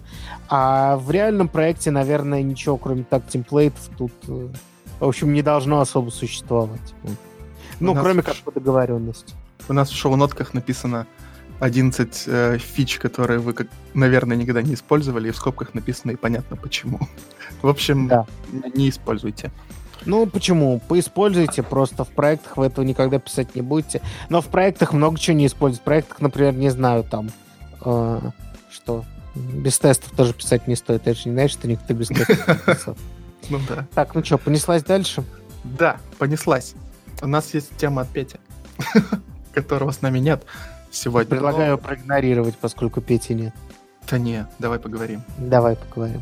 А 0.50 0.98
в 0.98 1.12
реальном 1.12 1.50
проекте, 1.50 1.92
наверное, 1.92 2.42
ничего, 2.42 2.78
кроме 2.78 3.04
так 3.04 3.28
темплейтов, 3.28 3.90
тут, 3.98 4.14
э, 4.28 4.48
в 5.00 5.08
общем, 5.08 5.34
не 5.34 5.42
должно 5.42 5.82
особо 5.82 6.10
существовать. 6.10 6.96
Ну, 7.80 7.94
кроме 7.94 8.22
в 8.22 8.26
как 8.26 8.38
по 8.38 8.52
договоренности. 8.52 9.36
У 9.70 9.74
нас 9.74 9.90
в 9.90 9.96
шоу-нотках 9.96 10.54
написано 10.54 11.08
11 11.60 12.24
э, 12.28 12.58
фич, 12.60 13.00
которые 13.00 13.40
вы, 13.40 13.54
как, 13.54 13.68
наверное, 13.94 14.38
никогда 14.38 14.62
не 14.62 14.76
использовали, 14.76 15.30
и 15.30 15.32
в 15.32 15.38
скобках 15.38 15.74
написано 15.74 16.12
и 16.12 16.16
понятно 16.16 16.56
почему. 16.56 17.00
В 17.62 17.68
общем, 17.68 18.08
Да. 18.08 18.26
не 18.76 18.90
используйте. 18.90 19.52
Ну, 20.06 20.28
почему? 20.28 20.80
Поиспользуйте, 20.88 21.64
просто 21.64 22.06
в 22.06 22.10
проектах 22.10 22.58
вы 22.58 22.68
этого 22.68 22.86
никогда 22.86 23.20
писать 23.20 23.56
не 23.56 23.62
будете. 23.62 24.02
Но 24.30 24.42
в 24.42 24.48
проектах 24.48 24.94
много 24.94 25.18
чего 25.18 25.36
не 25.36 25.48
используют. 25.48 25.82
В 25.82 25.86
проектах, 25.86 26.22
например, 26.22 26.54
не 26.54 26.70
знаю, 26.70 27.04
там, 27.04 27.32
э, 27.84 28.22
что, 28.72 29.04
без 29.36 29.80
тестов 29.80 30.12
тоже 30.12 30.34
писать 30.34 30.68
не 30.68 30.76
стоит. 30.76 31.08
Я 31.08 31.14
же 31.14 31.22
не 31.26 31.32
знаю, 31.34 31.50
что 31.50 31.68
никто 31.68 31.94
без 31.94 32.08
тестов 32.10 32.48
не 32.48 32.74
писал. 32.74 32.98
Ну 33.50 33.60
да. 33.68 33.88
Так, 33.96 34.14
ну 34.14 34.24
что, 34.24 34.38
понеслась 34.38 34.84
дальше? 34.84 35.24
Да, 35.64 35.98
понеслась. 36.20 36.76
У 37.22 37.28
нас 37.28 37.54
есть 37.56 37.76
тема 37.78 38.04
от 38.04 38.10
Пети, 38.10 38.38
которого 39.54 39.92
с 39.92 40.02
нами 40.02 40.20
нет 40.20 40.46
сегодня. 40.98 41.30
Предлагаю 41.30 41.78
проигнорировать, 41.78 42.58
поскольку 42.58 43.02
Пети 43.02 43.34
нет. 43.34 43.54
Да 44.10 44.18
не, 44.18 44.48
давай 44.60 44.80
поговорим. 44.80 45.22
Давай 45.38 45.76
поговорим. 45.76 46.22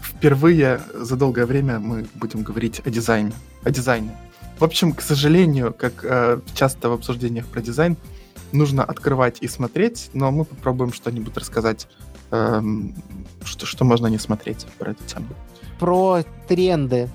Впервые 0.00 0.80
за 0.94 1.16
долгое 1.16 1.46
время 1.46 1.78
мы 1.78 2.06
будем 2.14 2.42
говорить 2.42 2.80
о 2.84 2.90
дизайне. 2.90 3.32
О 3.64 3.70
дизайне. 3.70 4.16
В 4.58 4.64
общем, 4.64 4.92
к 4.92 5.02
сожалению, 5.02 5.74
как 5.74 5.92
э, 6.02 6.40
часто 6.54 6.88
в 6.88 6.92
обсуждениях 6.92 7.46
про 7.46 7.60
дизайн, 7.60 7.96
нужно 8.52 8.84
открывать 8.84 9.38
и 9.42 9.48
смотреть, 9.48 10.10
но 10.14 10.30
мы 10.30 10.44
попробуем 10.44 10.92
что-нибудь 10.92 11.36
рассказать, 11.36 11.88
эм, 12.30 12.94
что, 13.44 13.66
что 13.66 13.84
можно 13.84 14.06
не 14.06 14.18
смотреть 14.18 14.66
про 14.78 14.92
эту 14.92 15.04
тему. 15.04 15.26
Про 15.78 16.22
тренды, 16.48 17.10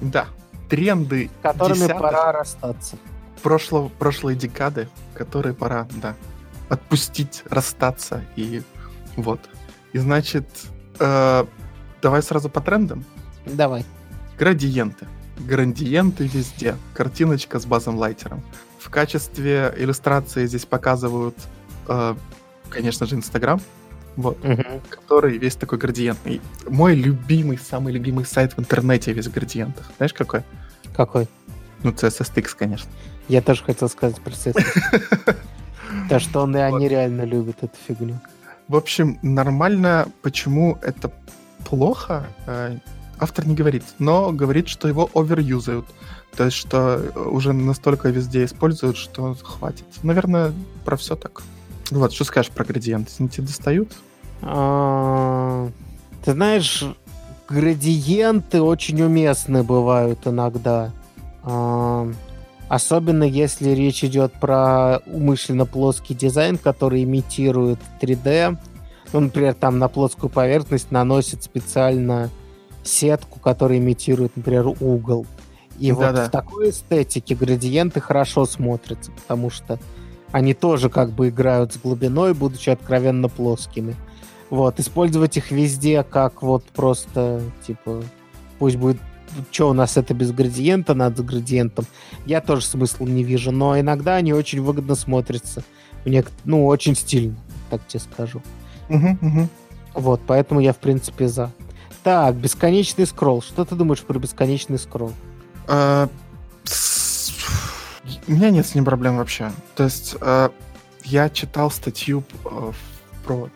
Да, 0.00 0.26
тренды 0.68 1.30
которыми 1.42 1.78
десятых, 1.78 1.98
пора 2.00 2.30
расстаться. 2.32 2.96
прошлого, 3.42 3.88
прошлой 3.88 4.36
декады, 4.36 4.88
которые 5.14 5.54
пора, 5.54 5.88
да, 6.00 6.14
отпустить, 6.68 7.42
расстаться 7.50 8.24
и 8.36 8.62
вот. 9.16 9.40
И 9.92 9.98
значит, 9.98 10.46
э, 10.98 11.44
давай 12.02 12.22
сразу 12.22 12.48
по 12.48 12.60
трендам. 12.60 13.04
Давай. 13.46 13.84
Градиенты. 14.38 15.06
Градиенты 15.38 16.26
везде. 16.26 16.76
Картиночка 16.94 17.58
с 17.60 17.66
базом 17.66 17.96
лайтером. 17.96 18.42
В 18.80 18.90
качестве 18.90 19.72
иллюстрации 19.76 20.46
здесь 20.46 20.64
показывают, 20.66 21.36
э, 21.88 22.14
конечно 22.70 23.06
же, 23.06 23.14
Инстаграм, 23.16 23.60
вот, 24.16 24.42
Мгм. 24.44 24.80
который 24.90 25.38
весь 25.38 25.54
такой 25.56 25.78
градиентный. 25.78 26.40
Мой 26.68 26.94
любимый, 26.94 27.58
самый 27.58 27.92
любимый 27.92 28.24
сайт 28.24 28.56
в 28.56 28.60
интернете 28.60 29.12
весь 29.12 29.26
в 29.26 29.32
градиентах. 29.32 29.90
Знаешь, 29.96 30.12
какой? 30.12 30.42
Какой? 30.96 31.28
Ну, 31.82 31.92
CSSX, 31.92 32.54
конечно. 32.58 32.90
Я 33.28 33.42
тоже 33.42 33.62
хотел 33.64 33.88
сказать 33.88 34.20
про 34.20 34.32
CSS. 34.32 35.36
То, 36.08 36.18
что 36.18 36.42
он 36.42 36.56
и 36.56 36.60
они 36.60 36.88
реально 36.88 37.22
любят 37.22 37.58
эту 37.62 37.76
фигню. 37.86 38.18
В 38.68 38.76
общем, 38.76 39.18
нормально. 39.22 40.06
Почему 40.22 40.78
это 40.82 41.10
плохо, 41.64 42.26
э, 42.46 42.78
автор 43.18 43.46
не 43.46 43.54
говорит, 43.54 43.84
но 43.98 44.32
говорит, 44.32 44.68
что 44.68 44.88
его 44.88 45.10
оверюзают. 45.14 45.86
То 46.36 46.44
есть, 46.44 46.56
что 46.56 46.96
э, 46.96 47.18
уже 47.18 47.52
настолько 47.52 48.08
везде 48.08 48.44
используют, 48.44 48.96
что 48.96 49.34
хватит. 49.34 49.86
Наверное, 50.02 50.52
про 50.84 50.96
все 50.96 51.14
так. 51.14 51.42
Вот, 51.90 52.12
что 52.12 52.24
скажешь 52.24 52.50
про 52.50 52.64
градиенты? 52.64 53.12
Они 53.18 53.28
тебе 53.28 53.46
достают? 53.46 53.92
А, 54.42 55.68
Ты 56.24 56.32
знаешь, 56.32 56.84
градиенты 57.48 58.60
очень 58.62 59.02
уместны 59.02 59.62
бывают 59.62 60.26
иногда. 60.26 60.90
Особенно 62.68 63.24
если 63.24 63.70
речь 63.70 64.02
идет 64.04 64.32
про 64.32 65.00
умышленно 65.06 65.66
плоский 65.66 66.14
дизайн, 66.14 66.56
который 66.56 67.04
имитирует 67.04 67.78
3D. 68.00 68.56
Ну, 69.12 69.20
например, 69.20 69.54
там 69.54 69.78
на 69.78 69.88
плоскую 69.88 70.30
поверхность 70.30 70.90
наносит 70.90 71.42
специально 71.42 72.30
сетку, 72.82 73.38
которая 73.38 73.78
имитирует, 73.78 74.36
например, 74.36 74.68
угол. 74.80 75.26
И 75.78 75.90
да, 75.92 75.96
вот 75.96 76.18
в 76.18 76.30
такой 76.30 76.70
эстетике 76.70 77.34
градиенты 77.34 78.00
хорошо 78.00 78.46
смотрятся, 78.46 79.10
потому 79.12 79.50
что 79.50 79.78
они 80.32 80.54
тоже 80.54 80.88
как 80.88 81.10
бы 81.10 81.28
играют 81.28 81.74
с 81.74 81.76
глубиной, 81.78 82.34
будучи 82.34 82.70
откровенно 82.70 83.28
плоскими. 83.28 83.94
Вот, 84.50 84.78
использовать 84.80 85.36
их 85.36 85.50
везде 85.50 86.02
как 86.02 86.42
вот 86.42 86.64
просто, 86.64 87.40
типа, 87.66 88.02
пусть 88.58 88.76
будет 88.76 89.00
что 89.50 89.70
у 89.70 89.72
нас 89.72 89.96
это 89.96 90.14
без 90.14 90.32
градиента, 90.32 90.94
надо 90.94 91.22
с 91.22 91.24
градиентом. 91.24 91.86
Я 92.26 92.40
тоже 92.40 92.64
смысла 92.66 93.06
не 93.06 93.24
вижу, 93.24 93.50
но 93.50 93.78
иногда 93.78 94.16
они 94.16 94.32
очень 94.32 94.60
выгодно 94.60 94.94
смотрятся. 94.94 95.62
Мне, 96.04 96.24
ну, 96.44 96.66
очень 96.66 96.94
стильно, 96.94 97.36
так 97.70 97.86
тебе 97.86 98.00
скажу. 98.00 98.42
Угу, 98.88 99.18
угу. 99.20 99.48
Вот, 99.94 100.20
поэтому 100.26 100.60
я, 100.60 100.72
в 100.72 100.78
принципе, 100.78 101.28
за. 101.28 101.50
Так, 102.02 102.34
бесконечный 102.36 103.06
скролл. 103.06 103.40
Что 103.40 103.64
ты 103.64 103.74
думаешь 103.74 104.02
про 104.02 104.18
бесконечный 104.18 104.78
скролл? 104.78 105.12
А, 105.66 106.08
у 108.26 108.32
меня 108.32 108.50
нет 108.50 108.66
с 108.66 108.74
ним 108.74 108.84
проблем 108.84 109.16
вообще. 109.16 109.50
То 109.74 109.84
есть 109.84 110.16
а, 110.20 110.50
я 111.04 111.30
читал 111.30 111.70
статью 111.70 112.22
а, 112.44 112.72
про 113.24 113.48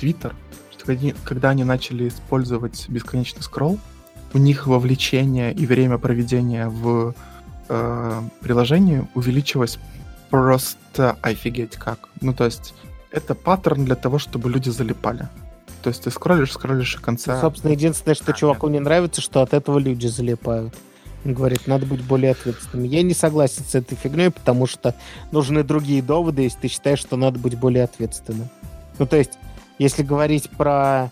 Twitter, 0.00 0.34
что 0.76 0.96
когда 1.24 1.50
они 1.50 1.62
начали 1.62 2.08
использовать 2.08 2.88
бесконечный 2.88 3.42
скролл, 3.42 3.78
у 4.34 4.38
них 4.38 4.66
вовлечение 4.66 5.52
и 5.52 5.66
время 5.66 5.98
проведения 5.98 6.68
в 6.68 7.14
э, 7.68 8.22
приложении 8.40 9.06
увеличилось 9.14 9.78
просто 10.30 11.16
офигеть 11.22 11.76
как. 11.76 12.08
Ну, 12.20 12.32
то 12.32 12.44
есть 12.44 12.74
это 13.10 13.34
паттерн 13.34 13.84
для 13.84 13.96
того, 13.96 14.18
чтобы 14.18 14.50
люди 14.50 14.70
залипали. 14.70 15.28
То 15.82 15.88
есть 15.88 16.04
ты 16.04 16.10
скроллишь, 16.10 16.52
скроллишь 16.52 16.94
и 16.94 16.98
конца... 16.98 17.34
Ну, 17.34 17.40
собственно, 17.40 17.72
единственное, 17.72 18.14
что 18.14 18.32
чуваку 18.32 18.68
не 18.68 18.78
нравится, 18.78 19.20
что 19.20 19.42
от 19.42 19.52
этого 19.52 19.78
люди 19.78 20.06
залипают. 20.06 20.74
Он 21.24 21.34
говорит, 21.34 21.66
надо 21.66 21.86
быть 21.86 22.02
более 22.02 22.32
ответственным. 22.32 22.86
Я 22.86 23.02
не 23.02 23.14
согласен 23.14 23.64
с 23.64 23.74
этой 23.74 23.96
фигней, 23.96 24.30
потому 24.30 24.66
что 24.66 24.94
нужны 25.30 25.62
другие 25.62 26.02
доводы, 26.02 26.42
если 26.42 26.60
ты 26.60 26.68
считаешь, 26.68 26.98
что 26.98 27.16
надо 27.16 27.38
быть 27.38 27.58
более 27.58 27.84
ответственным. 27.84 28.48
Ну, 28.98 29.06
то 29.06 29.16
есть, 29.16 29.32
если 29.78 30.02
говорить 30.02 30.50
про, 30.50 31.10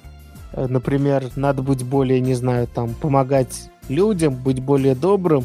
например, 0.55 1.29
надо 1.37 1.63
быть 1.63 1.85
более, 1.85 2.21
не 2.21 2.35
знаю, 2.35 2.67
там, 2.67 2.95
помогать 2.95 3.71
людям, 3.89 4.35
быть 4.35 4.63
более 4.63 4.95
добрым, 4.95 5.45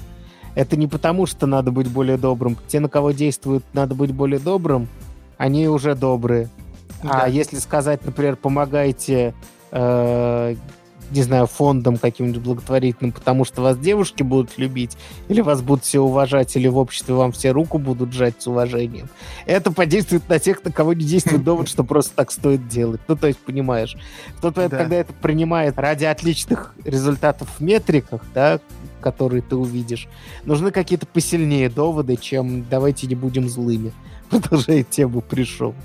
это 0.55 0.77
не 0.77 0.87
потому, 0.87 1.25
что 1.25 1.45
надо 1.47 1.71
быть 1.71 1.89
более 1.89 2.17
добрым. 2.17 2.57
Те, 2.67 2.79
на 2.79 2.89
кого 2.89 3.11
действуют, 3.11 3.63
надо 3.73 3.93
быть 3.93 4.13
более 4.13 4.39
добрым, 4.39 4.87
они 5.37 5.67
уже 5.67 5.95
добрые. 5.95 6.49
А 7.03 7.07
да. 7.07 7.21
А 7.23 7.27
если 7.27 7.57
сказать, 7.57 8.05
например, 8.05 8.37
помогайте 8.37 9.33
э, 9.71 10.55
не 11.11 11.21
знаю, 11.21 11.47
фондом 11.47 11.97
каким-нибудь 11.97 12.41
благотворительным, 12.41 13.11
потому 13.11 13.45
что 13.45 13.61
вас 13.61 13.77
девушки 13.77 14.23
будут 14.23 14.57
любить, 14.57 14.97
или 15.27 15.41
вас 15.41 15.61
будут 15.61 15.83
все 15.83 15.99
уважать, 15.99 16.55
или 16.55 16.67
в 16.67 16.77
обществе 16.77 17.13
вам 17.13 17.31
все 17.31 17.51
руку 17.51 17.77
будут 17.77 18.13
жать 18.13 18.35
с 18.39 18.47
уважением. 18.47 19.09
Это 19.45 19.71
подействует 19.71 20.27
на 20.29 20.39
тех, 20.39 20.63
на 20.63 20.71
кого 20.71 20.93
не 20.93 21.03
действует 21.03 21.43
довод, 21.45 21.67
что 21.67 21.83
просто 21.83 22.15
так 22.15 22.31
стоит 22.31 22.67
делать. 22.67 23.01
Ну, 23.07 23.15
то 23.15 23.27
есть, 23.27 23.39
понимаешь. 23.39 23.95
В 24.37 24.41
тот 24.41 24.55
момент, 24.55 24.71
да. 24.71 24.77
когда 24.77 24.95
это 24.97 25.13
принимает 25.13 25.77
ради 25.77 26.05
отличных 26.05 26.73
результатов 26.83 27.49
в 27.57 27.61
метриках, 27.61 28.21
да, 28.33 28.59
которые 29.01 29.41
ты 29.41 29.55
увидишь, 29.55 30.07
нужны 30.43 30.71
какие-то 30.71 31.05
посильнее 31.05 31.69
доводы, 31.69 32.17
чем 32.17 32.65
«давайте 32.69 33.07
не 33.07 33.15
будем 33.15 33.47
злыми». 33.47 33.91
Продолжая 34.29 34.83
тему 34.83 35.21
«пришел». 35.21 35.75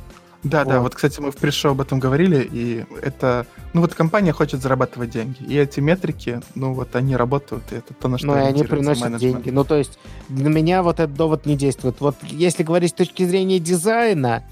Да, 0.43 0.65
вот. 0.65 0.69
да, 0.69 0.81
вот, 0.81 0.95
кстати, 0.95 1.21
мы 1.21 1.33
в 1.33 1.37
пришел 1.37 1.73
об 1.73 1.83
этом 1.83 2.01
говорили, 2.01 2.49
и 2.51 2.87
это, 3.03 3.47
ну 3.75 3.83
вот 3.83 3.95
компания 3.95 4.33
хочет 4.33 4.63
зарабатывать 4.63 5.11
деньги, 5.11 5.43
и 5.43 5.57
эти 5.57 5.81
метрики, 5.81 6.41
ну 6.55 6.73
вот 6.73 6.97
они 6.97 7.15
работают, 7.15 7.65
и 7.73 7.77
это 7.77 7.93
то, 7.93 8.09
на 8.09 8.17
что 8.17 8.29
Ну 8.29 8.37
и 8.37 8.41
они 8.41 8.65
приносят 8.65 9.05
менеджмент. 9.05 9.35
деньги, 9.35 9.51
ну 9.51 9.65
то 9.65 9.77
есть 9.77 9.99
для 10.29 10.49
меня 10.49 10.83
вот 10.83 10.99
этот 10.99 11.15
довод 11.15 11.45
не 11.45 11.57
действует. 11.57 12.01
Вот 12.01 12.17
если 12.23 12.63
говорить 12.63 12.93
с 12.93 12.95
точки 12.95 13.27
зрения 13.27 13.59
дизайна, 13.59 14.45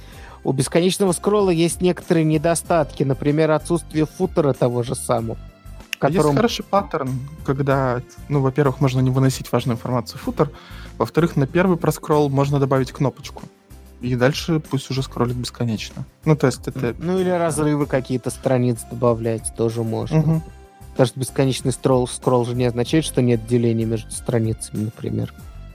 у 0.44 0.52
бесконечного 0.52 1.12
скролла 1.12 1.50
есть 1.50 1.80
некоторые 1.80 2.24
недостатки, 2.24 3.02
например, 3.02 3.50
отсутствие 3.50 4.06
футера 4.06 4.52
того 4.52 4.82
же 4.82 4.94
самого. 4.94 5.38
Котором... 5.98 6.26
Есть 6.26 6.36
хороший 6.36 6.64
паттерн, 6.64 7.10
когда, 7.44 8.02
ну, 8.28 8.40
во-первых, 8.40 8.80
можно 8.80 9.00
не 9.00 9.10
выносить 9.10 9.50
важную 9.50 9.76
информацию 9.76 10.18
в 10.18 10.22
футер, 10.22 10.50
во-вторых, 10.96 11.34
на 11.34 11.46
первый 11.46 11.76
проскролл 11.76 12.28
можно 12.28 12.60
добавить 12.60 12.92
кнопочку 12.92 13.42
и 14.00 14.14
дальше 14.14 14.60
пусть 14.60 14.90
уже 14.90 15.02
скроллит 15.02 15.36
бесконечно. 15.36 16.04
Ну, 16.24 16.36
то 16.36 16.46
есть 16.46 16.66
это... 16.66 16.94
Ну, 16.98 17.18
или 17.18 17.30
разрывы 17.30 17.86
какие-то 17.86 18.30
страниц 18.30 18.78
добавлять 18.90 19.52
тоже 19.56 19.82
можно. 19.82 20.18
Угу. 20.18 20.42
Потому 20.92 21.06
что 21.06 21.20
бесконечный 21.20 21.72
скролл, 21.72 22.06
скролл 22.08 22.44
же 22.44 22.54
не 22.54 22.64
означает, 22.64 23.04
что 23.04 23.22
нет 23.22 23.46
деления 23.46 23.86
между 23.86 24.10
страницами, 24.10 24.84
например. 24.84 25.32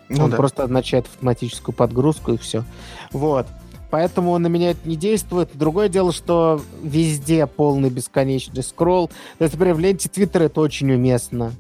Ну, 0.09 0.25
Он 0.25 0.31
да. 0.31 0.37
просто 0.37 0.63
означает 0.63 1.05
автоматическую 1.05 1.75
подгрузку 1.75 2.33
и 2.33 2.37
все. 2.37 2.63
Вот. 3.11 3.47
Поэтому 3.89 4.37
на 4.37 4.47
меня 4.47 4.71
это 4.71 4.87
не 4.89 4.95
действует. 4.95 5.51
Другое 5.53 5.87
дело, 5.87 6.11
что 6.11 6.61
везде 6.81 7.45
полный 7.45 7.89
бесконечный 7.89 8.63
скролл. 8.63 9.09
То 9.37 9.43
есть, 9.43 9.53
например, 9.53 9.75
в 9.75 9.79
ленте 9.79 10.09
Твиттера 10.09 10.45
это 10.45 10.61
очень 10.61 10.91
уместно. 10.91 11.53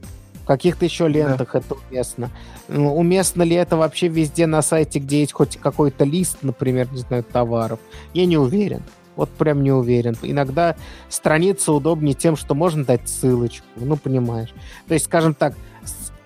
В 0.43 0.45
каких-то 0.45 0.83
еще 0.83 1.07
лентах 1.07 1.51
да. 1.53 1.59
это 1.59 1.75
уместно. 1.89 2.29
Ну, 2.67 2.95
уместно 2.95 3.43
ли 3.43 3.55
это 3.55 3.77
вообще 3.77 4.09
везде 4.09 4.45
на 4.45 4.61
сайте, 4.61 4.99
где 4.99 5.21
есть 5.21 5.31
хоть 5.31 5.57
какой-то 5.57 6.03
лист, 6.03 6.39
например, 6.41 6.91
не 6.91 6.99
знаю, 6.99 7.23
товаров? 7.23 7.79
Я 8.13 8.25
не 8.25 8.37
уверен. 8.37 8.83
Вот 9.15 9.29
прям 9.29 9.63
не 9.63 9.71
уверен. 9.71 10.17
Иногда 10.21 10.75
страница 11.07 11.71
удобнее 11.71 12.13
тем, 12.13 12.35
что 12.35 12.55
можно 12.55 12.83
дать 12.83 13.07
ссылочку. 13.07 13.65
Ну, 13.75 13.95
понимаешь. 13.95 14.53
То 14.87 14.95
есть, 14.95 15.05
скажем 15.05 15.33
так, 15.33 15.55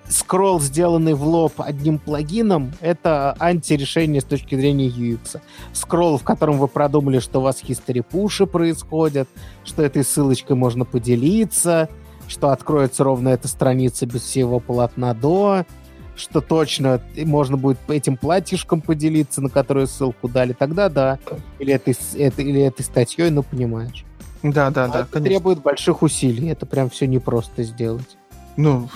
скролл, 0.08 0.60
сделанный 0.60 1.14
в 1.14 1.22
лоб 1.22 1.52
одним 1.58 1.98
плагином, 1.98 2.72
это 2.80 3.36
антирешение 3.38 4.20
с 4.20 4.24
точки 4.24 4.54
зрения 4.54 4.88
UX. 4.88 5.40
Скролл, 5.72 6.18
в 6.18 6.24
котором 6.24 6.58
вы 6.58 6.66
продумали, 6.66 7.18
что 7.18 7.40
у 7.40 7.42
вас 7.42 7.62
history-пуши 7.62 8.46
происходят, 8.46 9.28
что 9.64 9.82
этой 9.82 10.04
ссылочкой 10.04 10.56
можно 10.56 10.84
поделиться, 10.84 11.88
что 12.28 12.50
откроется 12.50 13.02
ровно 13.02 13.30
эта 13.30 13.48
страница 13.48 14.06
без 14.06 14.22
всего 14.22 14.60
полотна 14.60 15.14
до, 15.14 15.64
что 16.14 16.40
точно 16.40 17.00
можно 17.16 17.56
будет 17.56 17.78
этим 17.88 18.16
платьишком 18.16 18.80
поделиться, 18.80 19.40
на 19.40 19.48
которую 19.48 19.86
ссылку 19.86 20.28
дали, 20.28 20.52
тогда 20.52 20.88
да. 20.88 21.18
Или 21.58 21.72
этой, 21.72 21.96
это, 22.16 22.42
или 22.42 22.60
этой 22.60 22.82
статьей, 22.82 23.30
ну, 23.30 23.42
понимаешь. 23.42 24.04
Да, 24.42 24.70
да, 24.70 24.84
а 24.84 24.88
да. 24.88 25.00
Это 25.00 25.08
конечно. 25.10 25.20
требует 25.20 25.62
больших 25.62 26.02
усилий. 26.02 26.48
Это 26.48 26.66
прям 26.66 26.90
все 26.90 27.06
непросто 27.06 27.62
сделать. 27.62 28.16
Ну, 28.56 28.88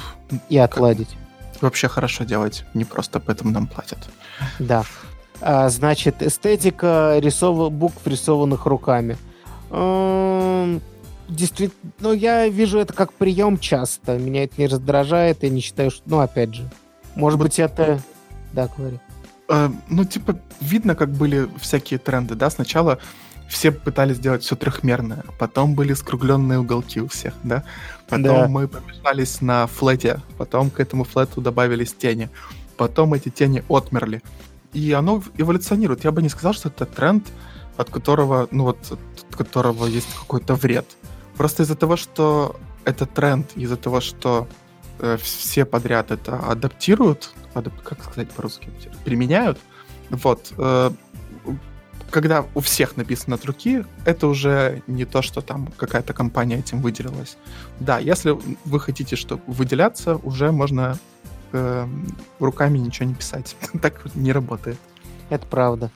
и 0.49 0.59
отладить. 0.59 1.17
Вообще 1.61 1.89
хорошо 1.89 2.25
делать, 2.25 2.65
не 2.75 2.85
просто 2.85 3.21
поэтому 3.21 3.53
нам 3.53 3.67
платят. 3.67 3.99
Да. 4.59 4.85
А, 5.41 5.69
значит, 5.69 6.23
эстетика 6.23 7.17
рисов... 7.19 7.73
букв, 7.73 8.05
рисованных 8.05 8.67
руками 8.67 9.17
действительно, 11.33 11.93
ну, 12.01 12.13
я 12.13 12.49
вижу 12.49 12.79
это 12.79 12.93
как 12.93 13.13
прием 13.13 13.59
часто. 13.59 14.19
Меня 14.19 14.45
это 14.45 14.55
не 14.59 14.67
раздражает, 14.67 15.43
я 15.43 15.51
не 15.51 15.61
считаю, 15.61 15.91
что... 15.91 16.03
Ну, 16.07 16.21
опять 16.21 16.55
же, 16.55 16.69
может 17.15 17.39
быть, 17.39 17.59
это... 17.59 18.01
Да, 18.53 18.69
говори. 18.77 18.99
Э, 19.49 19.71
ну, 19.89 20.05
типа, 20.05 20.39
видно, 20.61 20.95
как 20.95 21.11
были 21.11 21.49
всякие 21.61 21.99
тренды, 21.99 22.35
да? 22.35 22.51
Сначала 22.51 22.99
все 23.49 23.71
пытались 23.71 24.17
сделать 24.17 24.43
все 24.43 24.57
трехмерное, 24.57 25.25
потом 25.39 25.75
были 25.75 25.93
скругленные 25.93 26.59
уголки 26.59 27.01
у 27.01 27.09
всех, 27.09 27.35
да? 27.43 27.65
Потом 28.09 28.23
да. 28.23 28.49
мы 28.49 28.67
помешались 28.67 29.41
на 29.41 29.67
флете, 29.67 30.21
потом 30.39 30.71
к 30.71 30.81
этому 30.81 31.05
флету 31.05 31.41
добавились 31.41 31.93
тени, 31.93 32.31
потом 32.77 33.13
эти 33.15 33.29
тени 33.29 33.63
отмерли. 33.69 34.23
И 34.73 34.93
оно 34.93 35.23
эволюционирует. 35.37 36.05
Я 36.05 36.13
бы 36.13 36.23
не 36.23 36.31
сказал, 36.31 36.55
что 36.55 36.71
это 36.71 36.87
тренд, 36.87 37.27
от 37.77 37.91
которого, 37.91 38.49
ну 38.51 38.65
вот, 38.65 38.79
от 38.91 39.37
которого 39.37 39.87
есть 39.87 40.09
какой-то 40.19 40.55
вред. 40.55 40.87
Просто 41.37 41.63
из-за 41.63 41.77
того, 41.77 41.97
что 41.97 42.57
это 42.85 43.07
тренд, 43.07 43.53
из-за 43.57 43.77
того, 43.77 44.01
что 44.01 44.49
э, 44.99 45.17
все 45.21 45.65
подряд 45.65 46.11
это 46.11 46.39
адаптируют, 46.39 47.33
адап, 47.55 47.81
как 47.83 48.03
сказать 48.05 48.31
по-русски, 48.31 48.71
применяют, 49.05 49.59
вот, 50.11 50.53
э, 50.59 50.91
когда 52.11 52.45
у 52.55 52.61
всех 52.61 52.97
написано 52.97 53.37
от 53.37 53.45
руки, 53.47 53.85
это 54.05 54.27
уже 54.27 54.83
не 54.87 55.07
то, 55.07 55.23
что 55.23 55.41
там 55.41 55.69
какая-то 55.77 56.13
компания 56.13 56.59
этим 56.59 56.83
выделилась. 56.83 57.39
Да, 57.81 57.99
если 57.99 58.37
вы 58.65 58.81
хотите, 58.81 59.17
чтобы 59.17 59.43
выделяться, 59.47 60.17
уже 60.17 60.53
можно 60.53 60.99
э, 61.53 61.87
руками 62.39 62.79
ничего 62.79 63.09
не 63.09 63.15
писать. 63.15 63.57
так 63.83 64.15
не 64.15 64.31
работает. 64.33 64.79
Это 65.31 65.47
правда. 65.47 65.91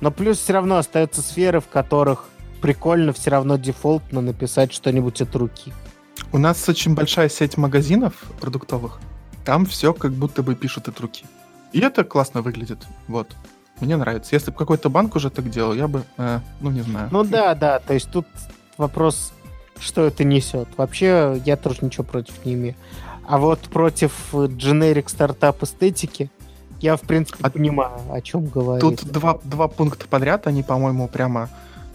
Но 0.00 0.10
плюс 0.10 0.38
все 0.38 0.54
равно 0.54 0.78
остаются 0.78 1.20
сферы, 1.20 1.60
в 1.60 1.68
которых 1.68 2.24
прикольно 2.60 3.12
все 3.12 3.30
равно 3.30 3.56
дефолтно 3.56 4.20
написать 4.20 4.72
что-нибудь 4.72 5.20
от 5.20 5.34
руки. 5.34 5.72
У 6.32 6.38
нас 6.38 6.68
очень 6.68 6.94
большая 6.94 7.28
сеть 7.28 7.56
магазинов 7.56 8.14
продуктовых. 8.40 9.00
Там 9.44 9.64
все 9.66 9.94
как 9.94 10.12
будто 10.12 10.42
бы 10.42 10.54
пишут 10.54 10.88
от 10.88 11.00
руки. 11.00 11.24
И 11.72 11.80
это 11.80 12.04
классно 12.04 12.42
выглядит. 12.42 12.86
Вот. 13.06 13.34
Мне 13.80 13.96
нравится. 13.96 14.34
Если 14.34 14.50
бы 14.50 14.56
какой-то 14.56 14.90
банк 14.90 15.14
уже 15.16 15.30
так 15.30 15.48
делал, 15.48 15.72
я 15.74 15.86
бы, 15.86 16.02
э, 16.16 16.40
ну, 16.60 16.70
не 16.70 16.82
знаю. 16.82 17.08
Ну 17.12 17.24
да, 17.24 17.54
да. 17.54 17.78
То 17.78 17.94
есть 17.94 18.10
тут 18.10 18.26
вопрос, 18.76 19.32
что 19.78 20.06
это 20.06 20.24
несет. 20.24 20.68
Вообще, 20.76 21.40
я 21.44 21.56
тоже 21.56 21.78
ничего 21.82 22.04
против 22.04 22.44
не 22.44 22.54
имею. 22.54 22.74
А 23.26 23.38
вот 23.38 23.60
против 23.60 24.34
дженерик 24.34 25.08
стартап 25.08 25.62
эстетики 25.62 26.30
я, 26.80 26.96
в 26.96 27.02
принципе, 27.02 27.38
а 27.42 27.50
понимаю, 27.50 28.00
о 28.10 28.20
чем 28.20 28.46
говорить. 28.46 28.80
Тут 28.80 29.04
два, 29.10 29.38
два 29.44 29.68
пункта 29.68 30.06
подряд, 30.08 30.46
они, 30.46 30.62
по-моему, 30.62 31.08
прямо 31.08 31.48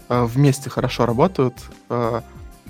вместе 0.08 0.70
хорошо 0.70 1.06
работают. 1.06 1.54
Э, 1.88 2.20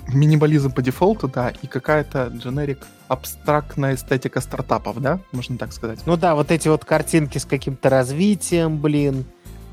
минимализм 0.07 0.71
по 0.71 0.81
дефолту, 0.81 1.27
да, 1.27 1.49
и 1.49 1.67
какая-то 1.67 2.27
дженерик 2.27 2.85
абстрактная 3.07 3.95
эстетика 3.95 4.41
стартапов, 4.41 5.01
да, 5.01 5.19
можно 5.31 5.57
так 5.57 5.73
сказать. 5.73 5.99
Ну 6.05 6.17
да, 6.17 6.35
вот 6.35 6.51
эти 6.51 6.67
вот 6.67 6.85
картинки 6.85 7.37
с 7.37 7.45
каким-то 7.45 7.89
развитием, 7.89 8.77
блин. 8.77 9.25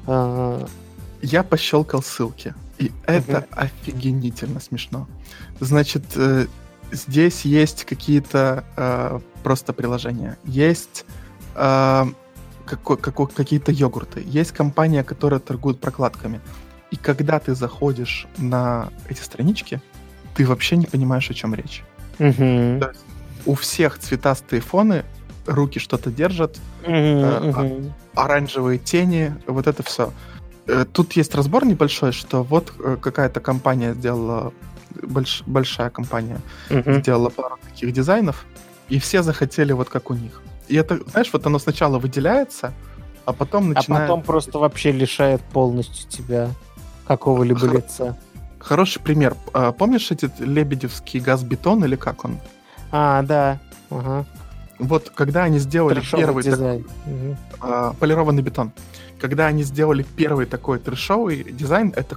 А... 0.06 0.66
Я 1.20 1.42
пощелкал 1.42 2.02
ссылки, 2.02 2.54
и 2.78 2.90
это 3.06 3.46
офигенительно 3.52 4.60
смешно. 4.60 5.06
Значит, 5.60 6.02
э, 6.16 6.46
здесь 6.90 7.44
есть 7.44 7.84
какие-то 7.84 8.64
э, 8.76 9.20
просто 9.42 9.72
приложения. 9.72 10.36
Есть 10.44 11.04
э, 11.54 12.04
какие-то 12.66 13.70
йогурты. 13.70 14.22
Есть 14.26 14.52
компания, 14.52 15.04
которая 15.04 15.40
торгует 15.40 15.80
прокладками. 15.80 16.40
И 16.92 16.96
когда 16.96 17.40
ты 17.40 17.54
заходишь 17.54 18.26
на 18.36 18.90
эти 19.08 19.20
странички, 19.20 19.80
ты 20.34 20.46
вообще 20.46 20.76
не 20.76 20.86
понимаешь, 20.86 21.28
о 21.30 21.34
чем 21.34 21.54
речь. 21.54 21.82
Угу. 22.18 22.34
То 22.80 22.88
есть 22.90 23.04
у 23.46 23.54
всех 23.54 23.98
цветастые 23.98 24.60
фоны, 24.60 25.04
руки 25.46 25.78
что-то 25.80 26.10
держат, 26.10 26.58
угу, 26.82 26.92
э, 26.92 27.48
угу. 27.48 27.92
оранжевые 28.14 28.78
тени, 28.78 29.34
вот 29.46 29.66
это 29.66 29.82
все. 29.82 30.12
Э, 30.66 30.84
тут 30.90 31.14
есть 31.14 31.34
разбор 31.34 31.64
небольшой, 31.64 32.12
что 32.12 32.42
вот 32.42 32.72
э, 32.78 32.98
какая-то 33.00 33.40
компания 33.40 33.94
сделала, 33.94 34.52
больш, 35.02 35.42
большая 35.46 35.88
компания 35.88 36.40
угу. 36.70 36.92
сделала 36.92 37.30
пару 37.30 37.58
таких 37.70 37.92
дизайнов, 37.92 38.44
и 38.90 38.98
все 38.98 39.22
захотели 39.22 39.72
вот 39.72 39.88
как 39.88 40.10
у 40.10 40.14
них. 40.14 40.42
И 40.68 40.76
это, 40.76 41.00
знаешь, 41.10 41.30
вот 41.32 41.46
оно 41.46 41.58
сначала 41.58 41.98
выделяется, 41.98 42.72
а 43.24 43.32
потом 43.32 43.70
начинает... 43.70 44.04
А 44.04 44.06
потом 44.06 44.22
просто 44.22 44.58
вообще 44.58 44.92
лишает 44.92 45.40
полностью 45.40 46.08
тебя 46.08 46.50
какого-либо 47.16 47.60
Хор... 47.60 47.74
лица. 47.74 48.16
Хороший 48.58 49.00
пример. 49.00 49.36
А, 49.52 49.72
помнишь 49.72 50.10
этот 50.10 50.38
лебедевский 50.40 51.20
газ-бетон 51.20 51.84
или 51.84 51.96
как 51.96 52.24
он? 52.24 52.38
А, 52.90 53.22
да. 53.22 53.58
Ага. 53.90 54.24
Вот 54.78 55.10
когда 55.10 55.44
они 55.44 55.58
сделали 55.58 56.00
Трешовый 56.00 56.24
первый 56.24 56.44
дизайн. 56.44 56.84
Так, 56.84 56.92
угу. 57.06 57.36
а, 57.60 57.92
полированный 57.98 58.42
бетон, 58.42 58.72
когда 59.20 59.46
они 59.46 59.62
сделали 59.62 60.04
первый 60.16 60.46
такой 60.46 60.78
трешовый 60.78 61.44
дизайн, 61.44 61.92
это 61.96 62.16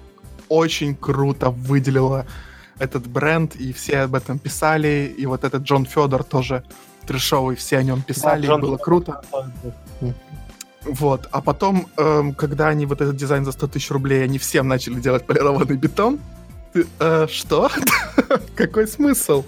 очень 0.50 0.96
круто 0.96 1.50
выделило 1.50 2.26
этот 2.80 3.08
бренд, 3.08 3.56
и 3.56 3.74
все 3.74 4.00
об 4.02 4.16
этом 4.16 4.40
писали, 4.40 5.14
и 5.18 5.26
вот 5.26 5.44
этот 5.44 5.64
Джон 5.64 5.86
Федор 5.86 6.24
тоже 6.24 6.64
трешовый, 7.06 7.56
все 7.56 7.78
о 7.78 7.84
нем 7.84 8.02
писали, 8.02 8.48
да, 8.48 8.58
было 8.58 8.78
круто. 8.78 9.22
Вот, 10.86 11.28
а 11.32 11.42
потом, 11.42 11.88
эм, 11.98 12.34
когда 12.34 12.68
они 12.68 12.86
вот 12.86 13.02
этот 13.02 13.16
дизайн 13.16 13.44
за 13.44 13.52
100 13.52 13.68
тысяч 13.68 13.92
рублей, 13.92 14.24
они 14.24 14.38
всем 14.38 14.68
начали 14.68 15.00
делать 15.00 15.26
полированный 15.26 15.78
бетон, 15.78 16.20
ты, 16.74 16.86
э, 17.00 17.28
что? 17.30 17.70
Какой 18.56 18.88
смысл? 18.88 19.46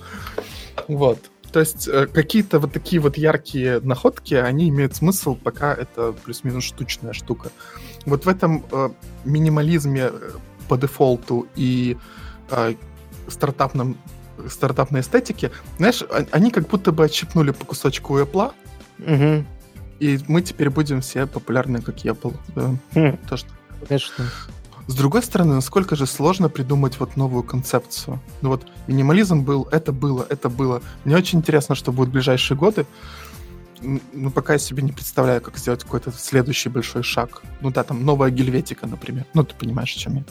Вот. 0.87 1.19
То 1.51 1.59
есть 1.59 1.87
э, 1.87 2.07
какие-то 2.07 2.59
вот 2.59 2.73
такие 2.73 3.01
вот 3.01 3.17
яркие 3.17 3.79
находки, 3.81 4.33
они 4.33 4.69
имеют 4.69 4.95
смысл, 4.95 5.35
пока 5.35 5.73
это 5.73 6.13
плюс-минус 6.25 6.63
штучная 6.63 7.13
штука. 7.13 7.49
Вот 8.05 8.25
в 8.25 8.29
этом 8.29 8.65
э, 8.71 8.89
минимализме 9.25 10.09
э, 10.11 10.31
по 10.67 10.77
дефолту 10.77 11.47
и 11.55 11.97
э, 12.49 12.73
стартапном, 13.27 13.97
стартапной 14.49 15.01
эстетике, 15.01 15.51
знаешь, 15.77 16.03
они 16.31 16.51
как 16.51 16.67
будто 16.67 16.91
бы 16.91 17.05
отщипнули 17.05 17.51
по 17.51 17.65
кусочку 17.65 18.19
Apple, 18.19 18.53
угу. 18.99 19.45
И 19.99 20.19
мы 20.27 20.41
теперь 20.41 20.69
будем 20.69 21.01
все 21.01 21.25
популярны, 21.25 21.81
как 21.81 21.97
Apple. 21.97 22.35
Да. 22.55 22.75
Хм. 22.93 23.17
То, 23.29 23.37
что... 23.37 23.49
Конечно. 23.87 24.25
С 24.87 24.95
другой 24.95 25.21
стороны, 25.21 25.55
насколько 25.55 25.95
же 25.95 26.05
сложно 26.05 26.49
придумать 26.49 26.99
вот 26.99 27.17
новую 27.17 27.43
концепцию. 27.43 28.19
Ну 28.41 28.49
вот 28.49 28.65
минимализм 28.87 29.43
был, 29.43 29.67
это 29.71 29.91
было, 29.91 30.25
это 30.29 30.47
было. 30.49 30.81
Мне 31.03 31.17
очень 31.17 31.39
интересно, 31.39 31.75
что 31.75 31.91
будет 31.91 32.09
в 32.09 32.11
ближайшие 32.13 32.57
годы. 32.57 32.85
Ну, 33.81 34.31
пока 34.31 34.53
я 34.53 34.59
себе 34.59 34.81
не 34.81 34.91
представляю, 34.91 35.41
как 35.41 35.57
сделать 35.57 35.83
какой-то 35.83 36.11
следующий 36.11 36.69
большой 36.69 37.03
шаг. 37.03 37.43
Ну 37.61 37.69
да, 37.69 37.83
там 37.83 38.05
новая 38.05 38.31
гельветика, 38.31 38.87
например. 38.87 39.25
Ну, 39.33 39.43
ты 39.43 39.53
понимаешь, 39.55 39.93
о 39.95 39.99
чем 39.99 40.15
я. 40.15 40.23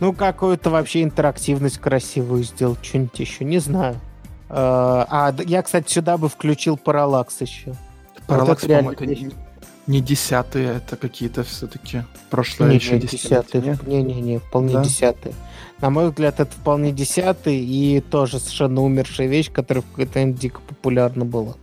Ну, 0.00 0.12
какую-то 0.12 0.70
вообще 0.70 1.02
интерактивность 1.02 1.78
красивую 1.78 2.42
сделать, 2.42 2.84
что-нибудь 2.84 3.18
еще, 3.18 3.44
не 3.44 3.58
знаю. 3.58 4.00
А, 4.48 5.06
а 5.08 5.42
я, 5.44 5.62
кстати, 5.62 5.90
сюда 5.90 6.18
бы 6.18 6.28
включил 6.28 6.76
параллакс 6.76 7.40
еще. 7.40 7.74
Параллакс, 8.30 8.62
вот 8.62 8.70
это, 8.70 9.04
это 9.04 9.30
не 9.86 10.00
десятые, 10.00 10.76
это 10.76 10.96
какие-то 10.96 11.42
все-таки 11.42 12.04
прошлое 12.30 12.70
не, 12.70 12.76
еще 12.76 12.94
не 12.94 13.00
десятые. 13.00 13.78
Не-не-не, 13.86 14.38
вполне 14.38 14.74
да? 14.74 14.84
десятые. 14.84 15.34
На 15.80 15.90
мой 15.90 16.10
взгляд, 16.10 16.38
это 16.38 16.52
вполне 16.52 16.92
десятый 16.92 17.56
и 17.56 18.00
тоже 18.00 18.38
совершенно 18.38 18.82
умершая 18.82 19.26
вещь, 19.26 19.50
которая 19.50 19.82
в 19.82 19.86
какой-то 19.90 20.18
момент 20.18 20.38
дико 20.38 20.60
популярна 20.60 21.24
была. 21.24 21.54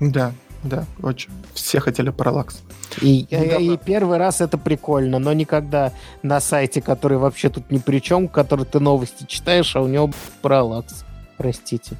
Да, 0.00 0.32
да, 0.62 0.84
очень. 1.02 1.30
Все 1.54 1.80
хотели 1.80 2.10
параллакс. 2.10 2.62
И, 3.00 3.26
ну, 3.30 3.38
да, 3.38 3.56
и 3.56 3.76
первый 3.78 4.18
раз 4.18 4.40
это 4.40 4.58
прикольно, 4.58 5.18
но 5.18 5.32
никогда 5.32 5.92
на 6.22 6.40
сайте, 6.40 6.82
который 6.82 7.16
вообще 7.16 7.48
тут 7.48 7.70
ни 7.70 7.78
при 7.78 8.00
чем, 8.00 8.28
который 8.28 8.66
ты 8.66 8.78
новости 8.80 9.24
читаешь, 9.26 9.74
а 9.74 9.80
у 9.80 9.88
него 9.88 10.10
параллакс. 10.42 11.04
Простите. 11.38 11.96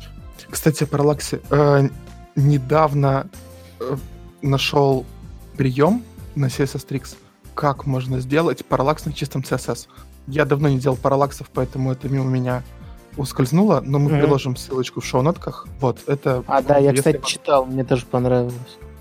Кстати, 0.50 0.84
о 0.84 0.86
параллаксе. 0.86 1.40
Э, 1.50 1.88
недавно 2.36 3.26
э, 3.32 3.51
нашел 4.42 5.04
прием 5.56 6.02
на 6.34 6.46
CSS 6.46 6.86
Tricks, 6.86 7.16
как 7.54 7.86
можно 7.86 8.20
сделать 8.20 8.64
параллакс 8.64 9.04
на 9.04 9.12
чистом 9.12 9.42
CSS. 9.42 9.86
Я 10.26 10.44
давно 10.44 10.68
не 10.68 10.78
делал 10.78 10.96
параллаксов, 10.96 11.50
поэтому 11.52 11.92
это 11.92 12.08
мимо 12.08 12.24
меня 12.24 12.62
ускользнуло, 13.16 13.82
но 13.84 13.98
мы 13.98 14.10
mm-hmm. 14.10 14.20
приложим 14.20 14.56
ссылочку 14.56 15.00
в 15.00 15.04
шоу-нотках. 15.04 15.66
Вот, 15.80 15.98
это... 16.06 16.42
А, 16.46 16.62
да, 16.62 16.78
я, 16.78 16.94
кстати, 16.94 17.18
вас... 17.18 17.26
читал, 17.26 17.66
мне 17.66 17.84
тоже 17.84 18.06
понравилось. 18.06 18.54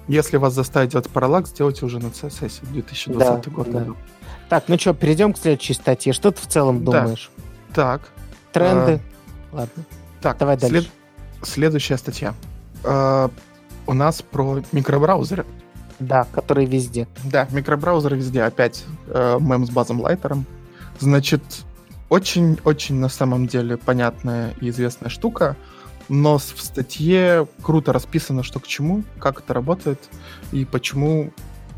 Если 0.07 0.37
вас 0.37 0.53
заставить 0.53 0.91
делать 0.91 1.09
параллакс, 1.09 1.51
делайте 1.51 1.85
уже 1.85 1.99
на 1.99 2.07
CSS 2.07 2.65
2020 2.71 3.17
да, 3.17 3.51
год. 3.51 3.71
Да. 3.71 3.85
Так, 4.49 4.65
ну 4.67 4.77
что, 4.77 4.93
перейдем 4.93 5.33
к 5.33 5.37
следующей 5.37 5.73
статье. 5.73 6.11
Что 6.11 6.31
ты 6.31 6.41
в 6.41 6.47
целом 6.47 6.83
думаешь? 6.83 7.31
Да. 7.69 7.99
Так. 7.99 8.09
Тренды. 8.51 8.99
А... 9.51 9.55
Ладно. 9.55 9.83
Так, 10.21 10.37
давай 10.37 10.57
дальше. 10.57 10.81
След... 10.81 10.91
Следующая 11.43 11.97
статья. 11.97 12.33
А, 12.83 13.31
у 13.91 13.93
нас 13.93 14.21
про 14.21 14.61
микробраузеры. 14.71 15.45
Да, 15.99 16.25
которые 16.31 16.65
везде. 16.65 17.07
Да, 17.25 17.47
микробраузер 17.51 18.15
везде. 18.15 18.41
Опять 18.41 18.85
э, 19.07 19.37
мем 19.39 19.65
с 19.65 19.69
базом 19.69 19.99
лайтером. 19.99 20.45
Значит, 20.99 21.43
очень-очень 22.07 22.95
на 22.95 23.09
самом 23.09 23.47
деле 23.47 23.75
понятная 23.75 24.53
и 24.61 24.69
известная 24.69 25.09
штука, 25.09 25.57
но 26.07 26.37
в 26.37 26.43
статье 26.43 27.47
круто 27.61 27.91
расписано, 27.91 28.43
что 28.43 28.59
к 28.61 28.67
чему, 28.67 29.03
как 29.19 29.41
это 29.41 29.53
работает 29.53 29.99
и 30.53 30.63
почему. 30.63 31.31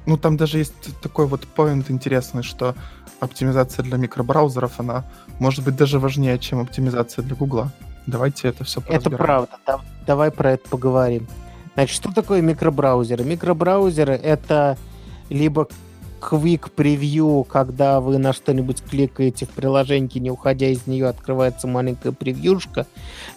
Ну, 0.06 0.17
там 0.17 0.38
даже 0.38 0.60
есть 0.60 1.02
такой 1.02 1.26
вот 1.26 1.47
поинт 1.47 1.89
интересный, 1.89 2.43
что 2.43 2.76
оптимизация 3.19 3.84
для 3.84 3.97
микробраузеров, 3.97 4.80
она 4.80 5.06
может 5.39 5.63
быть 5.63 5.76
даже 5.76 5.97
важнее, 5.97 6.38
чем 6.38 6.60
оптимизация 6.60 7.23
для 7.23 7.36
Гугла. 7.36 7.71
Давайте 8.06 8.49
это 8.49 8.65
все 8.65 8.84
Это 8.88 9.10
правда. 9.10 9.58
Давай 10.06 10.30
про 10.30 10.52
это 10.52 10.69
поговорим. 10.69 11.28
Значит, 11.75 11.95
что 11.95 12.13
такое 12.13 12.41
микробраузеры? 12.41 13.23
Микробраузеры— 13.23 14.13
это 14.23 14.77
либо 15.29 15.67
quick 16.21 16.71
preview, 16.75 17.45
когда 17.45 18.00
вы 18.00 18.17
на 18.17 18.33
что-нибудь 18.33 18.81
кликаете 18.83 19.45
в 19.45 19.50
приложении, 19.50 20.19
не 20.19 20.31
уходя 20.31 20.67
из 20.67 20.87
нее, 20.87 21.08
открывается 21.08 21.67
маленькая 21.67 22.12
превьюшка, 22.12 22.85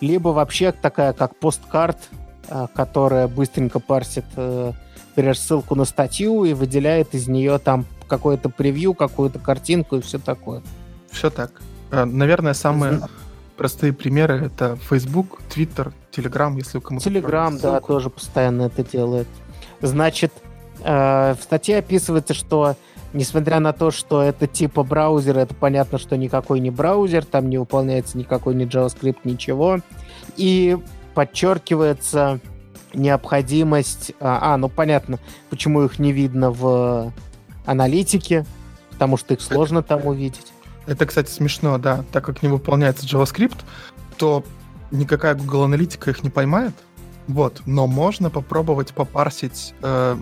либо 0.00 0.28
вообще 0.28 0.72
такая, 0.72 1.12
как 1.12 1.36
посткарт, 1.36 1.98
а, 2.48 2.68
которая 2.68 3.26
быстренько 3.26 3.80
парсит, 3.80 4.24
э, 4.36 4.72
например, 5.10 5.36
ссылку 5.36 5.74
на 5.74 5.84
статью 5.84 6.44
и 6.44 6.52
выделяет 6.52 7.14
из 7.14 7.26
нее 7.26 7.58
там 7.58 7.86
какое-то 8.06 8.50
превью, 8.50 8.94
какую-то 8.94 9.40
картинку 9.40 9.96
и 9.96 10.00
все 10.00 10.18
такое. 10.18 10.62
Все 11.10 11.30
так. 11.30 11.50
Э, 11.90 12.04
наверное, 12.04 12.54
самое 12.54 13.00
простые 13.56 13.92
примеры 13.92 14.46
это 14.46 14.76
Facebook, 14.88 15.40
Twitter, 15.52 15.92
Telegram, 16.16 16.54
если 16.56 16.78
кому-то... 16.78 17.08
Telegram, 17.08 17.58
да, 17.60 17.80
тоже 17.80 18.10
постоянно 18.10 18.62
это 18.62 18.82
делает. 18.82 19.28
Значит, 19.80 20.32
э, 20.82 21.34
в 21.34 21.42
статье 21.42 21.78
описывается, 21.78 22.34
что 22.34 22.76
несмотря 23.12 23.60
на 23.60 23.72
то, 23.72 23.90
что 23.90 24.22
это 24.22 24.46
типа 24.46 24.82
браузера, 24.82 25.40
это 25.40 25.54
понятно, 25.54 25.98
что 25.98 26.16
никакой 26.16 26.60
не 26.60 26.70
браузер, 26.70 27.24
там 27.24 27.48
не 27.48 27.58
выполняется 27.58 28.18
никакой 28.18 28.54
не 28.54 28.64
JavaScript, 28.64 29.18
ничего. 29.24 29.80
И 30.36 30.78
подчеркивается 31.14 32.40
необходимость... 32.94 34.12
А, 34.20 34.54
а, 34.54 34.56
ну 34.56 34.68
понятно, 34.68 35.18
почему 35.50 35.82
их 35.84 35.98
не 35.98 36.12
видно 36.12 36.50
в 36.50 37.12
аналитике, 37.64 38.46
потому 38.92 39.16
что 39.16 39.34
их 39.34 39.40
сложно 39.40 39.82
там 39.82 40.06
увидеть. 40.06 40.52
Это, 40.86 41.04
кстати, 41.04 41.30
смешно, 41.30 41.78
да. 41.78 42.04
Так 42.12 42.24
как 42.24 42.42
не 42.42 42.48
выполняется 42.48 43.06
JavaScript, 43.06 43.58
то 44.16 44.44
никакая 44.90 45.34
Google 45.34 45.64
аналитика 45.64 46.10
их 46.10 46.22
не 46.22 46.30
поймает. 46.30 46.74
Вот, 47.26 47.62
но 47.66 47.86
можно 47.86 48.30
попробовать 48.30 48.94
попарсить 48.94 49.74
э, 49.82 50.16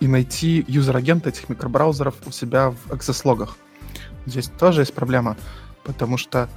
и 0.00 0.06
найти 0.06 0.64
юзер-агент 0.68 1.26
этих 1.26 1.48
микробраузеров 1.48 2.14
у 2.26 2.30
себя 2.30 2.70
в 2.70 2.92
access-логах. 2.92 3.56
Здесь 4.26 4.48
тоже 4.58 4.82
есть 4.82 4.94
проблема, 4.94 5.36
потому 5.84 6.18
что 6.18 6.48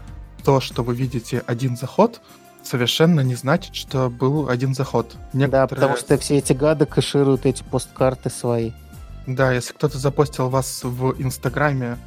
то, 0.43 0.59
что 0.59 0.83
вы 0.83 0.95
видите 0.95 1.43
один 1.47 1.77
заход, 1.77 2.21
совершенно 2.63 3.21
не 3.21 3.35
значит, 3.35 3.75
что 3.75 4.09
был 4.09 4.49
один 4.49 4.73
заход. 4.73 5.15
Некоторые... 5.33 5.49
Да, 5.49 5.67
потому 5.67 5.97
что 5.97 6.17
все 6.17 6.37
эти 6.37 6.53
гады 6.53 6.85
кэшируют 6.85 7.45
эти 7.45 7.63
посткарты 7.63 8.29
свои. 8.29 8.71
Да, 9.27 9.51
если 9.51 9.73
кто-то 9.73 9.97
запостил 9.97 10.49
вас 10.49 10.81
в 10.83 11.15
Инстаграме 11.21 11.97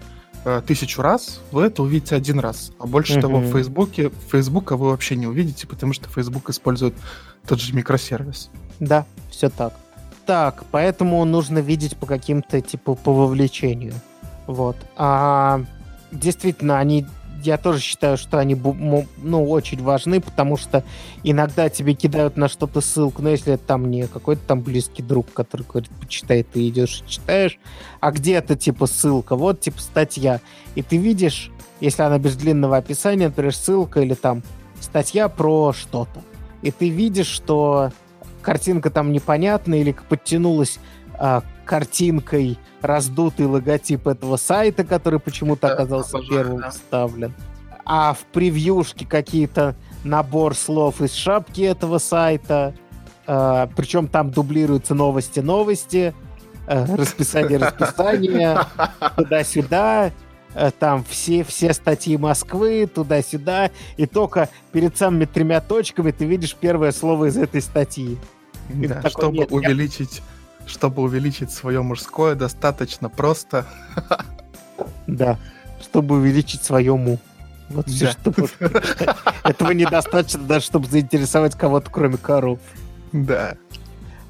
тысячу 0.66 1.03
раз, 1.03 1.41
вы 1.53 1.64
это 1.64 1.82
увидите 1.82 2.16
один 2.16 2.39
раз. 2.39 2.72
А 2.78 2.86
больше 2.86 3.14
угу. 3.14 3.20
того, 3.22 3.39
в 3.39 3.53
Фейсбуке, 3.53 4.11
Фейсбука 4.30 4.76
вы 4.76 4.91
вообще 4.91 5.16
не 5.16 5.26
увидите, 5.26 5.66
потому 5.66 5.93
что 5.93 6.09
Фейсбук 6.09 6.51
использует 6.51 6.95
тот 7.47 7.61
же 7.61 7.74
микросервис. 7.74 8.51
Да, 8.80 9.07
все 9.30 9.49
так. 9.49 9.74
Так, 10.26 10.64
поэтому 10.70 11.24
нужно 11.24 11.59
видеть 11.59 11.97
по 11.97 12.07
каким-то, 12.07 12.61
типа, 12.61 12.95
по 12.95 13.12
вовлечению. 13.12 13.95
Вот. 14.47 14.76
А 14.97 15.62
действительно, 16.12 16.78
они 16.78 17.07
я 17.43 17.59
тоже 17.59 17.80
считаю, 17.80 18.16
что 18.16 18.39
они 18.39 18.55
ну, 18.55 19.49
очень 19.49 19.82
важны, 19.82 20.20
потому 20.20 20.57
что 20.57 20.84
иногда 21.22 21.68
тебе 21.68 21.95
кидают 21.95 22.36
на 22.36 22.49
что-то 22.49 22.80
ссылку, 22.80 23.22
но 23.22 23.30
если 23.30 23.55
это 23.55 23.64
там 23.64 23.91
не 23.91 24.07
какой-то 24.07 24.43
там 24.47 24.61
близкий 24.61 25.03
друг, 25.03 25.32
который 25.32 25.66
говорит, 25.66 25.91
почитай, 26.01 26.43
ты 26.43 26.68
идешь 26.68 27.03
и 27.07 27.11
читаешь, 27.11 27.59
а 28.01 28.11
где-то 28.11 28.57
типа 28.57 28.86
ссылка, 28.86 29.36
вот 29.36 29.61
типа 29.61 29.80
статья, 29.80 30.41
и 30.74 30.82
ты 30.82 30.97
видишь, 30.97 31.51
если 31.80 32.03
она 32.03 32.18
без 32.18 32.36
длинного 32.36 32.76
описания, 32.76 33.26
например, 33.26 33.55
ссылка 33.55 34.01
или 34.01 34.14
там 34.14 34.43
статья 34.80 35.28
про 35.28 35.72
что-то, 35.72 36.22
и 36.62 36.70
ты 36.70 36.89
видишь, 36.89 37.28
что 37.28 37.93
картинка 38.43 38.91
там 38.91 39.12
непонятная 39.12 39.78
или 39.78 39.95
подтянулась 40.09 40.78
а, 41.14 41.43
картинкой 41.69 42.59
раздутый 42.81 43.45
логотип 43.45 44.07
этого 44.09 44.39
сайта, 44.39 44.85
который 44.85 45.21
почему-то 45.21 45.71
оказался 45.71 46.19
первым 46.29 46.71
вставлен. 46.71 47.35
А 47.85 48.14
в 48.14 48.25
превьюшке 48.33 49.07
какие-то 49.07 49.77
набор 50.03 50.55
слов 50.55 51.03
из 51.03 51.12
шапки 51.12 51.61
этого 51.61 51.99
сайта. 51.99 52.75
Э, 53.27 53.66
причем 53.77 54.09
там 54.09 54.31
дублируются 54.31 54.95
новости-новости, 54.95 56.14
э, 56.66 56.97
расписание-расписание, 56.97 58.61
туда-сюда. 59.16 60.12
Э, 60.55 60.71
там 60.79 61.05
все, 61.05 61.45
все 61.45 61.75
статьи 61.75 62.16
Москвы, 62.16 62.89
туда-сюда. 62.93 63.71
И 63.99 64.07
только 64.07 64.49
перед 64.73 64.97
самыми 64.97 65.27
тремя 65.27 65.61
точками 65.61 66.12
ты 66.12 66.25
видишь 66.25 66.57
первое 66.59 66.93
слово 66.93 67.27
из 67.27 67.37
этой 67.37 67.61
статьи. 67.61 68.16
Да, 68.71 69.03
чтобы 69.11 69.39
нет, 69.39 69.53
увеличить... 69.53 70.16
Я 70.16 70.38
чтобы 70.69 71.03
увеличить 71.03 71.51
свое 71.51 71.83
мужское, 71.83 72.35
достаточно 72.35 73.09
просто. 73.09 73.66
Да, 75.07 75.39
чтобы 75.81 76.16
увеличить 76.16 76.62
свое 76.62 76.95
му. 76.97 77.19
Вот 77.71 77.89
все, 77.89 78.12
что 78.12 78.33
Этого 79.45 79.73
недостаточно 79.73 80.43
даже, 80.45 80.64
чтобы 80.66 80.87
заинтересовать 80.87 81.55
кого-то, 81.55 81.91
кроме 81.91 82.16
коров. 82.16 82.61
Да. 83.12 83.57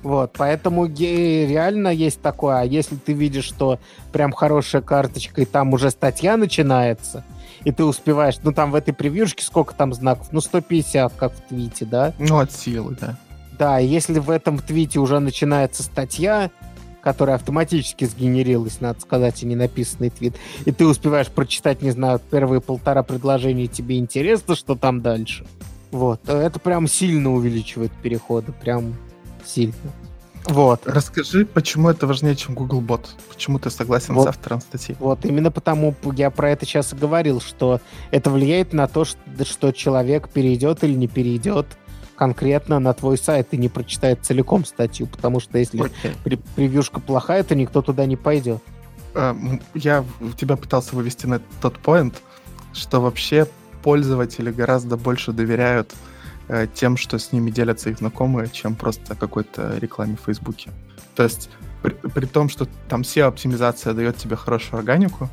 Вот, 0.02 0.32
поэтому 0.36 0.86
реально 0.86 1.88
есть 1.88 2.22
такое. 2.22 2.60
А 2.60 2.64
если 2.64 2.96
ты 2.96 3.12
видишь, 3.12 3.44
что 3.44 3.80
прям 4.12 4.32
хорошая 4.32 4.80
карточка, 4.80 5.42
и 5.42 5.44
там 5.44 5.72
уже 5.72 5.90
статья 5.90 6.36
начинается, 6.36 7.24
и 7.64 7.72
ты 7.72 7.84
успеваешь, 7.84 8.36
ну 8.42 8.52
там 8.52 8.70
в 8.70 8.76
этой 8.76 8.94
превьюшке 8.94 9.44
сколько 9.44 9.74
там 9.74 9.92
знаков? 9.92 10.28
Ну 10.30 10.40
150, 10.40 11.12
как 11.14 11.32
в 11.34 11.40
твите, 11.48 11.84
да? 11.84 12.14
Ну 12.18 12.38
от 12.38 12.52
силы, 12.52 12.96
да. 13.00 13.18
Да, 13.58 13.78
если 13.78 14.20
в 14.20 14.30
этом 14.30 14.58
твите 14.58 15.00
уже 15.00 15.18
начинается 15.18 15.82
статья, 15.82 16.50
которая 17.02 17.36
автоматически 17.36 18.04
сгенерилась, 18.04 18.80
надо 18.80 19.00
сказать, 19.00 19.42
и 19.42 19.46
не 19.46 19.56
написанный 19.56 20.10
твит, 20.10 20.36
и 20.64 20.72
ты 20.72 20.86
успеваешь 20.86 21.28
прочитать, 21.28 21.82
не 21.82 21.90
знаю, 21.90 22.20
первые 22.30 22.60
полтора 22.60 23.02
предложения, 23.02 23.66
тебе 23.66 23.98
интересно, 23.98 24.54
что 24.54 24.74
там 24.74 25.00
дальше. 25.00 25.46
Вот. 25.90 26.28
Это 26.28 26.58
прям 26.60 26.86
сильно 26.86 27.32
увеличивает 27.32 27.90
переходы, 28.02 28.52
прям 28.52 28.94
сильно. 29.44 29.74
Вот. 30.44 30.82
Расскажи, 30.86 31.44
почему 31.44 31.88
это 31.88 32.06
важнее, 32.06 32.36
чем 32.36 32.54
Google 32.54 32.80
Bot? 32.80 33.06
Почему 33.28 33.58
ты 33.58 33.70
согласен 33.70 34.14
вот, 34.14 34.24
с 34.24 34.28
автором 34.28 34.60
статьи? 34.60 34.96
Вот, 34.98 35.24
именно 35.24 35.50
потому 35.50 35.94
я 36.16 36.30
про 36.30 36.50
это 36.50 36.64
сейчас 36.64 36.92
и 36.92 36.96
говорил, 36.96 37.40
что 37.40 37.80
это 38.10 38.30
влияет 38.30 38.72
на 38.72 38.86
то, 38.86 39.04
что 39.04 39.72
человек 39.72 40.28
перейдет 40.28 40.84
или 40.84 40.94
не 40.94 41.08
перейдет 41.08 41.66
конкретно 42.18 42.80
на 42.80 42.92
твой 42.92 43.16
сайт 43.16 43.48
и 43.52 43.56
не 43.56 43.68
прочитает 43.68 44.24
целиком 44.24 44.64
статью, 44.64 45.06
потому 45.06 45.38
что 45.38 45.56
если 45.56 45.80
okay. 45.80 46.40
превьюшка 46.56 47.00
плохая, 47.00 47.44
то 47.44 47.54
никто 47.54 47.80
туда 47.80 48.06
не 48.06 48.16
пойдет. 48.16 48.60
А, 49.14 49.36
я 49.74 50.04
тебя 50.36 50.56
пытался 50.56 50.96
вывести 50.96 51.26
на 51.26 51.40
тот 51.60 51.76
point, 51.78 52.14
что 52.72 53.00
вообще 53.00 53.46
пользователи 53.82 54.50
гораздо 54.50 54.96
больше 54.96 55.32
доверяют 55.32 55.94
э, 56.48 56.66
тем, 56.74 56.96
что 56.96 57.18
с 57.18 57.30
ними 57.32 57.50
делятся 57.50 57.90
их 57.90 57.98
знакомые, 57.98 58.50
чем 58.50 58.74
просто 58.74 59.14
какой-то 59.14 59.78
рекламе 59.78 60.16
в 60.16 60.24
Фейсбуке. 60.26 60.72
То 61.14 61.22
есть 61.22 61.48
при, 61.82 61.92
при 61.92 62.26
том, 62.26 62.48
что 62.48 62.66
там 62.88 63.02
SEO-оптимизация 63.02 63.94
дает 63.94 64.16
тебе 64.16 64.34
хорошую 64.34 64.78
органику, 64.80 65.30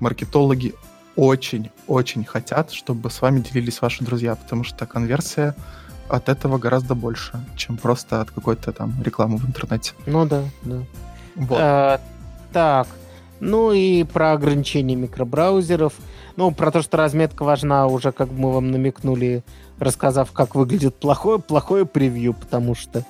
маркетологи 0.00 0.74
очень-очень 1.14 2.24
хотят, 2.24 2.72
чтобы 2.72 3.08
с 3.08 3.22
вами 3.22 3.38
делились 3.38 3.80
ваши 3.80 4.02
друзья, 4.04 4.34
потому 4.34 4.64
что 4.64 4.84
конверсия 4.84 5.54
от 6.08 6.28
этого 6.28 6.58
гораздо 6.58 6.94
больше, 6.94 7.44
чем 7.56 7.76
просто 7.76 8.20
от 8.20 8.30
какой-то 8.30 8.72
там 8.72 8.94
рекламы 9.02 9.38
в 9.38 9.46
интернете. 9.46 9.92
Ну 10.06 10.26
да, 10.26 10.42
да. 10.62 10.82
Вот. 11.36 11.58
А, 11.60 12.00
так, 12.52 12.86
ну 13.40 13.72
и 13.72 14.04
про 14.04 14.32
ограничение 14.32 14.96
микробраузеров. 14.96 15.94
Ну, 16.36 16.50
про 16.50 16.72
то, 16.72 16.82
что 16.82 16.96
разметка 16.96 17.44
важна, 17.44 17.86
уже 17.86 18.10
как 18.10 18.30
мы 18.30 18.52
вам 18.52 18.70
намекнули, 18.70 19.44
рассказав, 19.78 20.32
как 20.32 20.54
выглядит 20.54 20.96
плохое, 20.96 21.38
плохое 21.38 21.86
превью, 21.86 22.34
потому 22.34 22.74
что 22.74 23.04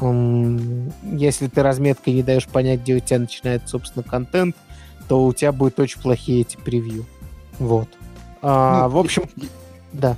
эм, 0.00 0.92
если 1.02 1.48
ты 1.48 1.62
разметкой 1.62 2.14
не 2.14 2.22
даешь 2.22 2.46
понять, 2.46 2.80
где 2.80 2.94
у 2.94 3.00
тебя 3.00 3.18
начинает, 3.18 3.68
собственно, 3.68 4.02
контент, 4.02 4.56
то 5.08 5.24
у 5.26 5.32
тебя 5.34 5.52
будут 5.52 5.78
очень 5.80 6.00
плохие 6.00 6.42
эти 6.42 6.56
превью. 6.56 7.04
Вот. 7.58 7.88
А, 8.40 8.88
ну, 8.88 8.94
в 8.94 8.98
общем, 8.98 9.24
и, 9.36 9.48
да. 9.92 10.16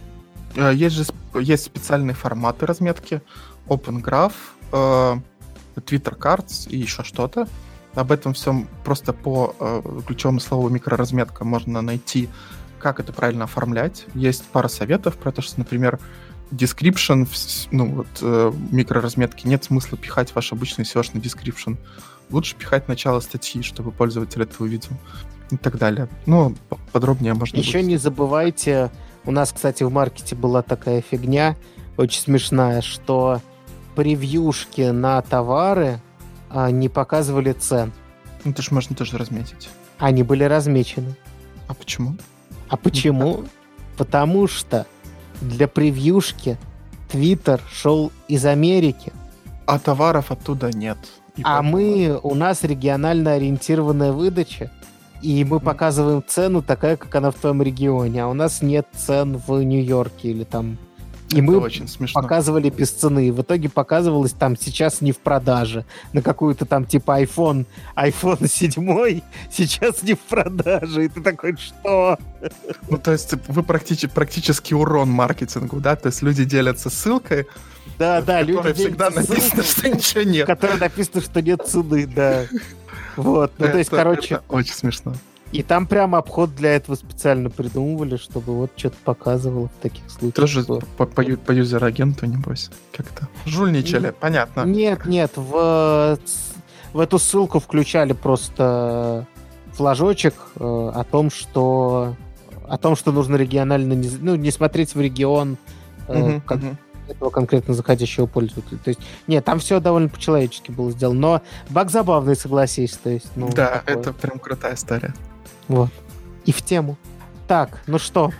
Э, 0.57 0.73
есть 0.75 0.95
же 0.95 1.05
есть 1.35 1.65
специальные 1.65 2.15
форматы 2.15 2.67
разметки, 2.67 3.23
Open 3.67 4.03
Graph, 4.03 4.35
э, 4.73 5.81
Twitter 5.81 6.17
Cards 6.17 6.69
и 6.69 6.77
еще 6.77 7.03
что-то. 7.03 7.49
Об 7.95 8.11
этом 8.13 8.35
всем 8.35 8.69
просто 8.85 9.13
по 9.13 9.55
э, 9.59 9.83
ключевому 10.07 10.41
слову 10.41 10.69
микроразметка 10.69 11.45
можно 11.45 11.81
найти, 11.81 12.29
как 12.79 13.01
это 13.01 13.13
правильно 13.13 13.45
оформлять. 13.45 14.07
Есть 14.15 14.45
пара 14.45 14.69
советов 14.69 15.17
про 15.17 15.33
то, 15.33 15.43
что, 15.43 15.59
например, 15.59 15.99
description, 16.51 17.29
ну 17.71 18.05
вот 18.05 18.53
микроразметки, 18.71 19.47
нет 19.47 19.65
смысла 19.65 19.97
пихать 19.97 20.35
ваш 20.35 20.53
обычный 20.53 20.85
SEO-шный 20.85 21.21
description. 21.21 21.79
Лучше 22.31 22.57
пихать 22.57 22.89
начало 22.89 23.21
статьи, 23.21 23.63
чтобы 23.63 23.91
пользователь 23.91 24.43
это 24.43 24.63
увидел 24.63 24.91
и 25.51 25.57
так 25.57 25.79
далее. 25.79 26.09
Ну, 26.27 26.55
подробнее 26.93 27.35
можно 27.35 27.57
Еще 27.59 27.79
будет. 27.79 27.87
не 27.87 27.97
забывайте 27.97 28.91
у 29.27 29.31
нас, 29.31 29.53
кстати, 29.53 29.83
в 29.83 29.93
маркете 29.93 30.35
была 30.35 30.62
такая 30.62 31.01
фигня, 31.01 31.57
очень 31.97 32.20
смешная, 32.20 32.83
что 32.83 33.41
превьюшки 33.95 34.91
на 34.91 35.22
товары 35.22 36.01
а, 36.51 36.70
не 36.70 36.89
показывали 36.89 37.53
цен. 37.53 37.93
Ну, 38.45 38.51
это 38.51 38.62
же 38.62 38.75
можно 38.75 38.95
тоже 38.95 39.16
разметить. 39.16 39.68
Они 39.99 40.22
были 40.22 40.45
размечены. 40.45 41.16
А 41.68 41.75
почему? 41.75 42.16
А 42.68 42.77
почему? 42.77 43.45
Потому 43.97 44.47
что 44.49 44.87
для 45.41 45.68
превьюшки 45.68 46.59
Твиттер 47.11 47.61
шел 47.70 48.11
из 48.29 48.45
Америки. 48.45 49.12
А 49.66 49.79
товаров 49.79 50.31
оттуда 50.31 50.70
нет. 50.70 50.99
И 51.37 51.43
а 51.43 51.62
поэтому... 51.62 51.70
мы, 51.70 52.20
у 52.22 52.35
нас 52.35 52.64
регионально 52.64 53.35
ориентированная 53.35 54.12
выдача 54.12 54.70
и 55.25 55.43
мы 55.45 55.59
показываем 55.59 56.22
цену 56.27 56.61
такая, 56.61 56.99
как 56.99 57.14
она 57.14 57.31
в 57.31 57.35
твоем 57.37 57.62
регионе, 57.62 58.25
а 58.25 58.29
у 58.29 58.35
нас 58.35 58.61
нет 58.61 58.87
цен 58.95 59.41
в 59.47 59.62
Нью-Йорке 59.62 60.29
или 60.29 60.45
там 60.45 60.77
И 61.31 61.37
это 61.37 61.43
мы 61.43 61.59
очень 61.59 61.89
смешно. 61.89 62.20
показывали 62.20 62.68
без 62.68 62.91
цены. 62.91 63.33
В 63.33 63.41
итоге 63.41 63.70
показывалось 63.70 64.33
там 64.33 64.55
сейчас 64.59 65.01
не 65.01 65.12
в 65.12 65.18
продаже. 65.18 65.87
На 66.12 66.20
какую-то 66.20 66.66
там 66.66 66.85
типа 66.85 67.22
iPhone, 67.22 67.64
iPhone 67.97 68.47
7 68.47 69.22
сейчас 69.51 70.03
не 70.03 70.12
в 70.12 70.20
продаже. 70.20 71.07
И 71.07 71.09
ты 71.09 71.22
такой, 71.22 71.57
что? 71.57 72.18
Ну, 72.91 72.99
то 72.99 73.12
есть 73.12 73.33
вы 73.49 73.62
практически, 73.62 74.12
практически 74.12 74.75
урон 74.75 75.09
маркетингу, 75.09 75.81
да? 75.81 75.97
То 75.97 76.09
есть 76.09 76.20
люди 76.20 76.45
делятся 76.45 76.91
ссылкой, 76.91 77.47
да, 77.99 78.22
да, 78.22 78.43
люди 78.43 78.72
всегда 78.72 79.11
написано, 79.11 79.62
что 79.62 79.89
ничего 79.89 80.22
нет. 80.22 80.45
В 80.45 80.47
которой 80.47 80.79
написано, 80.79 81.20
что 81.20 81.41
нет 81.41 81.66
цены, 81.66 82.07
да. 82.07 82.45
Вот, 83.17 83.53
ну 83.59 83.67
то 83.67 83.79
есть, 83.79 83.91
короче... 83.91 84.41
Очень 84.49 84.75
смешно. 84.75 85.15
И 85.53 85.62
там 85.62 85.87
прямо 85.87 86.19
обход 86.19 86.55
для 86.57 86.75
этого 86.75 86.97
специально 86.97 87.49
придумывали, 87.49 88.17
чтобы 88.17 88.57
вот 88.57 88.73
что-то 88.77 88.97
показывало 89.05 89.69
в 89.69 89.83
таких 89.83 90.11
случаях. 90.11 90.35
Тоже 90.35 90.65
по, 90.65 91.07
по, 91.07 91.07
по 91.07 91.53
юзер-агенту, 91.53 92.27
небось, 92.27 92.71
как-то. 92.93 93.29
Жульничали, 93.47 94.07
нет, 94.07 94.17
понятно. 94.17 94.62
Нет, 94.62 95.07
нет, 95.07 95.33
в, 95.37 96.19
в 96.93 96.99
эту 96.99 97.19
ссылку 97.21 97.61
включали 97.61 98.15
просто 98.15 99.29
флажочек 99.75 100.35
э, 100.57 100.65
о 100.93 101.05
том, 101.05 101.31
что 101.31 102.17
о 102.67 102.79
том, 102.79 102.97
что 102.97 103.12
нужно 103.12 103.37
регионально 103.37 103.93
не, 103.93 104.11
ну, 104.21 104.35
не 104.35 104.51
смотреть 104.51 104.95
в 104.95 105.01
регион, 105.01 105.57
э, 106.09 106.19
uh-huh, 106.19 106.41
как, 106.45 106.59
uh-huh 106.59 106.77
этого 107.09 107.31
конкретно 107.31 107.75
заходящего 107.75 108.27
пользователя. 108.27 108.79
То 108.79 108.89
есть, 108.89 109.01
нет, 109.27 109.45
там 109.45 109.59
все 109.59 109.81
довольно 109.81 110.09
по-человечески 110.09 110.71
было 110.71 110.91
сделано, 110.91 111.21
но 111.21 111.43
баг 111.71 111.91
забавный, 111.91 112.37
согласись. 112.37 112.93
То 112.93 113.11
есть, 113.11 113.31
ну, 113.37 113.51
да, 113.51 113.83
такое. 113.85 113.97
это 113.97 114.13
прям 114.13 114.39
крутая 114.39 114.75
история. 114.75 115.15
Вот. 115.69 115.91
И 116.45 116.53
в 116.53 116.63
тему. 116.63 116.97
Так, 117.47 117.81
ну 117.87 117.99
что, 117.99 118.33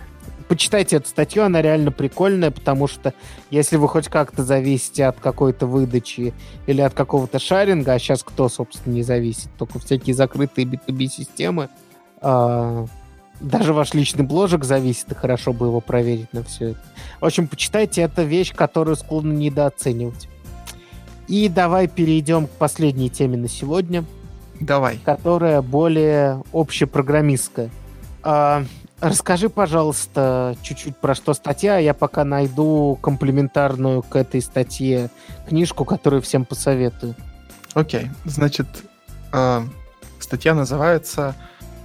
почитайте 0.47 0.97
эту 0.97 1.07
статью, 1.07 1.43
она 1.43 1.61
реально 1.61 1.91
прикольная, 1.91 2.51
потому 2.51 2.87
что 2.87 3.13
если 3.49 3.77
вы 3.77 3.87
хоть 3.87 4.07
как-то 4.07 4.43
зависите 4.43 5.05
от 5.05 5.19
какой-то 5.19 5.67
выдачи 5.67 6.33
или 6.65 6.81
от 6.81 6.93
какого-то 6.93 7.39
шаринга, 7.39 7.93
а 7.93 7.99
сейчас 7.99 8.23
кто, 8.23 8.49
собственно, 8.49 8.93
не 8.93 9.03
зависит, 9.03 9.49
только 9.57 9.79
всякие 9.79 10.15
закрытые 10.15 10.65
B2B 10.65 11.07
системы, 11.07 11.69
э, 12.21 12.85
даже 13.39 13.73
ваш 13.73 13.93
личный 13.93 14.23
бложек 14.23 14.63
зависит, 14.63 15.11
и 15.11 15.15
хорошо 15.15 15.53
бы 15.53 15.67
его 15.67 15.81
проверить 15.81 16.31
на 16.33 16.43
все 16.43 16.69
это. 16.69 16.81
В 17.19 17.25
общем, 17.25 17.47
почитайте, 17.47 18.01
это 18.01 18.23
вещь, 18.23 18.53
которую 18.53 18.95
склонны 18.95 19.33
недооценивать. 19.33 20.29
И 21.27 21.49
давай 21.49 21.87
перейдем 21.87 22.47
к 22.47 22.51
последней 22.51 23.09
теме 23.09 23.37
на 23.37 23.47
сегодня. 23.47 24.05
Давай. 24.59 24.99
Которая 25.03 25.61
более 25.61 26.43
общепрограммистская. 26.53 27.69
А, 28.23 28.63
расскажи, 29.01 29.49
пожалуйста, 29.49 30.55
чуть-чуть 30.61 30.97
про 30.97 31.15
что 31.15 31.33
статья. 31.33 31.77
Я 31.77 31.93
пока 31.93 32.23
найду 32.23 32.97
комплементарную 33.01 34.01
к 34.01 34.15
этой 34.15 34.41
статье 34.41 35.09
книжку, 35.47 35.83
которую 35.83 36.21
всем 36.21 36.45
посоветую. 36.45 37.15
Окей, 37.73 38.09
значит, 38.23 38.67
э, 39.33 39.61
статья 40.19 40.53
называется 40.53 41.35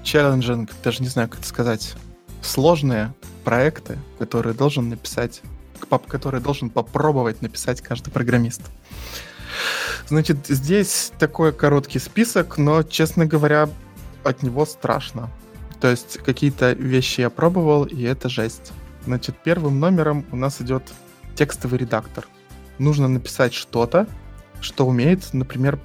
challenging, 0.02 0.70
даже 0.82 1.02
не 1.02 1.08
знаю, 1.08 1.28
как 1.28 1.40
это 1.40 1.48
сказать, 1.48 1.94
сложные 2.42 3.14
проекты, 3.44 3.98
которые 4.18 4.54
должен 4.54 4.88
написать, 4.88 5.42
которые 6.08 6.40
должен 6.40 6.70
попробовать 6.70 7.42
написать 7.42 7.80
каждый 7.80 8.10
программист. 8.10 8.62
Значит, 10.08 10.46
здесь 10.48 11.12
такой 11.18 11.52
короткий 11.52 11.98
список, 11.98 12.58
но, 12.58 12.82
честно 12.82 13.26
говоря, 13.26 13.68
от 14.24 14.42
него 14.42 14.66
страшно. 14.66 15.30
То 15.80 15.88
есть 15.88 16.18
какие-то 16.18 16.72
вещи 16.72 17.22
я 17.22 17.30
пробовал, 17.30 17.84
и 17.84 18.02
это 18.02 18.28
жесть. 18.28 18.72
Значит, 19.04 19.36
первым 19.42 19.80
номером 19.80 20.26
у 20.30 20.36
нас 20.36 20.60
идет 20.60 20.82
текстовый 21.34 21.78
редактор. 21.78 22.26
Нужно 22.78 23.08
написать 23.08 23.54
что-то, 23.54 24.06
что 24.60 24.86
умеет, 24.86 25.32
например, 25.32 25.78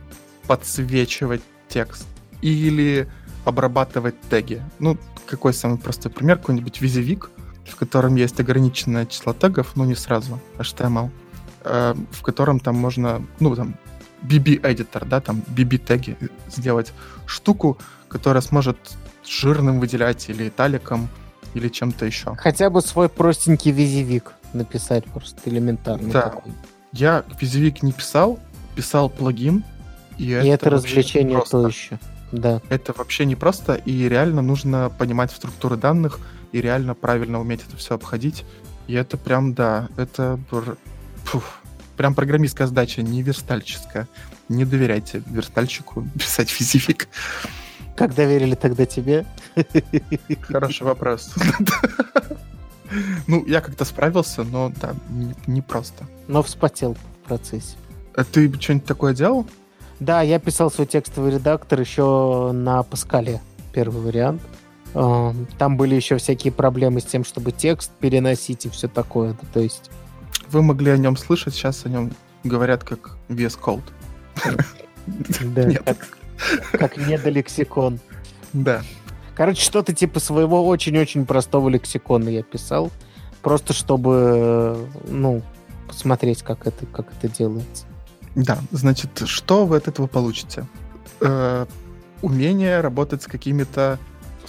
подсвечивать 0.48 1.42
текст. 1.70 2.06
Или 2.42 3.10
обрабатывать 3.46 4.20
теги. 4.30 4.62
Ну, 4.80 4.98
какой 5.26 5.54
самый 5.54 5.78
простой 5.78 6.12
пример? 6.12 6.38
Какой-нибудь 6.38 6.82
визивик, 6.82 7.30
в 7.66 7.76
котором 7.76 8.16
есть 8.16 8.40
ограниченное 8.40 9.06
число 9.06 9.34
тегов, 9.34 9.76
но 9.76 9.86
не 9.86 9.96
сразу, 9.96 10.40
HTML, 10.58 11.10
э, 11.64 11.96
в 12.12 12.22
котором 12.22 12.60
там 12.60 12.76
можно, 12.76 13.22
ну, 13.40 13.56
там, 13.56 13.76
BB-эдитор, 14.24 15.06
да, 15.06 15.22
там 15.22 15.44
BB-теги 15.48 16.18
сделать 16.50 16.94
штуку, 17.26 17.78
которая 18.08 18.42
сможет 18.42 18.78
жирным 19.26 19.80
выделять 19.80 20.30
или 20.30 20.48
италиком, 20.48 21.10
или 21.54 21.70
чем-то 21.70 22.06
еще. 22.06 22.36
Хотя 22.36 22.70
бы 22.70 22.82
свой 22.82 23.10
простенький 23.10 23.72
визивик 23.72 24.34
написать 24.54 25.06
просто 25.06 25.42
элементарно. 25.46 26.12
Да. 26.12 26.22
Такой. 26.24 26.54
Я 26.92 27.24
визивик 27.40 27.84
не 27.84 27.92
писал, 27.92 28.40
писал 28.76 29.10
плагин, 29.10 29.64
и, 30.18 30.26
и 30.26 30.30
это, 30.32 30.48
это 30.48 30.70
развлечение 30.70 31.44
то 31.50 31.68
еще. 31.68 32.00
Да. 32.36 32.62
Это 32.70 32.94
вообще 32.94 33.26
не 33.26 33.36
просто, 33.36 33.76
и 33.76 34.10
реально 34.10 34.42
нужно 34.42 34.90
понимать 34.90 35.32
структуры 35.32 35.78
данных, 35.78 36.20
и 36.52 36.62
реально 36.62 36.94
правильно 36.94 37.40
уметь 37.40 37.62
это 37.68 37.78
все 37.78 37.96
обходить. 37.96 38.46
И 38.88 38.94
это 38.94 39.18
прям, 39.18 39.54
да, 39.54 39.90
это 39.98 40.40
фух, 41.24 41.44
прям 41.98 42.14
программистская 42.14 42.68
задача, 42.68 43.02
не 43.02 43.22
верстальческая. 43.22 44.08
Не 44.50 44.66
доверяйте 44.66 45.24
верстальщику 45.26 46.08
писать 46.20 46.50
физифик. 46.50 47.08
Как 47.96 48.14
доверили 48.14 48.56
тогда 48.56 48.86
тебе? 48.86 49.26
Хороший 50.42 50.84
вопрос. 50.84 51.34
Ну, 53.28 53.44
я 53.48 53.62
как-то 53.62 53.84
справился, 53.84 54.44
но 54.44 54.72
да, 54.80 54.94
не, 55.10 55.34
не. 55.48 55.64
Но 56.28 56.44
вспотел 56.44 56.94
в 56.94 57.28
процессе. 57.28 57.78
А 58.14 58.24
ты 58.24 58.52
что-нибудь 58.60 58.86
такое 58.86 59.14
делал? 59.14 59.48
Да, 60.00 60.22
я 60.22 60.40
писал 60.40 60.70
свой 60.70 60.88
текстовый 60.88 61.32
редактор 61.32 61.80
еще 61.80 62.52
на 62.54 62.84
Паскале, 62.84 63.42
первый 63.74 64.02
вариант. 64.02 64.42
Эм, 64.94 65.48
там 65.58 65.78
были 65.78 65.96
еще 65.96 66.18
всякие 66.18 66.52
проблемы 66.52 67.02
с 67.02 67.06
тем, 67.06 67.24
чтобы 67.24 67.52
текст 67.52 67.92
переносить 68.00 68.66
и 68.66 68.70
все 68.70 68.88
такое. 68.88 69.36
То 69.54 69.60
есть... 69.60 69.90
Вы 70.50 70.62
могли 70.62 70.92
о 70.92 70.98
нем 70.98 71.18
слышать, 71.18 71.54
сейчас 71.54 71.86
о 71.86 71.90
нем 71.90 72.12
говорят 72.44 72.84
как 72.84 73.18
VS 73.30 73.60
Code. 73.60 73.84
Да, 75.42 75.96
как 76.72 76.98
недолексикон. 76.98 78.00
Да. 78.54 78.82
Короче, 79.36 79.62
что-то 79.62 79.94
типа 79.94 80.20
своего 80.20 80.66
очень-очень 80.66 81.26
простого 81.26 81.70
лексикона 81.70 82.30
я 82.30 82.44
писал. 82.44 82.92
Просто 83.42 83.74
чтобы, 83.74 84.88
ну, 85.08 85.42
посмотреть, 85.88 86.42
как 86.42 86.66
это, 86.68 86.86
как 86.88 87.08
это 87.12 87.28
делается. 87.28 87.86
Да, 88.36 88.58
значит, 88.72 89.24
что 89.26 89.66
вы 89.66 89.78
от 89.78 89.88
этого 89.88 90.08
получите? 90.08 90.66
Э, 91.22 91.66
умение 92.22 92.82
работать 92.82 93.24
с 93.24 93.28
какими-то 93.28 93.98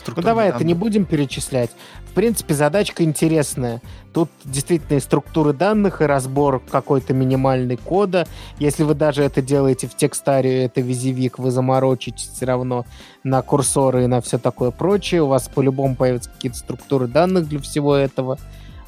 Ну 0.07 0.23
давай 0.23 0.47
данных. 0.47 0.57
это 0.57 0.65
не 0.67 0.75
будем 0.75 1.05
перечислять. 1.05 1.71
В 2.11 2.15
принципе, 2.17 2.55
задачка 2.55 3.05
интересная. 3.05 3.83
Тут 4.13 4.31
действительно 4.45 4.97
и 4.97 5.01
структуры 5.01 5.53
данных, 5.53 6.01
и 6.01 6.05
разбор 6.07 6.63
какой-то 6.71 7.13
минимальный 7.13 7.77
кода. 7.77 8.27
Если 8.59 8.83
вы 8.83 8.95
даже 8.95 9.23
это 9.23 9.43
делаете 9.43 9.87
в 9.87 9.95
текстаре, 9.95 10.65
это 10.65 10.81
визивик, 10.81 11.39
вы 11.39 11.51
заморочитесь 11.51 12.31
все 12.35 12.47
равно 12.47 12.87
на 13.23 13.43
курсоры 13.43 14.05
и 14.05 14.07
на 14.07 14.21
все 14.23 14.39
такое 14.39 14.71
прочее. 14.71 15.23
У 15.23 15.27
вас 15.27 15.49
по-любому 15.49 15.95
появятся 15.95 16.31
какие-то 16.31 16.59
структуры 16.59 17.07
данных 17.07 17.49
для 17.49 17.61
всего 17.61 17.95
этого. 17.95 18.39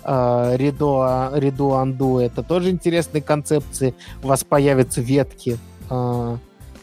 Редо, 0.08 1.30
Редо 1.34 1.74
Анду 1.74 2.18
это 2.18 2.42
тоже 2.42 2.70
интересные 2.70 3.22
концепции. 3.22 3.94
У 4.22 4.28
вас 4.28 4.42
появятся 4.44 5.00
ветки, 5.00 5.58
а, 5.90 6.38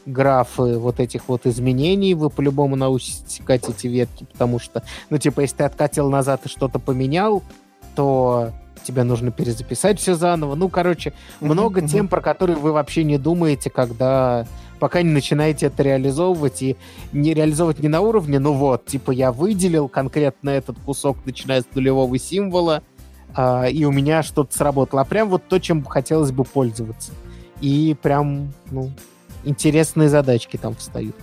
графы 0.05 0.77
вот 0.77 0.99
этих 0.99 1.27
вот 1.27 1.45
изменений, 1.45 2.13
вы 2.13 2.29
по-любому 2.29 2.75
научитесь 2.75 3.39
искать 3.39 3.67
эти 3.67 3.87
ветки, 3.87 4.25
потому 4.31 4.59
что, 4.59 4.83
ну, 5.09 5.17
типа, 5.17 5.41
если 5.41 5.57
ты 5.57 5.63
откатил 5.63 6.09
назад 6.09 6.45
и 6.45 6.49
что-то 6.49 6.79
поменял, 6.79 7.43
то 7.95 8.51
тебе 8.83 9.03
нужно 9.03 9.31
перезаписать 9.31 9.99
все 9.99 10.15
заново. 10.15 10.55
Ну, 10.55 10.69
короче, 10.69 11.13
много 11.39 11.81
mm-hmm. 11.81 11.87
тем, 11.87 12.07
про 12.07 12.21
которые 12.21 12.57
вы 12.57 12.71
вообще 12.71 13.03
не 13.03 13.17
думаете, 13.17 13.71
когда 13.71 14.45
пока 14.79 15.01
не 15.01 15.09
начинаете 15.09 15.67
это 15.67 15.81
реализовывать 15.81 16.61
и 16.61 16.75
не 17.11 17.33
реализовывать 17.33 17.79
не 17.79 17.87
на 17.87 18.01
уровне, 18.01 18.39
ну 18.39 18.53
вот, 18.53 18.85
типа 18.85 19.11
я 19.11 19.31
выделил 19.31 19.87
конкретно 19.87 20.51
этот 20.51 20.77
кусок, 20.79 21.17
начиная 21.25 21.61
с 21.61 21.65
нулевого 21.73 22.19
символа, 22.19 22.83
а, 23.35 23.65
и 23.65 23.83
у 23.83 23.91
меня 23.91 24.23
что-то 24.23 24.55
сработало. 24.55 25.01
А 25.01 25.05
прям 25.05 25.29
вот 25.29 25.47
то, 25.47 25.59
чем 25.59 25.83
хотелось 25.83 26.31
бы 26.31 26.43
пользоваться. 26.43 27.11
И 27.61 27.95
прям, 28.01 28.53
ну, 28.71 28.91
интересные 29.43 30.09
задачки 30.09 30.57
там 30.57 30.75
встают. 30.75 31.15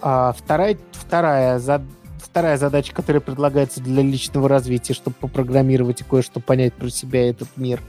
А 0.00 0.32
вторая, 0.36 0.78
вторая, 0.92 1.58
за, 1.58 1.82
вторая 2.18 2.56
задача, 2.56 2.94
которая 2.94 3.20
предлагается 3.20 3.80
для 3.80 4.02
личного 4.02 4.48
развития, 4.48 4.94
чтобы 4.94 5.16
попрограммировать 5.20 6.00
и 6.00 6.04
кое-что 6.04 6.40
понять 6.40 6.72
про 6.72 6.88
себя 6.88 7.26
и 7.26 7.30
этот 7.30 7.48
мир, 7.56 7.82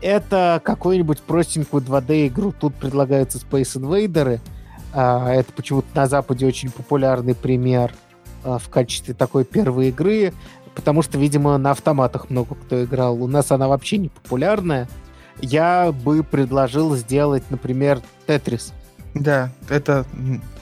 это 0.00 0.60
какую-нибудь 0.64 1.20
простенькую 1.20 1.82
2D-игру. 1.82 2.52
Тут 2.58 2.74
предлагаются 2.74 3.38
Space 3.38 3.80
Invader. 3.80 4.40
А, 4.94 5.30
это 5.32 5.52
почему-то 5.52 5.88
на 5.94 6.06
Западе 6.06 6.46
очень 6.46 6.70
популярный 6.70 7.34
пример 7.34 7.92
а, 8.44 8.58
в 8.58 8.68
качестве 8.68 9.12
такой 9.12 9.44
первой 9.44 9.88
игры 9.88 10.32
потому 10.76 11.02
что, 11.02 11.18
видимо, 11.18 11.58
на 11.58 11.72
автоматах 11.72 12.30
много 12.30 12.54
кто 12.54 12.84
играл. 12.84 13.20
У 13.20 13.26
нас 13.26 13.50
она 13.50 13.66
вообще 13.66 13.96
не 13.96 14.10
популярная. 14.10 14.88
Я 15.40 15.90
бы 15.90 16.22
предложил 16.22 16.94
сделать, 16.94 17.42
например, 17.50 18.00
Тетрис. 18.26 18.72
Да, 19.14 19.50
это 19.68 20.04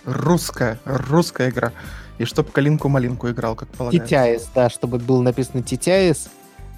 русская, 0.07 0.79
русская 0.85 1.51
игра. 1.51 1.73
И 2.17 2.25
чтоб 2.25 2.51
Калинку-малинку 2.51 3.29
играл, 3.29 3.57
как 3.57 3.69
полагается. 3.71 4.07
Титяис, 4.07 4.49
да, 4.55 4.71
чтобы 4.71 4.99
было 4.99 5.21
написано 5.21 5.63
Титяис. 5.63 6.29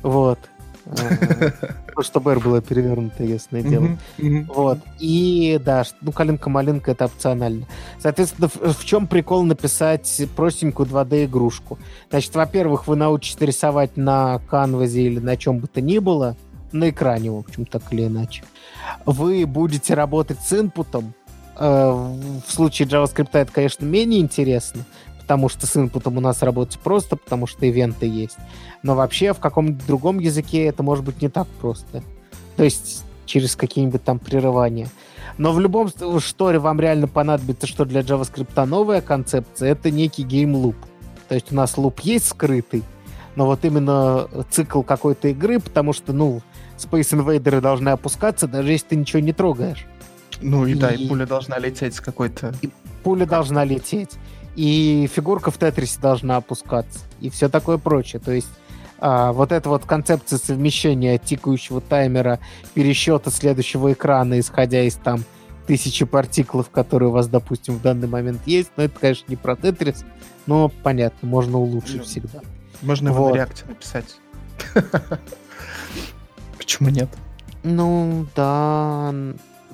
Вот. 0.02 0.38
Чтобы 2.00 2.32
R 2.32 2.40
было 2.40 2.60
перевернуто, 2.60 3.24
ясное 3.24 3.62
дело. 3.62 3.96
Вот. 4.48 4.78
И 4.98 5.60
да, 5.64 5.84
ну, 6.00 6.12
калинка-малинка 6.12 6.92
это 6.92 7.06
опционально. 7.06 7.66
Соответственно, 7.98 8.48
в 8.48 8.84
чем 8.84 9.06
прикол 9.06 9.44
написать 9.44 10.22
простенькую 10.36 10.88
2D-игрушку? 10.88 11.78
Значит, 12.10 12.34
во-первых, 12.34 12.86
вы 12.86 12.96
научитесь 12.96 13.40
рисовать 13.40 13.96
на 13.96 14.40
канвазе 14.50 15.02
или 15.02 15.18
на 15.18 15.36
чем 15.36 15.58
бы 15.58 15.66
то 15.66 15.80
ни 15.80 15.98
было, 15.98 16.36
на 16.72 16.90
экране, 16.90 17.30
в 17.30 17.38
общем, 17.38 17.64
так 17.64 17.82
или 17.92 18.06
иначе. 18.06 18.44
Вы 19.04 19.46
будете 19.46 19.94
работать 19.94 20.40
с 20.40 20.52
инпутом. 20.52 21.14
Э, 21.58 21.90
в 22.46 22.52
случае 22.52 22.88
JavaScript 22.88 23.30
это, 23.32 23.50
конечно, 23.50 23.84
менее 23.84 24.20
интересно, 24.20 24.84
потому 25.26 25.48
что 25.48 25.66
с 25.66 25.76
input 25.76 26.06
ом 26.06 26.18
у 26.18 26.20
нас 26.20 26.40
работать 26.42 26.78
просто, 26.78 27.16
потому 27.16 27.48
что 27.48 27.66
event 27.66 28.00
ы 28.00 28.06
есть. 28.06 28.36
Но 28.84 28.94
вообще 28.94 29.32
в 29.32 29.40
каком-нибудь 29.40 29.84
другом 29.84 30.20
языке 30.20 30.66
это 30.66 30.84
может 30.84 31.04
быть 31.04 31.20
не 31.20 31.28
так 31.28 31.48
просто. 31.60 32.04
То 32.56 32.62
есть 32.62 33.04
через 33.24 33.56
какие-нибудь 33.56 34.04
там 34.04 34.20
прерывания. 34.20 34.88
Но 35.36 35.52
в 35.52 35.58
любом 35.58 35.90
шутере 36.20 36.60
вам 36.60 36.80
реально 36.80 37.08
понадобится, 37.08 37.66
что 37.66 37.84
для 37.84 38.02
JavaScript 38.02 38.64
новая 38.66 39.00
концепция, 39.00 39.72
это 39.72 39.90
некий 39.90 40.22
game 40.22 40.46
loop. 40.46 40.76
То 41.28 41.34
есть 41.34 41.50
у 41.50 41.56
нас 41.56 41.76
loop 41.76 41.98
есть 42.00 42.28
скрытый, 42.28 42.84
но 43.34 43.46
вот 43.46 43.64
именно 43.64 44.28
цикл 44.50 44.82
какой-то 44.82 45.26
игры, 45.26 45.58
потому 45.58 45.92
что, 45.92 46.12
ну, 46.12 46.40
Space 46.78 47.18
Invaders 47.18 47.60
должны 47.60 47.88
опускаться, 47.88 48.46
даже 48.46 48.70
если 48.70 48.86
ты 48.90 48.96
ничего 48.96 49.18
не 49.18 49.32
трогаешь. 49.32 49.86
Ну 50.40 50.66
и, 50.66 50.72
и 50.72 50.74
да, 50.76 50.90
и 50.90 51.08
пуля 51.08 51.26
должна 51.26 51.58
лететь 51.58 51.96
с 51.96 52.00
какой-то... 52.00 52.54
И 52.62 52.70
пуля 53.02 53.26
должна 53.26 53.64
лететь 53.64 54.12
и 54.56 55.08
фигурка 55.14 55.50
в 55.50 55.58
Тетрисе 55.58 56.00
должна 56.00 56.36
опускаться, 56.36 57.00
и 57.20 57.30
все 57.30 57.48
такое 57.48 57.78
прочее. 57.78 58.20
То 58.20 58.32
есть 58.32 58.48
а, 58.98 59.32
вот 59.32 59.52
эта 59.52 59.68
вот 59.68 59.84
концепция 59.84 60.38
совмещения 60.38 61.18
тикающего 61.18 61.80
таймера, 61.80 62.40
пересчета 62.74 63.30
следующего 63.30 63.92
экрана, 63.92 64.40
исходя 64.40 64.82
из 64.82 64.94
там 64.94 65.24
тысячи 65.66 66.04
партиклов, 66.04 66.70
которые 66.70 67.10
у 67.10 67.12
вас, 67.12 67.28
допустим, 67.28 67.74
в 67.74 67.82
данный 67.82 68.08
момент 68.08 68.40
есть, 68.46 68.70
но 68.76 68.84
это, 68.84 68.98
конечно, 68.98 69.26
не 69.28 69.36
про 69.36 69.56
Тетрис, 69.56 70.04
но 70.46 70.70
понятно, 70.82 71.28
можно 71.28 71.58
улучшить 71.58 71.98
ну, 71.98 72.04
всегда. 72.04 72.40
Можно 72.82 73.08
его 73.08 73.24
вот. 73.24 73.32
на 73.32 73.36
реакте 73.36 73.64
написать. 73.66 74.16
Почему 76.58 76.88
нет? 76.88 77.08
Ну, 77.62 78.26
да, 78.34 79.12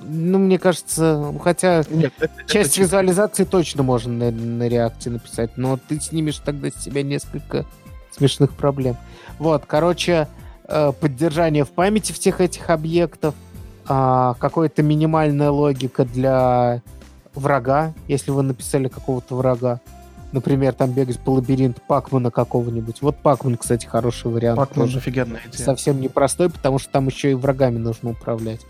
ну, 0.03 0.38
мне 0.38 0.59
кажется, 0.59 1.34
хотя 1.42 1.84
Нет, 1.90 2.12
часть 2.46 2.72
это 2.72 2.80
визуализации 2.82 3.44
точно 3.44 3.82
можно 3.82 4.12
на, 4.12 4.30
на 4.30 4.68
реакте 4.68 5.11
написать, 5.11 5.57
но 5.57 5.76
ты 5.76 6.00
снимешь 6.00 6.38
тогда 6.38 6.70
с 6.70 6.82
себя 6.82 7.03
несколько 7.03 7.64
смешных 8.11 8.53
проблем. 8.53 8.96
Вот, 9.38 9.64
короче, 9.66 10.28
э, 10.68 10.92
поддержание 10.92 11.64
в 11.64 11.70
памяти 11.70 12.12
всех 12.12 12.40
этих 12.40 12.70
объектов, 12.70 13.34
а, 13.86 14.34
какая-то 14.38 14.82
минимальная 14.82 15.50
логика 15.50 16.05
для 16.05 16.82
врага, 17.34 17.94
если 18.09 18.30
вы 18.30 18.42
написали 18.42 18.88
какого-то 18.88 19.36
врага. 19.36 19.80
Например, 20.32 20.72
там 20.72 20.92
бегать 20.92 21.18
по 21.18 21.30
лабиринту 21.30 21.82
Пакмана 21.86 22.30
какого-нибудь. 22.30 23.03
Вот 23.03 23.18
Пакман, 23.18 23.57
кстати, 23.57 23.84
хороший 23.84 24.30
вариант. 24.30 24.57
Пакман 24.57 24.88
офигенная 24.88 25.42
идея. 25.46 25.66
Совсем 25.66 26.00
непростой, 26.00 26.48
потому 26.48 26.78
что 26.78 26.90
там 26.90 27.09
еще 27.09 27.32
и 27.32 27.34
врагами 27.34 27.78
нужно 27.78 28.11
управлять. 28.11 28.61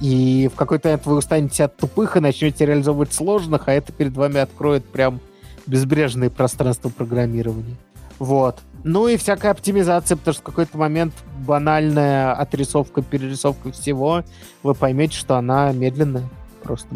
И 0.00 0.48
в 0.52 0.56
какой-то 0.56 0.88
момент 0.88 1.06
вы 1.06 1.16
устанете 1.16 1.64
от 1.64 1.76
тупых 1.76 2.16
и 2.16 2.20
начнете 2.20 2.64
реализовывать 2.64 3.12
сложных, 3.12 3.68
а 3.68 3.72
это 3.72 3.92
перед 3.92 4.16
вами 4.16 4.38
откроет 4.38 4.84
прям 4.84 5.20
безбрежное 5.66 6.30
пространство 6.30 6.88
программирования. 6.88 7.76
Вот. 8.18 8.58
Ну 8.82 9.08
и 9.08 9.16
всякая 9.16 9.50
оптимизация, 9.52 10.16
потому 10.16 10.34
что 10.34 10.42
в 10.42 10.46
какой-то 10.46 10.78
момент 10.78 11.14
банальная 11.46 12.32
отрисовка, 12.32 13.02
перерисовка 13.02 13.72
всего, 13.72 14.24
вы 14.62 14.74
поймете, 14.74 15.16
что 15.16 15.36
она 15.36 15.72
медленная. 15.72 16.28
Просто. 16.62 16.88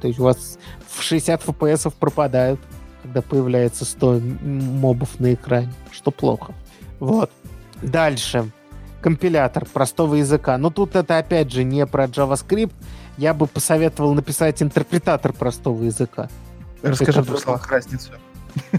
То 0.00 0.08
есть 0.08 0.18
у 0.18 0.24
вас 0.24 0.58
в 0.88 1.02
60 1.02 1.42
FPS 1.42 1.92
пропадают, 1.98 2.60
когда 3.02 3.22
появляется 3.22 3.84
100 3.84 4.20
мобов 4.42 5.18
на 5.18 5.34
экране, 5.34 5.72
что 5.90 6.10
плохо. 6.10 6.54
Вот. 6.98 7.30
Дальше 7.82 8.50
компилятор 9.00 9.66
простого 9.66 10.16
языка. 10.16 10.58
Но 10.58 10.70
тут 10.70 10.96
это, 10.96 11.18
опять 11.18 11.50
же, 11.50 11.64
не 11.64 11.86
про 11.86 12.04
JavaScript. 12.04 12.72
Я 13.16 13.34
бы 13.34 13.46
посоветовал 13.46 14.14
написать 14.14 14.62
интерпретатор 14.62 15.32
простого 15.32 15.82
языка. 15.84 16.28
Расскажи 16.82 17.22
в 17.22 17.26
двух 17.26 17.40
словах 17.40 17.70
разницу. 17.70 18.12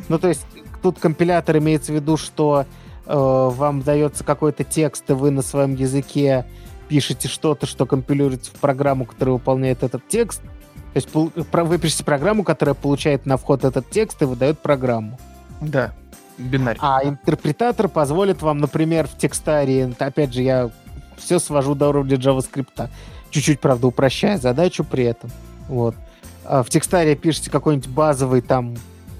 Ну, 0.09 0.19
то 0.19 0.27
есть 0.27 0.45
тут 0.81 0.99
компилятор 0.99 1.57
имеется 1.57 1.91
в 1.91 1.95
виду, 1.95 2.17
что 2.17 2.65
э, 3.05 3.13
вам 3.13 3.81
дается 3.81 4.23
какой-то 4.23 4.63
текст, 4.63 5.09
и 5.09 5.13
вы 5.13 5.31
на 5.31 5.41
своем 5.41 5.75
языке 5.75 6.45
пишете 6.89 7.27
что-то, 7.27 7.65
что 7.65 7.85
компилируется 7.85 8.51
в 8.51 8.55
программу, 8.55 9.05
которая 9.05 9.33
выполняет 9.33 9.83
этот 9.83 10.07
текст. 10.07 10.41
То 10.41 10.95
есть 10.95 11.09
вы 11.13 11.77
пишете 11.77 12.03
программу, 12.03 12.43
которая 12.43 12.75
получает 12.75 13.25
на 13.25 13.37
вход 13.37 13.63
этот 13.63 13.89
текст 13.89 14.21
и 14.21 14.25
выдает 14.25 14.59
программу. 14.59 15.17
Да 15.61 15.93
бинарь. 16.41 16.77
А 16.79 17.03
интерпретатор 17.03 17.87
позволит 17.87 18.41
вам, 18.41 18.59
например, 18.59 19.07
в 19.07 19.17
текстаре, 19.17 19.93
опять 19.99 20.33
же, 20.33 20.41
я 20.41 20.69
все 21.17 21.39
свожу 21.39 21.75
до 21.75 21.89
уровня 21.89 22.17
JavaScript, 22.17 22.89
чуть-чуть, 23.29 23.59
правда, 23.59 23.87
упрощая 23.87 24.37
задачу 24.37 24.83
при 24.83 25.05
этом. 25.05 25.31
Вот. 25.67 25.95
А 26.43 26.63
в 26.63 26.69
текстаре 26.69 27.15
пишете 27.15 27.51
какой-нибудь 27.51 27.89
базовый 27.89 28.41
там 28.41 28.75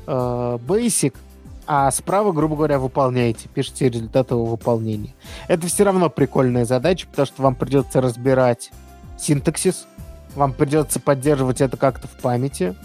э, 0.08 0.12
basic, 0.12 1.16
а 1.68 1.90
справа, 1.92 2.32
грубо 2.32 2.56
говоря, 2.56 2.80
выполняете, 2.80 3.48
пишете 3.48 3.90
результат 3.90 4.32
его 4.32 4.46
выполнения. 4.46 5.14
Это 5.48 5.68
все 5.68 5.84
равно 5.84 6.10
прикольная 6.10 6.66
задача, 6.66 7.08
потому 7.10 7.26
что 7.26 7.42
вам 7.44 7.56
придется 7.56 8.02
разбирать 8.02 8.72
синтаксис, 9.18 9.86
вам 10.36 10.54
придется 10.54 11.00
поддерживать 11.00 11.62
это 11.62 11.78
как-то 11.78 12.08
в 12.08 12.12
памяти, 12.22 12.76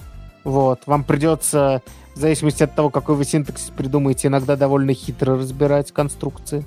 вот, 0.44 0.82
вам 0.86 1.02
придется 1.02 1.82
в 2.16 2.18
зависимости 2.18 2.62
от 2.62 2.74
того, 2.74 2.88
какой 2.88 3.14
вы 3.14 3.24
синтаксис 3.26 3.68
придумаете, 3.68 4.28
иногда 4.28 4.56
довольно 4.56 4.94
хитро 4.94 5.36
разбирать 5.36 5.92
конструкции. 5.92 6.64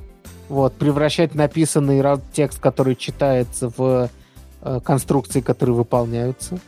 Вот, 0.48 0.74
превращать 0.76 1.34
написанный 1.34 2.04
текст, 2.34 2.60
который 2.60 2.96
читается, 2.96 3.72
в 3.76 4.10
э, 4.62 4.80
конструкции, 4.84 5.42
которые 5.42 5.76
выполняются. 5.76 6.60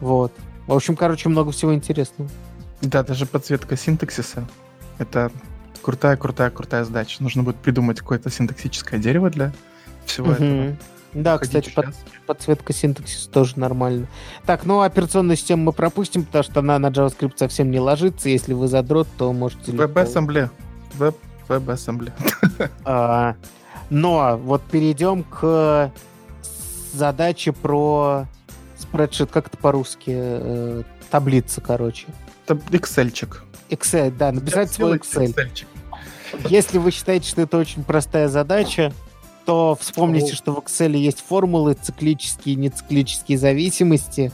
Вот. 0.00 0.32
В 0.66 0.74
общем, 0.74 0.96
короче, 0.96 1.30
много 1.30 1.50
всего 1.50 1.74
интересного. 1.74 2.28
Да, 2.82 3.02
даже 3.02 3.24
подсветка 3.24 3.74
синтаксиса. 3.74 4.46
Это 4.98 5.32
крутая, 5.80 6.16
крутая, 6.18 6.50
крутая 6.50 6.84
задача. 6.84 7.22
Нужно 7.22 7.42
будет 7.42 7.56
придумать 7.56 8.00
какое-то 8.00 8.28
синтаксическое 8.28 9.00
дерево 9.00 9.30
для 9.30 9.52
всего 10.04 10.32
угу. 10.32 10.34
этого. 10.34 10.76
Да, 11.14 11.38
кстати, 11.38 11.70
под, 11.70 11.86
подсветка 12.26 12.72
синтаксис 12.72 13.26
тоже 13.26 13.58
нормально. 13.58 14.06
Так, 14.44 14.64
ну 14.64 14.82
операционную 14.82 15.36
систему 15.36 15.64
мы 15.64 15.72
пропустим, 15.72 16.24
потому 16.24 16.44
что 16.44 16.60
она 16.60 16.78
на 16.78 16.88
JavaScript 16.88 17.34
совсем 17.36 17.70
не 17.70 17.80
ложится. 17.80 18.28
Если 18.28 18.52
вы 18.52 18.68
задрот, 18.68 19.08
то 19.16 19.32
можете... 19.32 19.72
WebAssembly. 19.72 20.50
Web, 20.98 21.14
WebAssembly. 21.48 22.12
А, 22.84 23.34
но 23.90 24.38
вот 24.42 24.62
перейдем 24.62 25.24
к 25.24 25.92
задаче 26.92 27.52
про 27.52 28.26
спредшит, 28.78 29.30
как 29.30 29.48
это 29.48 29.56
по-русски? 29.56 30.10
Э, 30.14 30.82
таблица, 31.10 31.60
короче. 31.60 32.06
Excel-чик. 32.46 33.42
Excel, 33.70 34.10
да, 34.16 34.32
написать 34.32 34.70
свой 34.70 34.98
Excel. 34.98 35.34
Если 36.48 36.78
вы 36.78 36.90
считаете, 36.90 37.28
что 37.28 37.42
это 37.42 37.56
очень 37.56 37.84
простая 37.84 38.28
задача, 38.28 38.92
то 39.46 39.78
вспомните, 39.80 40.34
что 40.34 40.52
в 40.52 40.58
Excel 40.58 40.96
есть 40.96 41.24
формулы 41.26 41.74
циклические 41.74 42.56
и 42.56 42.58
нециклические 42.58 43.38
зависимости. 43.38 44.32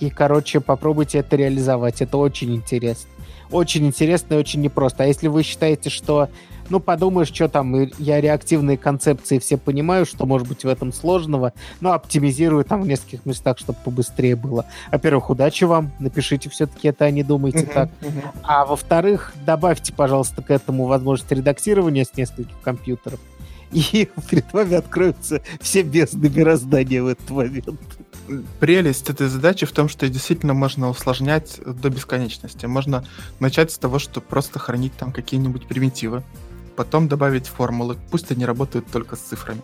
И, 0.00 0.10
короче, 0.10 0.60
попробуйте 0.60 1.18
это 1.18 1.36
реализовать. 1.36 2.02
Это 2.02 2.18
очень 2.18 2.56
интересно. 2.56 3.08
Очень 3.52 3.86
интересно 3.86 4.34
и 4.34 4.36
очень 4.38 4.60
непросто. 4.62 5.04
А 5.04 5.06
если 5.06 5.28
вы 5.28 5.44
считаете, 5.44 5.90
что, 5.90 6.28
ну, 6.70 6.80
подумаешь, 6.80 7.28
что 7.28 7.48
там, 7.48 7.88
я 7.98 8.20
реактивные 8.20 8.78
концепции 8.78 9.38
все 9.38 9.58
понимаю, 9.58 10.06
что 10.06 10.26
может 10.26 10.48
быть 10.48 10.64
в 10.64 10.68
этом 10.68 10.92
сложного, 10.92 11.52
но 11.80 11.92
оптимизирую 11.92 12.64
там 12.64 12.82
в 12.82 12.88
нескольких 12.88 13.26
местах, 13.26 13.58
чтобы 13.58 13.78
побыстрее 13.84 14.34
было. 14.34 14.64
Во-первых, 14.90 15.30
удачи 15.30 15.64
вам, 15.64 15.92
напишите 16.00 16.50
все-таки 16.50 16.88
это, 16.88 17.04
а 17.04 17.10
не 17.10 17.22
думайте 17.22 17.60
uh-huh, 17.60 17.74
так. 17.74 17.90
Uh-huh. 18.00 18.24
А 18.42 18.64
во-вторых, 18.64 19.34
добавьте, 19.46 19.92
пожалуйста, 19.92 20.42
к 20.42 20.50
этому 20.50 20.86
возможность 20.86 21.30
редактирования 21.30 22.04
с 22.04 22.16
нескольких 22.16 22.58
компьютеров 22.62 23.20
и 23.92 24.08
перед 24.30 24.52
вами 24.52 24.74
откроются 24.74 25.42
все 25.60 25.82
бездны 25.82 26.28
мироздания 26.28 27.02
в 27.02 27.06
этот 27.06 27.30
момент. 27.30 27.68
Прелесть 28.60 29.08
этой 29.10 29.28
задачи 29.28 29.66
в 29.66 29.72
том, 29.72 29.88
что 29.88 30.08
действительно 30.08 30.54
можно 30.54 30.88
усложнять 30.88 31.58
до 31.64 31.90
бесконечности. 31.90 32.66
Можно 32.66 33.04
начать 33.40 33.72
с 33.72 33.78
того, 33.78 33.98
что 33.98 34.20
просто 34.20 34.58
хранить 34.58 34.92
там 34.94 35.12
какие-нибудь 35.12 35.66
примитивы. 35.66 36.22
потом 36.76 37.06
добавить 37.06 37.46
формулы, 37.46 37.98
пусть 38.10 38.30
они 38.30 38.46
работают 38.46 38.86
только 38.90 39.16
с 39.16 39.20
цифрами. 39.20 39.60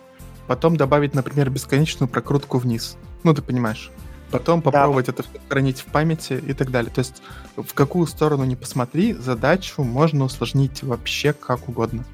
Потом 0.47 0.77
добавить, 0.77 1.13
например, 1.15 1.49
бесконечную 1.49 2.09
прокрутку 2.09 2.59
вниз. 2.59 2.97
Ну, 3.23 3.33
ты 3.33 3.41
понимаешь. 3.41 3.91
Потом 4.31 4.61
попробовать 4.61 5.07
да. 5.07 5.13
это 5.13 5.23
хранить 5.47 5.79
в 5.81 5.85
памяти 5.85 6.41
и 6.45 6.53
так 6.53 6.69
далее. 6.69 6.91
То 6.93 6.99
есть 6.99 7.21
в 7.55 7.73
какую 7.73 8.05
сторону 8.05 8.45
не 8.45 8.55
посмотри, 8.55 9.13
задачу 9.13 9.83
можно 9.83 10.25
усложнить 10.25 10.83
вообще 10.83 11.33
как 11.33 11.67
угодно. 11.67 12.05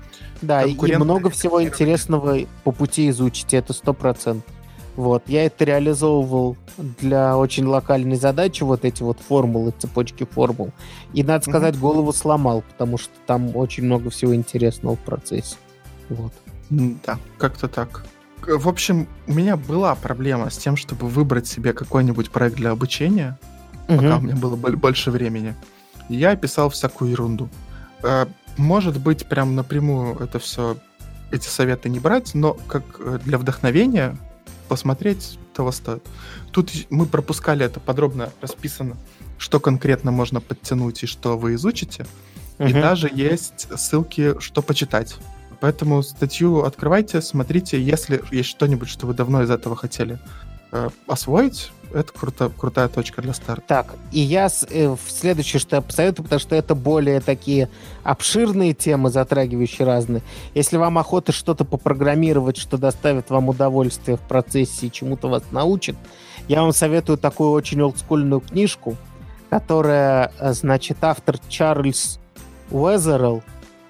Да, 0.42 0.64
и 0.64 0.76
много 0.98 1.30
всего 1.30 1.64
интересного 1.64 2.40
по 2.64 2.72
пути 2.72 3.10
изучите, 3.10 3.58
это 3.58 3.74
сто 3.74 3.94
процентов. 3.94 4.52
Вот, 4.96 5.24
я 5.28 5.46
это 5.46 5.66
реализовывал 5.66 6.56
для 6.78 7.38
очень 7.38 7.66
локальной 7.66 8.16
задачи, 8.16 8.64
вот 8.64 8.86
эти 8.86 9.04
вот 9.04 9.20
формулы, 9.20 9.74
цепочки 9.78 10.26
формул. 10.26 10.72
И, 11.14 11.22
надо 11.22 11.44
сказать, 11.44 11.76
mm-hmm. 11.76 11.80
голову 11.80 12.14
сломал, 12.14 12.64
потому 12.72 12.98
что 12.98 13.12
там 13.26 13.56
очень 13.58 13.84
много 13.84 14.10
всего 14.10 14.34
интересного 14.34 14.96
в 14.96 15.00
процессе. 15.00 15.58
Вот. 16.08 16.32
Да, 16.70 17.20
как-то 17.38 17.68
так. 17.68 18.06
В 18.48 18.70
общем, 18.70 19.08
у 19.28 19.34
меня 19.34 19.58
была 19.58 19.96
проблема 19.96 20.50
с 20.50 20.58
тем, 20.58 20.78
чтобы 20.78 21.08
выбрать 21.08 21.48
себе 21.48 21.74
какой-нибудь 21.74 22.32
проект 22.32 22.56
для 22.56 22.72
обучения, 22.72 23.38
mm-hmm. 23.88 23.96
пока 23.98 24.18
у 24.18 24.22
меня 24.22 24.36
было 24.36 24.56
больше 24.56 25.12
времени. 25.12 25.56
Я 26.08 26.38
писал 26.38 26.70
всякую 26.70 27.12
ерунду. 27.12 27.50
Может 28.58 29.00
быть, 29.00 29.26
прям 29.26 29.56
напрямую 29.56 30.18
это 30.18 30.40
все, 30.40 30.78
эти 31.32 31.48
советы 31.48 31.90
не 31.90 32.00
брать, 32.00 32.34
но 32.34 32.54
как 32.54 32.84
э, 33.00 33.20
для 33.24 33.38
вдохновения 33.38 34.18
посмотреть 34.68 35.38
того 35.54 35.72
стоит. 35.72 36.04
Тут 36.52 36.72
мы 36.90 37.06
пропускали 37.06 37.66
это 37.66 37.80
подробно 37.80 38.32
расписано, 38.42 38.98
что 39.38 39.60
конкретно 39.60 40.12
можно 40.12 40.42
подтянуть 40.42 41.04
и 41.04 41.08
что 41.08 41.38
вы 41.38 41.56
изучите. 41.56 42.06
Угу. 42.60 42.68
И 42.68 42.74
даже 42.74 43.10
есть 43.14 43.68
ссылки, 43.78 44.40
что 44.40 44.62
почитать. 44.62 45.16
Поэтому 45.60 46.04
статью 46.04 46.64
открывайте, 46.64 47.22
смотрите, 47.22 47.82
если 47.82 48.22
есть 48.32 48.50
что-нибудь, 48.50 48.90
что 48.90 49.08
вы 49.08 49.14
давно 49.14 49.44
из 49.44 49.50
этого 49.50 49.76
хотели 49.76 50.20
освоить, 51.08 51.72
это 51.94 52.12
круто, 52.12 52.50
крутая 52.50 52.88
точка 52.90 53.22
для 53.22 53.34
старта. 53.34 53.64
Так, 53.68 53.96
и 54.12 54.20
я 54.20 54.50
э, 54.70 54.96
следующее, 55.08 55.60
что 55.60 55.78
я 55.78 55.82
посоветую, 55.82 56.26
потому 56.26 56.40
что 56.40 56.56
это 56.56 56.76
более 56.76 57.22
такие 57.22 57.70
обширные 58.04 58.74
темы, 58.74 59.10
затрагивающие 59.10 59.86
разные. 59.86 60.22
Если 60.54 60.78
вам 60.78 60.98
охота 60.98 61.32
что-то 61.32 61.64
попрограммировать, 61.64 62.58
что 62.58 62.78
доставит 62.78 63.30
вам 63.30 63.50
удовольствие 63.50 64.18
в 64.18 64.22
процессе 64.22 64.88
и 64.88 64.92
чему-то 64.92 65.30
вас 65.30 65.44
научит, 65.52 65.96
я 66.48 66.62
вам 66.62 66.74
советую 66.74 67.18
такую 67.18 67.52
очень 67.52 67.82
олдскульную 67.82 68.42
книжку, 68.42 68.98
которая, 69.50 70.32
э, 70.40 70.54
значит, 70.54 70.98
автор 71.02 71.38
Чарльз 71.48 72.20
Уэзерл 72.72 73.44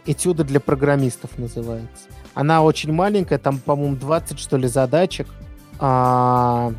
«Этюды 0.05 0.43
для 0.43 0.59
программистов» 0.59 1.38
называется. 1.38 1.89
Она 2.36 2.61
очень 2.61 2.91
маленькая, 2.91 3.39
там, 3.39 3.57
по-моему, 3.57 3.95
20, 3.95 4.38
что 4.38 4.57
ли, 4.57 4.67
задачек. 4.67 5.27
А, 5.80 6.73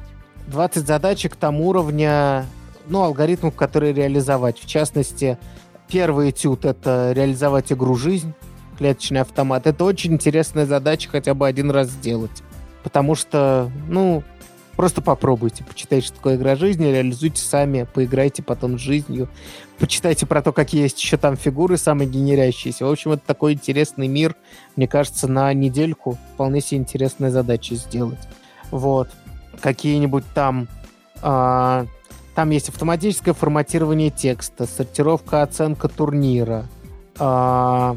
20 0.48 0.86
задачек 0.86 1.36
там 1.36 1.60
уровня, 1.60 2.46
ну, 2.86 3.02
алгоритмов, 3.02 3.54
которые 3.54 3.92
реализовать. 3.92 4.58
В 4.58 4.66
частности, 4.66 5.38
первый 5.88 6.30
этюд— 6.30 6.64
это 6.66 7.12
реализовать 7.12 7.72
игру 7.72 7.94
«Жизнь», 7.96 8.32
клеточный 8.78 9.20
автомат. 9.20 9.66
Это 9.66 9.84
очень 9.84 10.14
интересная 10.14 10.66
задача 10.66 11.08
хотя 11.10 11.34
бы 11.34 11.46
один 11.46 11.70
раз 11.70 11.88
сделать. 11.88 12.42
Потому 12.82 13.14
что, 13.14 13.70
ну, 13.88 14.22
просто 14.76 15.02
попробуйте, 15.02 15.64
почитайте, 15.64 16.06
что 16.06 16.16
такое 16.16 16.36
игра 16.36 16.54
жизни, 16.54 16.86
реализуйте 16.86 17.42
сами, 17.42 17.86
поиграйте 17.92 18.42
потом 18.42 18.78
с 18.78 18.82
жизнью, 18.82 19.28
почитайте 19.78 20.26
про 20.26 20.42
то, 20.42 20.52
какие 20.52 20.82
есть 20.82 21.02
еще 21.02 21.16
там 21.16 21.36
фигуры 21.36 21.78
самые 21.78 22.08
генерящиеся. 22.08 22.84
В 22.84 22.90
общем, 22.90 23.12
это 23.12 23.22
такой 23.26 23.54
интересный 23.54 24.06
мир. 24.06 24.36
Мне 24.76 24.86
кажется, 24.86 25.26
на 25.26 25.52
недельку 25.52 26.18
вполне 26.34 26.60
себе 26.60 26.78
интересная 26.78 27.30
задача 27.30 27.74
сделать. 27.74 28.20
Вот 28.70 29.08
какие-нибудь 29.60 30.24
там... 30.34 30.68
Э, 31.22 31.86
там 32.34 32.50
есть 32.50 32.68
автоматическое 32.68 33.32
форматирование 33.32 34.10
текста, 34.10 34.66
сортировка, 34.66 35.42
оценка 35.42 35.88
турнира, 35.88 36.66
э, 37.18 37.96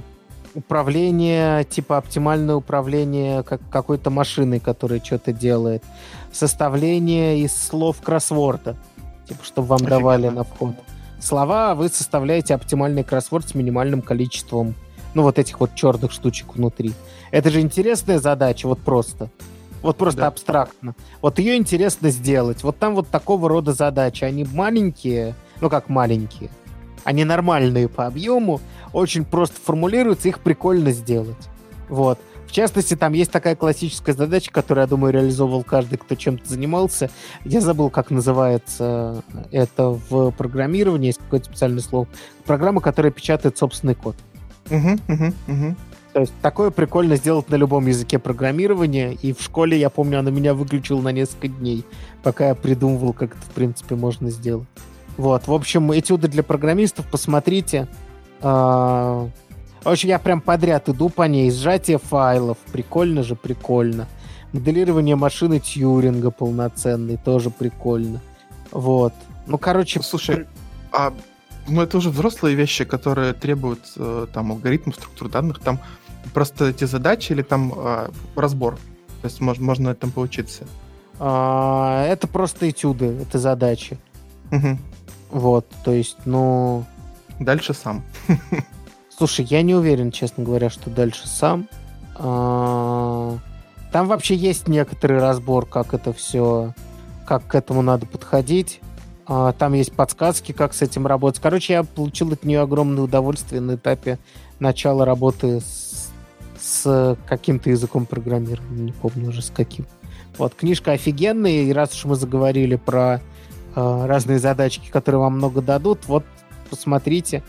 управление, 0.55 1.65
типа 1.65 1.97
оптимальное 1.97 2.55
управление 2.55 3.43
как, 3.43 3.61
какой-то 3.69 4.09
машиной, 4.09 4.59
которая 4.59 5.01
что-то 5.03 5.33
делает, 5.33 5.83
составление 6.31 7.39
из 7.39 7.55
слов 7.55 7.97
кроссворда, 8.01 8.77
типа, 9.27 9.43
чтобы 9.43 9.67
вам 9.67 9.77
Офигенно. 9.77 9.97
давали 9.97 10.29
на 10.29 10.43
вход. 10.43 10.75
Слова, 11.19 11.75
вы 11.75 11.89
составляете 11.89 12.55
оптимальный 12.55 13.03
кроссворд 13.03 13.49
с 13.49 13.55
минимальным 13.55 14.01
количеством, 14.01 14.73
ну, 15.13 15.23
вот 15.23 15.37
этих 15.37 15.59
вот 15.59 15.75
черных 15.75 16.11
штучек 16.11 16.55
внутри. 16.55 16.93
Это 17.31 17.49
же 17.49 17.59
интересная 17.59 18.19
задача, 18.19 18.67
вот 18.67 18.79
просто. 18.79 19.29
Вот 19.81 19.97
просто 19.97 20.21
да. 20.21 20.27
абстрактно. 20.27 20.95
Вот 21.21 21.39
ее 21.39 21.55
интересно 21.55 22.09
сделать. 22.09 22.63
Вот 22.63 22.77
там 22.77 22.95
вот 22.95 23.07
такого 23.07 23.47
рода 23.47 23.73
задачи. 23.73 24.23
Они 24.23 24.43
маленькие, 24.43 25.35
ну 25.61 25.69
как 25.69 25.89
маленькие, 25.89 26.49
они 27.03 27.23
нормальные 27.23 27.87
по 27.87 28.05
объему, 28.05 28.61
очень 28.93 29.25
просто 29.25 29.59
формулируются, 29.59 30.27
их 30.27 30.39
прикольно 30.39 30.91
сделать. 30.91 31.49
Вот. 31.87 32.19
В 32.45 32.51
частности, 32.51 32.95
там 32.95 33.13
есть 33.13 33.31
такая 33.31 33.55
классическая 33.55 34.13
задача, 34.13 34.51
которую, 34.51 34.81
я 34.81 34.87
думаю, 34.87 35.13
реализовывал 35.13 35.63
каждый, 35.63 35.99
кто 35.99 36.15
чем-то 36.15 36.49
занимался. 36.49 37.11
Я 37.45 37.61
забыл, 37.61 37.91
как 37.91 38.09
называется 38.09 39.23
это 39.51 39.89
в 40.09 40.31
программировании, 40.31 41.07
есть 41.07 41.19
какое-то 41.19 41.45
специальное 41.45 41.81
слово. 41.81 42.07
Программа, 42.45 42.81
которая 42.81 43.11
печатает 43.11 43.59
собственный 43.59 43.93
код. 43.93 44.15
Угу, 44.71 44.99
угу, 45.07 45.33
угу. 45.47 45.75
То 46.13 46.21
есть 46.21 46.33
такое 46.41 46.71
прикольно 46.71 47.17
сделать 47.17 47.49
на 47.49 47.55
любом 47.55 47.85
языке 47.85 48.17
программирования. 48.17 49.13
И 49.21 49.31
в 49.33 49.41
школе, 49.41 49.79
я 49.79 49.89
помню, 49.89 50.19
она 50.19 50.31
меня 50.31 50.53
выключила 50.53 51.01
на 51.01 51.11
несколько 51.11 51.47
дней, 51.47 51.85
пока 52.23 52.47
я 52.47 52.55
придумывал, 52.55 53.13
как 53.13 53.31
это, 53.31 53.41
в 53.41 53.51
принципе, 53.51 53.95
можно 53.95 54.29
сделать. 54.31 54.67
Вот, 55.17 55.47
в 55.47 55.53
общем, 55.53 55.93
этюды 55.97 56.27
для 56.27 56.43
программистов, 56.43 57.05
посмотрите. 57.05 57.87
А, 58.41 59.27
в 59.83 59.89
общем, 59.89 60.09
я 60.09 60.17
прям 60.17 60.41
подряд 60.41 60.89
иду 60.89 61.09
по 61.09 61.23
ней. 61.23 61.51
Сжатие 61.51 61.99
файлов, 61.99 62.57
прикольно 62.71 63.23
же, 63.23 63.35
прикольно. 63.35 64.07
Моделирование 64.51 65.15
машины 65.15 65.59
Тьюринга 65.59 66.31
полноценный, 66.31 67.17
тоже 67.17 67.49
прикольно. 67.49 68.21
Вот. 68.71 69.13
Ну, 69.45 69.57
короче... 69.57 70.01
Слушай, 70.01 70.47
а 70.91 71.13
ну, 71.67 71.81
это 71.81 71.97
уже 71.97 72.09
взрослые 72.09 72.55
вещи, 72.55 72.83
которые 72.83 73.33
требуют 73.33 73.81
э, 73.95 74.27
там 74.33 74.51
алгоритмов, 74.51 74.95
структур 74.95 75.29
данных. 75.29 75.59
Там 75.59 75.79
просто 76.33 76.69
эти 76.69 76.85
задачи 76.85 77.31
или 77.31 77.41
там 77.41 77.73
э, 77.75 78.09
разбор? 78.35 78.75
То 79.21 79.25
есть 79.27 79.41
можно, 79.41 79.63
можно 79.65 79.95
там 79.95 80.11
поучиться? 80.11 80.65
А, 81.19 82.05
это 82.05 82.27
просто 82.27 82.69
этюды, 82.69 83.05
это 83.05 83.39
задачи. 83.39 83.97
Угу. 84.51 84.77
Вот, 85.31 85.67
то 85.83 85.91
есть, 85.91 86.17
ну... 86.25 86.85
Дальше 87.39 87.73
сам. 87.73 88.03
Слушай, 89.15 89.45
я 89.45 89.61
не 89.61 89.75
уверен, 89.75 90.11
честно 90.11 90.43
говоря, 90.43 90.69
что 90.69 90.89
дальше 90.89 91.27
сам. 91.27 91.67
А, 92.15 93.37
там 93.91 94.07
вообще 94.07 94.35
есть 94.35 94.67
некоторый 94.67 95.19
разбор, 95.19 95.65
как 95.65 95.93
это 95.93 96.13
все, 96.13 96.73
как 97.25 97.45
к 97.47 97.55
этому 97.55 97.81
надо 97.81 98.05
подходить. 98.05 98.79
А, 99.31 99.53
там 99.53 99.73
есть 99.73 99.93
подсказки, 99.93 100.51
как 100.51 100.73
с 100.73 100.81
этим 100.81 101.05
работать. 101.05 101.39
Короче, 101.41 101.73
я 101.73 101.83
получил 101.83 102.33
от 102.33 102.43
нее 102.43 102.61
огромное 102.61 103.03
удовольствие 103.03 103.61
на 103.61 103.75
этапе 103.75 104.17
начала 104.59 105.05
работы 105.05 105.61
с 105.61 105.99
с 106.59 107.17
каким-то 107.25 107.69
языком 107.69 108.05
программирования, 108.05 108.83
не 108.83 108.91
помню 108.91 109.29
уже 109.29 109.41
с 109.41 109.49
каким. 109.49 109.85
Вот, 110.37 110.53
книжка 110.55 110.91
офигенная, 110.91 111.63
и 111.63 111.71
раз 111.71 111.93
уж 111.95 112.05
мы 112.05 112.15
заговорили 112.15 112.75
про 112.75 113.21
э, 113.75 114.05
разные 114.05 114.39
задачки, 114.39 114.89
которые 114.89 115.19
вам 115.19 115.35
много 115.35 115.61
дадут, 115.61 115.99
вот 116.07 116.25
посмотрите, 116.69 117.43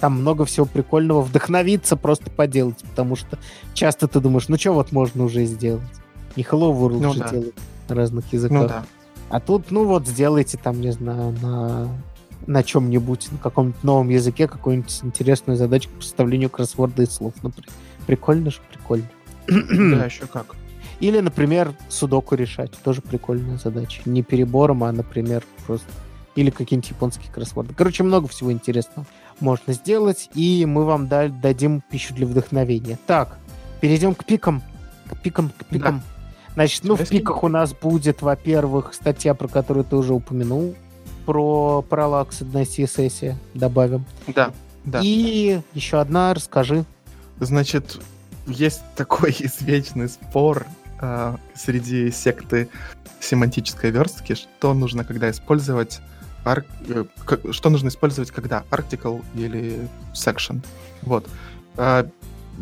там 0.00 0.20
много 0.20 0.44
всего 0.44 0.66
прикольного, 0.66 1.22
вдохновиться 1.22 1.96
просто 1.96 2.30
поделать, 2.30 2.82
потому 2.90 3.16
что 3.16 3.38
часто 3.72 4.08
ты 4.08 4.20
думаешь, 4.20 4.48
ну 4.48 4.58
что 4.58 4.72
вот 4.72 4.92
можно 4.92 5.24
уже 5.24 5.44
сделать? 5.46 5.82
Не 6.36 6.42
Hello 6.42 6.72
World 6.72 7.00
ну, 7.00 7.12
же 7.12 7.20
да. 7.20 7.28
делают 7.30 7.56
на 7.88 7.94
разных 7.94 8.32
языках. 8.32 8.62
Ну, 8.62 8.68
да. 8.68 8.84
А 9.28 9.40
тут, 9.40 9.70
ну 9.70 9.84
вот, 9.84 10.06
сделайте 10.06 10.56
там, 10.56 10.80
не 10.80 10.92
знаю, 10.92 11.34
на, 11.42 11.88
на 12.46 12.62
чем-нибудь, 12.62 13.32
на 13.32 13.38
каком-нибудь 13.38 13.82
новом 13.82 14.08
языке 14.08 14.46
какую-нибудь 14.46 15.00
интересную 15.02 15.56
задачку 15.56 15.92
по 15.96 16.02
составлению 16.02 16.50
кроссворда 16.50 17.02
из 17.02 17.10
слов, 17.10 17.34
например. 17.42 17.70
Прикольно 18.06 18.50
же, 18.50 18.58
прикольно. 18.70 19.08
Да, 19.48 20.04
еще 20.04 20.26
как. 20.26 20.54
Или, 21.00 21.20
например, 21.20 21.74
судоку 21.88 22.34
решать. 22.34 22.72
Тоже 22.82 23.02
прикольная 23.02 23.58
задача. 23.58 24.00
Не 24.06 24.22
перебором, 24.22 24.84
а, 24.84 24.92
например, 24.92 25.44
просто... 25.66 25.86
Или 26.36 26.50
какие-нибудь 26.50 26.90
японские 26.90 27.32
кроссворды. 27.32 27.74
Короче, 27.74 28.02
много 28.02 28.28
всего 28.28 28.52
интересного 28.52 29.06
можно 29.40 29.72
сделать, 29.72 30.28
и 30.34 30.66
мы 30.66 30.84
вам 30.84 31.08
дадим 31.08 31.82
пищу 31.90 32.14
для 32.14 32.26
вдохновения. 32.26 32.98
Так, 33.06 33.38
перейдем 33.80 34.14
к 34.14 34.24
пикам. 34.24 34.62
К 35.08 35.16
пикам, 35.20 35.50
к 35.50 35.64
пикам. 35.64 35.98
Да. 35.98 36.15
Значит, 36.56 36.84
ну, 36.84 36.96
в 36.96 37.06
пиках 37.06 37.44
у 37.44 37.48
нас 37.48 37.74
будет, 37.74 38.22
во-первых, 38.22 38.94
статья, 38.94 39.34
про 39.34 39.46
которую 39.46 39.84
ты 39.84 39.94
уже 39.94 40.14
упомянул, 40.14 40.74
про 41.26 41.82
параллакс 41.82 42.40
на 42.40 42.62
CSS 42.62 43.34
добавим. 43.52 44.06
Да, 44.26 44.52
да. 44.84 45.00
И 45.02 45.60
еще 45.74 46.00
одна, 46.00 46.32
расскажи. 46.32 46.86
Значит, 47.40 48.00
есть 48.46 48.82
такой 48.96 49.32
извечный 49.38 50.08
спор 50.08 50.66
э, 51.00 51.36
среди 51.54 52.10
секты 52.10 52.70
семантической 53.20 53.90
верстки, 53.90 54.34
что 54.34 54.72
нужно 54.72 55.04
когда 55.04 55.30
использовать 55.30 56.00
ар... 56.42 56.64
Э, 56.88 57.04
что 57.50 57.68
нужно 57.68 57.88
использовать 57.88 58.30
когда 58.30 58.64
article 58.70 59.22
или 59.34 59.86
section. 60.14 60.64
Вот. 61.02 61.28
Э, 61.76 62.06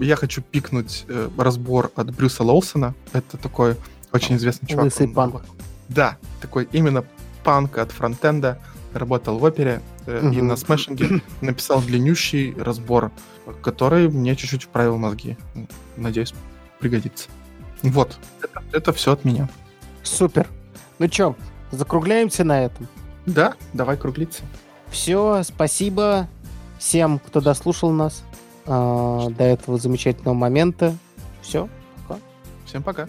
я 0.01 0.17
хочу 0.17 0.43
пикнуть 0.43 1.05
э, 1.09 1.29
разбор 1.39 1.91
от 1.97 2.15
Брюса 2.15 2.43
Лоусона. 2.43 2.95
Это 3.13 3.37
такой 3.37 3.77
очень 4.13 4.37
известный 4.37 4.67
чувак. 4.67 4.85
Лысый 4.87 5.09
панк. 5.09 5.43
Да, 5.89 6.17
такой 6.41 6.69
именно 6.73 7.05
панк 7.43 7.79
от 7.79 7.93
фронтенда. 7.93 8.59
Работал 8.93 9.39
в 9.39 9.45
опере 9.45 9.83
э, 10.07 10.31
и 10.33 10.41
на 10.41 10.57
смешинге 10.57 11.21
написал 11.41 11.83
длиннющий 11.83 12.55
разбор, 12.55 13.11
который 13.63 14.09
мне 14.09 14.37
чуть-чуть 14.37 14.65
вправил 14.65 14.99
мозги. 14.99 15.37
Надеюсь, 15.97 16.33
пригодится. 16.79 17.29
Вот, 17.83 18.17
это, 18.41 18.63
это 18.73 18.93
все 18.93 19.13
от 19.13 19.25
меня. 19.25 19.49
Супер. 20.03 20.49
Ну 20.99 21.09
чё, 21.09 21.35
закругляемся 21.73 22.45
на 22.45 22.65
этом? 22.65 22.87
Да, 23.27 23.55
давай 23.73 23.97
круглиться. 23.97 24.43
Все, 24.91 25.43
спасибо 25.43 26.29
всем, 26.79 27.19
кто 27.19 27.41
дослушал 27.41 27.91
нас 27.91 28.23
э, 28.67 29.27
до 29.31 29.45
этого 29.45 29.79
замечательного 29.79 30.35
момента. 30.35 30.95
Все, 31.43 31.69
пока. 32.07 32.21
Всем 32.67 32.83
пока. 32.83 33.09